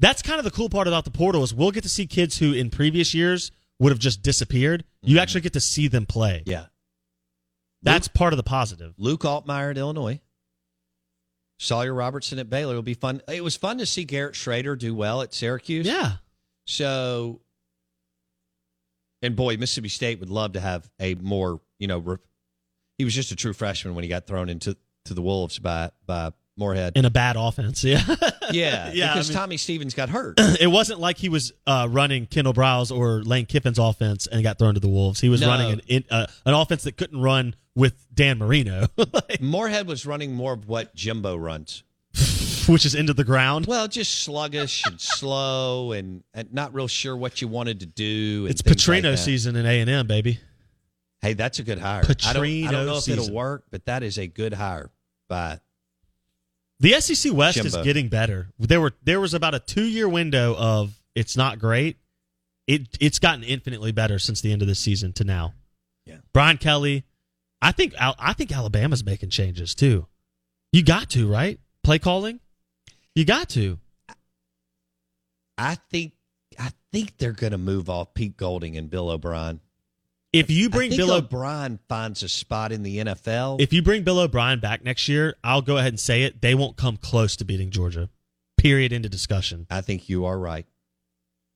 That's 0.00 0.22
kind 0.22 0.38
of 0.38 0.44
the 0.44 0.50
cool 0.50 0.68
part 0.68 0.86
about 0.86 1.04
the 1.04 1.10
portal 1.10 1.42
is 1.42 1.52
we'll 1.54 1.70
get 1.70 1.82
to 1.82 1.88
see 1.88 2.06
kids 2.06 2.38
who 2.38 2.52
in 2.52 2.70
previous 2.70 3.14
years 3.14 3.50
would 3.80 3.90
have 3.90 3.98
just 3.98 4.22
disappeared. 4.22 4.84
You 5.02 5.18
actually 5.18 5.40
get 5.40 5.52
to 5.54 5.60
see 5.60 5.88
them 5.88 6.06
play. 6.06 6.40
Mm-hmm. 6.40 6.50
Yeah. 6.50 6.66
That's 7.82 8.08
part 8.08 8.32
of 8.32 8.36
the 8.36 8.42
positive. 8.42 8.94
Luke 8.98 9.22
Altmyer 9.22 9.70
at 9.70 9.78
Illinois. 9.78 10.20
Sawyer 11.60 11.92
Robertson 11.94 12.38
at 12.38 12.48
Baylor. 12.48 12.72
It'll 12.74 12.82
be 12.82 12.94
fun. 12.94 13.22
It 13.28 13.42
was 13.42 13.56
fun 13.56 13.78
to 13.78 13.86
see 13.86 14.04
Garrett 14.04 14.34
Shrader 14.34 14.78
do 14.78 14.94
well 14.94 15.22
at 15.22 15.34
Syracuse. 15.34 15.86
Yeah. 15.86 16.16
So, 16.66 17.40
and 19.22 19.34
boy, 19.34 19.56
Mississippi 19.56 19.88
State 19.88 20.20
would 20.20 20.30
love 20.30 20.52
to 20.52 20.60
have 20.60 20.88
a 21.00 21.14
more, 21.16 21.60
you 21.78 21.88
know, 21.88 21.98
re- 21.98 22.16
he 22.98 23.04
was 23.04 23.14
just 23.14 23.32
a 23.32 23.36
true 23.36 23.52
freshman 23.52 23.94
when 23.94 24.04
he 24.04 24.08
got 24.08 24.26
thrown 24.26 24.48
into 24.48 24.76
to 25.06 25.14
the 25.14 25.22
Wolves 25.22 25.58
by 25.58 25.90
by 26.06 26.32
Moorhead. 26.56 26.94
In 26.96 27.04
a 27.04 27.10
bad 27.10 27.36
offense. 27.36 27.84
Yeah. 27.84 28.02
yeah, 28.50 28.90
Yeah, 28.92 29.10
I 29.10 29.14
because 29.14 29.28
mean- 29.30 29.38
Tommy 29.38 29.56
Stevens 29.56 29.94
got 29.94 30.08
hurt. 30.08 30.34
it 30.60 30.66
wasn't 30.66 30.98
like 31.00 31.16
he 31.16 31.28
was 31.28 31.52
uh, 31.68 31.86
running 31.88 32.26
Kendal 32.26 32.52
Briles 32.52 32.94
or 32.94 33.22
Lane 33.22 33.46
Kiffin's 33.46 33.78
offense 33.78 34.26
and 34.26 34.42
got 34.42 34.58
thrown 34.58 34.74
to 34.74 34.80
the 34.80 34.88
Wolves. 34.88 35.20
He 35.20 35.28
was 35.28 35.40
No. 35.40 35.46
running 35.48 35.72
an 35.74 35.80
in, 35.86 36.04
uh, 36.10 36.26
an 36.44 36.54
offense 36.54 36.82
that 36.82 36.96
couldn't 36.96 37.20
run 37.20 37.54
with 37.76 38.06
Dan 38.12 38.38
Marino, 38.38 38.88
Moorhead 39.40 39.86
was 39.86 40.04
running 40.04 40.34
more 40.34 40.52
of 40.52 40.66
what 40.66 40.96
Jimbo 40.96 41.36
runs. 41.36 41.84
which 42.66 42.84
is 42.84 42.96
into 42.96 43.14
the 43.14 43.22
ground. 43.22 43.66
Well, 43.66 43.86
just 43.86 44.24
sluggish 44.24 44.84
and 44.84 45.00
slow 45.00 45.92
and, 45.92 46.24
and 46.34 46.52
not 46.52 46.74
real 46.74 46.88
sure 46.88 47.16
what 47.16 47.40
you 47.40 47.46
wanted 47.46 47.78
to 47.80 47.86
do. 47.86 48.46
It's 48.50 48.62
things 48.62 48.88
like 48.88 49.16
season 49.18 49.54
in 49.54 49.64
A 49.64 49.80
and 49.80 49.88
M, 49.88 50.08
baby. 50.08 50.40
Hey, 51.20 51.32
that's 51.34 51.58
a 51.58 51.62
good 51.64 51.78
hire. 51.78 52.02
I 52.02 52.32
don't, 52.32 52.44
I 52.46 52.70
don't 52.70 52.86
know 52.86 52.96
if 52.98 53.08
it'll 53.08 53.32
work, 53.32 53.64
but 53.70 53.86
that 53.86 54.02
is 54.02 54.18
a 54.18 54.26
good 54.26 54.54
hire 54.54 54.90
by 55.28 55.60
The 56.80 57.00
SEC 57.00 57.32
West 57.32 57.58
is 57.58 57.76
getting 57.76 58.08
better. 58.08 58.50
There 58.58 58.80
were 58.80 58.92
there 59.02 59.20
was 59.20 59.34
about 59.34 59.54
a 59.54 59.58
two 59.58 59.84
year 59.84 60.08
window 60.08 60.54
of 60.56 60.98
it's 61.14 61.36
not 61.36 61.58
great. 61.58 61.96
It 62.66 62.96
it's 63.00 63.18
gotten 63.18 63.42
infinitely 63.42 63.92
better 63.92 64.18
since 64.18 64.40
the 64.40 64.52
end 64.52 64.62
of 64.62 64.68
the 64.68 64.74
season 64.74 65.12
to 65.14 65.24
now. 65.24 65.54
Yeah. 66.06 66.18
Brian 66.32 66.56
Kelly, 66.58 67.04
I 67.60 67.72
think 67.72 67.94
I 67.98 68.32
think 68.34 68.52
Alabama's 68.52 69.04
making 69.04 69.30
changes 69.30 69.74
too. 69.74 70.06
You 70.72 70.84
got 70.84 71.10
to 71.10 71.26
right 71.28 71.58
play 71.82 71.98
calling. 71.98 72.40
You 73.14 73.24
got 73.24 73.48
to. 73.50 73.78
I 75.56 75.76
think 75.90 76.12
I 76.58 76.70
think 76.92 77.18
they're 77.18 77.32
going 77.32 77.52
to 77.52 77.58
move 77.58 77.90
off 77.90 78.14
Pete 78.14 78.36
Golding 78.36 78.76
and 78.76 78.88
Bill 78.88 79.10
O'Brien. 79.10 79.60
If 80.32 80.50
you 80.50 80.68
bring 80.68 80.90
Bill 80.94 81.12
O'Brien 81.12 81.78
finds 81.88 82.22
a 82.22 82.28
spot 82.28 82.70
in 82.70 82.82
the 82.82 82.98
NFL. 82.98 83.60
if 83.60 83.72
you 83.72 83.82
bring 83.82 84.04
Bill 84.04 84.18
O'Brien 84.18 84.60
back 84.60 84.84
next 84.84 85.08
year, 85.08 85.36
I'll 85.42 85.62
go 85.62 85.78
ahead 85.78 85.88
and 85.92 86.00
say 86.00 86.24
it. 86.24 86.42
They 86.42 86.54
won't 86.54 86.76
come 86.76 86.98
close 86.98 87.34
to 87.36 87.44
beating 87.44 87.70
Georgia. 87.70 88.10
Period. 88.58 88.92
Into 88.92 89.08
discussion. 89.08 89.66
I 89.70 89.80
think 89.80 90.08
you 90.08 90.26
are 90.26 90.38
right 90.38 90.66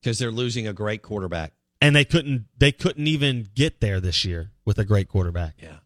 because 0.01 0.17
they're 0.19 0.31
losing 0.31 0.67
a 0.67 0.73
great 0.73 1.01
quarterback. 1.01 1.53
And 1.81 1.95
they 1.95 2.05
couldn't. 2.05 2.45
They 2.57 2.71
couldn't 2.71 3.07
even 3.07 3.47
get 3.53 3.79
there 3.81 3.99
this 3.99 4.23
year 4.25 4.51
with 4.65 4.79
a 4.79 4.85
great 4.85 5.07
quarterback. 5.09 5.55
Yeah. 5.61 5.77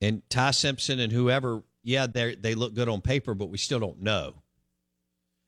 And 0.00 0.22
Ty 0.28 0.50
Simpson 0.52 1.00
and 1.00 1.10
whoever, 1.12 1.62
yeah, 1.82 2.06
they 2.06 2.34
they 2.34 2.54
look 2.54 2.74
good 2.74 2.88
on 2.88 3.00
paper, 3.00 3.34
but 3.34 3.46
we 3.46 3.56
still 3.58 3.80
don't 3.80 4.02
know. 4.02 4.34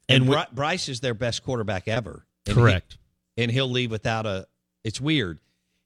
And, 0.09 0.23
And 0.25 0.31
we- 0.31 0.37
Bryce 0.53 0.89
is 0.89 1.01
their 1.01 1.15
best 1.15 1.43
quarterback 1.45 1.87
ever. 1.87 2.27
And 2.47 2.57
he- 2.57 2.61
Correct. 2.63 2.99
and 3.37 3.51
he'll 3.51 3.71
leave 3.71 3.91
without 3.91 4.27
a. 4.27 4.47
It's 4.85 5.01
weird. 5.01 5.39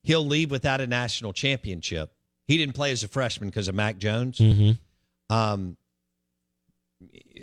He'll 0.03 0.25
leave 0.27 0.51
without 0.51 0.81
a 0.81 0.87
national 0.87 1.33
championship. 1.33 2.13
He 2.47 2.57
didn't 2.57 2.75
play 2.75 2.93
as 2.93 3.03
a 3.05 3.09
freshman 3.09 3.51
because 3.51 3.69
of 3.69 3.75
Mac 3.75 3.99
Jones. 3.99 4.39
Mm-hmm. 4.39 5.35
Um, 5.35 5.77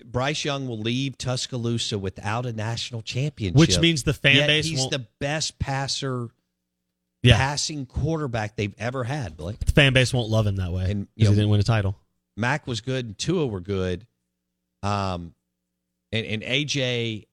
Bryce 0.03 0.43
Young 0.43 0.67
will 0.67 0.79
leave 0.79 1.17
Tuscaloosa 1.17 1.97
without 1.97 2.45
a 2.45 2.51
national 2.53 3.01
championship, 3.01 3.57
Which 3.57 3.79
means 3.79 4.03
the 4.03 4.13
fan 4.13 4.47
base 4.47 4.65
He's 4.65 4.79
won't- 4.79 4.91
the 4.91 5.07
best 5.19 5.59
passer, 5.59 6.29
Yeah. 7.23 7.37
passing 7.37 7.85
quarterback 7.85 8.55
they've 8.55 8.75
ever 8.77 9.03
had. 9.03 9.37
Blake 9.37 9.59
The 9.59 9.71
fan 9.71 9.93
base 9.93 10.13
won't 10.13 10.29
love 10.29 10.45
him 10.47 10.57
that 10.57 10.71
way 10.71 10.91
And, 10.91 11.07
because 11.07 11.09
you 11.15 11.23
know- 11.25 11.29
he 11.31 11.35
didn't 11.37 11.49
win 11.49 11.59
a 11.59 11.63
title. 11.63 11.95
Mac 12.37 12.67
was 12.67 12.81
good, 12.81 13.05
and 13.05 13.17
Tua 13.17 13.47
were 13.47 13.61
good. 13.61 14.05
Um, 14.83 15.33
and, 16.11 16.25
and 16.25 16.43
AJ 16.43 17.25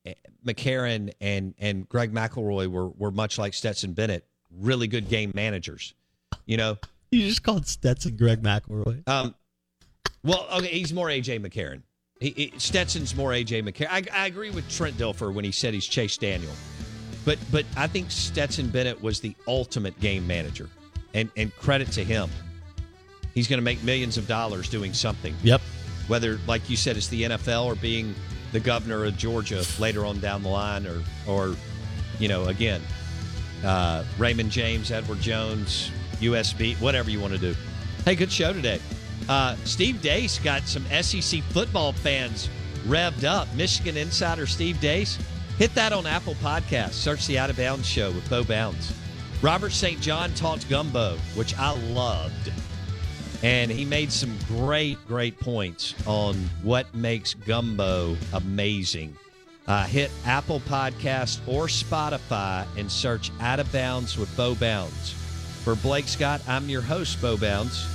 McCarron 0.46 1.12
and 1.20 1.54
and 1.58 1.88
Greg 1.88 2.12
McElroy 2.12 2.68
were 2.68 2.88
were 2.88 3.10
much 3.10 3.36
like 3.36 3.52
Stetson 3.52 3.92
Bennett, 3.94 4.24
really 4.58 4.86
good 4.86 5.08
game 5.08 5.32
managers. 5.34 5.94
You 6.46 6.56
know, 6.56 6.78
You 7.10 7.26
just 7.28 7.42
called 7.42 7.66
Stetson 7.66 8.16
Greg 8.16 8.42
McElroy. 8.42 9.06
um, 9.08 9.34
well, 10.24 10.46
okay, 10.54 10.68
he's 10.68 10.92
more 10.92 11.08
AJ 11.08 11.44
McCarron. 11.44 11.82
He, 12.20 12.30
he- 12.30 12.52
Stetson's 12.58 13.14
more 13.16 13.30
AJ 13.30 13.62
McCarron. 13.68 13.88
I, 13.90 14.22
I 14.22 14.26
agree 14.26 14.50
with 14.50 14.68
Trent 14.70 14.96
Dilfer 14.96 15.32
when 15.32 15.44
he 15.44 15.50
said 15.52 15.74
he's 15.74 15.86
Chase 15.86 16.16
Daniel, 16.16 16.52
but 17.24 17.38
but 17.50 17.64
I 17.76 17.86
think 17.88 18.10
Stetson 18.10 18.68
Bennett 18.68 19.02
was 19.02 19.20
the 19.20 19.34
ultimate 19.48 19.98
game 20.00 20.26
manager, 20.26 20.68
and 21.14 21.28
and 21.36 21.54
credit 21.56 21.90
to 21.92 22.04
him. 22.04 22.30
He's 23.34 23.48
going 23.48 23.58
to 23.58 23.64
make 23.64 23.82
millions 23.82 24.18
of 24.18 24.28
dollars 24.28 24.68
doing 24.68 24.92
something. 24.92 25.34
Yep. 25.42 25.62
Whether, 26.06 26.38
like 26.46 26.68
you 26.68 26.76
said, 26.76 26.96
it's 26.98 27.08
the 27.08 27.22
NFL 27.22 27.64
or 27.64 27.74
being 27.76 28.14
the 28.52 28.60
governor 28.60 29.04
of 29.06 29.16
Georgia 29.16 29.64
later 29.78 30.04
on 30.04 30.20
down 30.20 30.42
the 30.42 30.48
line, 30.50 30.86
or 30.86 31.02
or 31.26 31.56
you 32.20 32.28
know 32.28 32.44
again, 32.44 32.80
uh, 33.64 34.04
Raymond 34.18 34.50
James, 34.50 34.90
Edward 34.90 35.20
Jones, 35.20 35.90
USB, 36.20 36.80
whatever 36.80 37.10
you 37.10 37.20
want 37.20 37.32
to 37.32 37.38
do. 37.38 37.54
Hey, 38.04 38.14
good 38.14 38.32
show 38.32 38.52
today. 38.52 38.80
Uh, 39.28 39.56
Steve 39.64 40.02
Dace 40.02 40.38
got 40.38 40.62
some 40.62 40.84
SEC 41.02 41.42
football 41.44 41.92
fans 41.92 42.48
revved 42.86 43.24
up. 43.24 43.52
Michigan 43.54 43.96
insider 43.96 44.46
Steve 44.46 44.80
Dace. 44.80 45.18
Hit 45.58 45.74
that 45.74 45.92
on 45.92 46.06
Apple 46.06 46.34
Podcasts. 46.36 46.92
Search 46.92 47.26
the 47.26 47.38
Out 47.38 47.50
of 47.50 47.56
Bounds 47.56 47.86
Show 47.86 48.10
with 48.10 48.28
Bo 48.28 48.42
Bounds. 48.42 48.92
Robert 49.42 49.72
St. 49.72 50.00
John 50.00 50.32
talked 50.34 50.68
gumbo, 50.68 51.16
which 51.34 51.56
I 51.58 51.76
loved. 51.92 52.52
And 53.42 53.70
he 53.70 53.84
made 53.84 54.12
some 54.12 54.36
great, 54.46 55.04
great 55.06 55.38
points 55.40 55.94
on 56.06 56.36
what 56.62 56.92
makes 56.94 57.34
gumbo 57.34 58.16
amazing. 58.32 59.16
Uh, 59.66 59.84
hit 59.84 60.10
Apple 60.24 60.60
Podcast 60.60 61.40
or 61.46 61.66
Spotify 61.66 62.66
and 62.76 62.90
search 62.90 63.30
Out 63.40 63.60
of 63.60 63.70
Bounds 63.72 64.18
with 64.18 64.34
Bo 64.36 64.54
Bounds. 64.54 65.12
For 65.62 65.76
Blake 65.76 66.08
Scott, 66.08 66.40
I'm 66.48 66.68
your 66.68 66.82
host, 66.82 67.22
Bo 67.22 67.36
Bounds. 67.36 67.86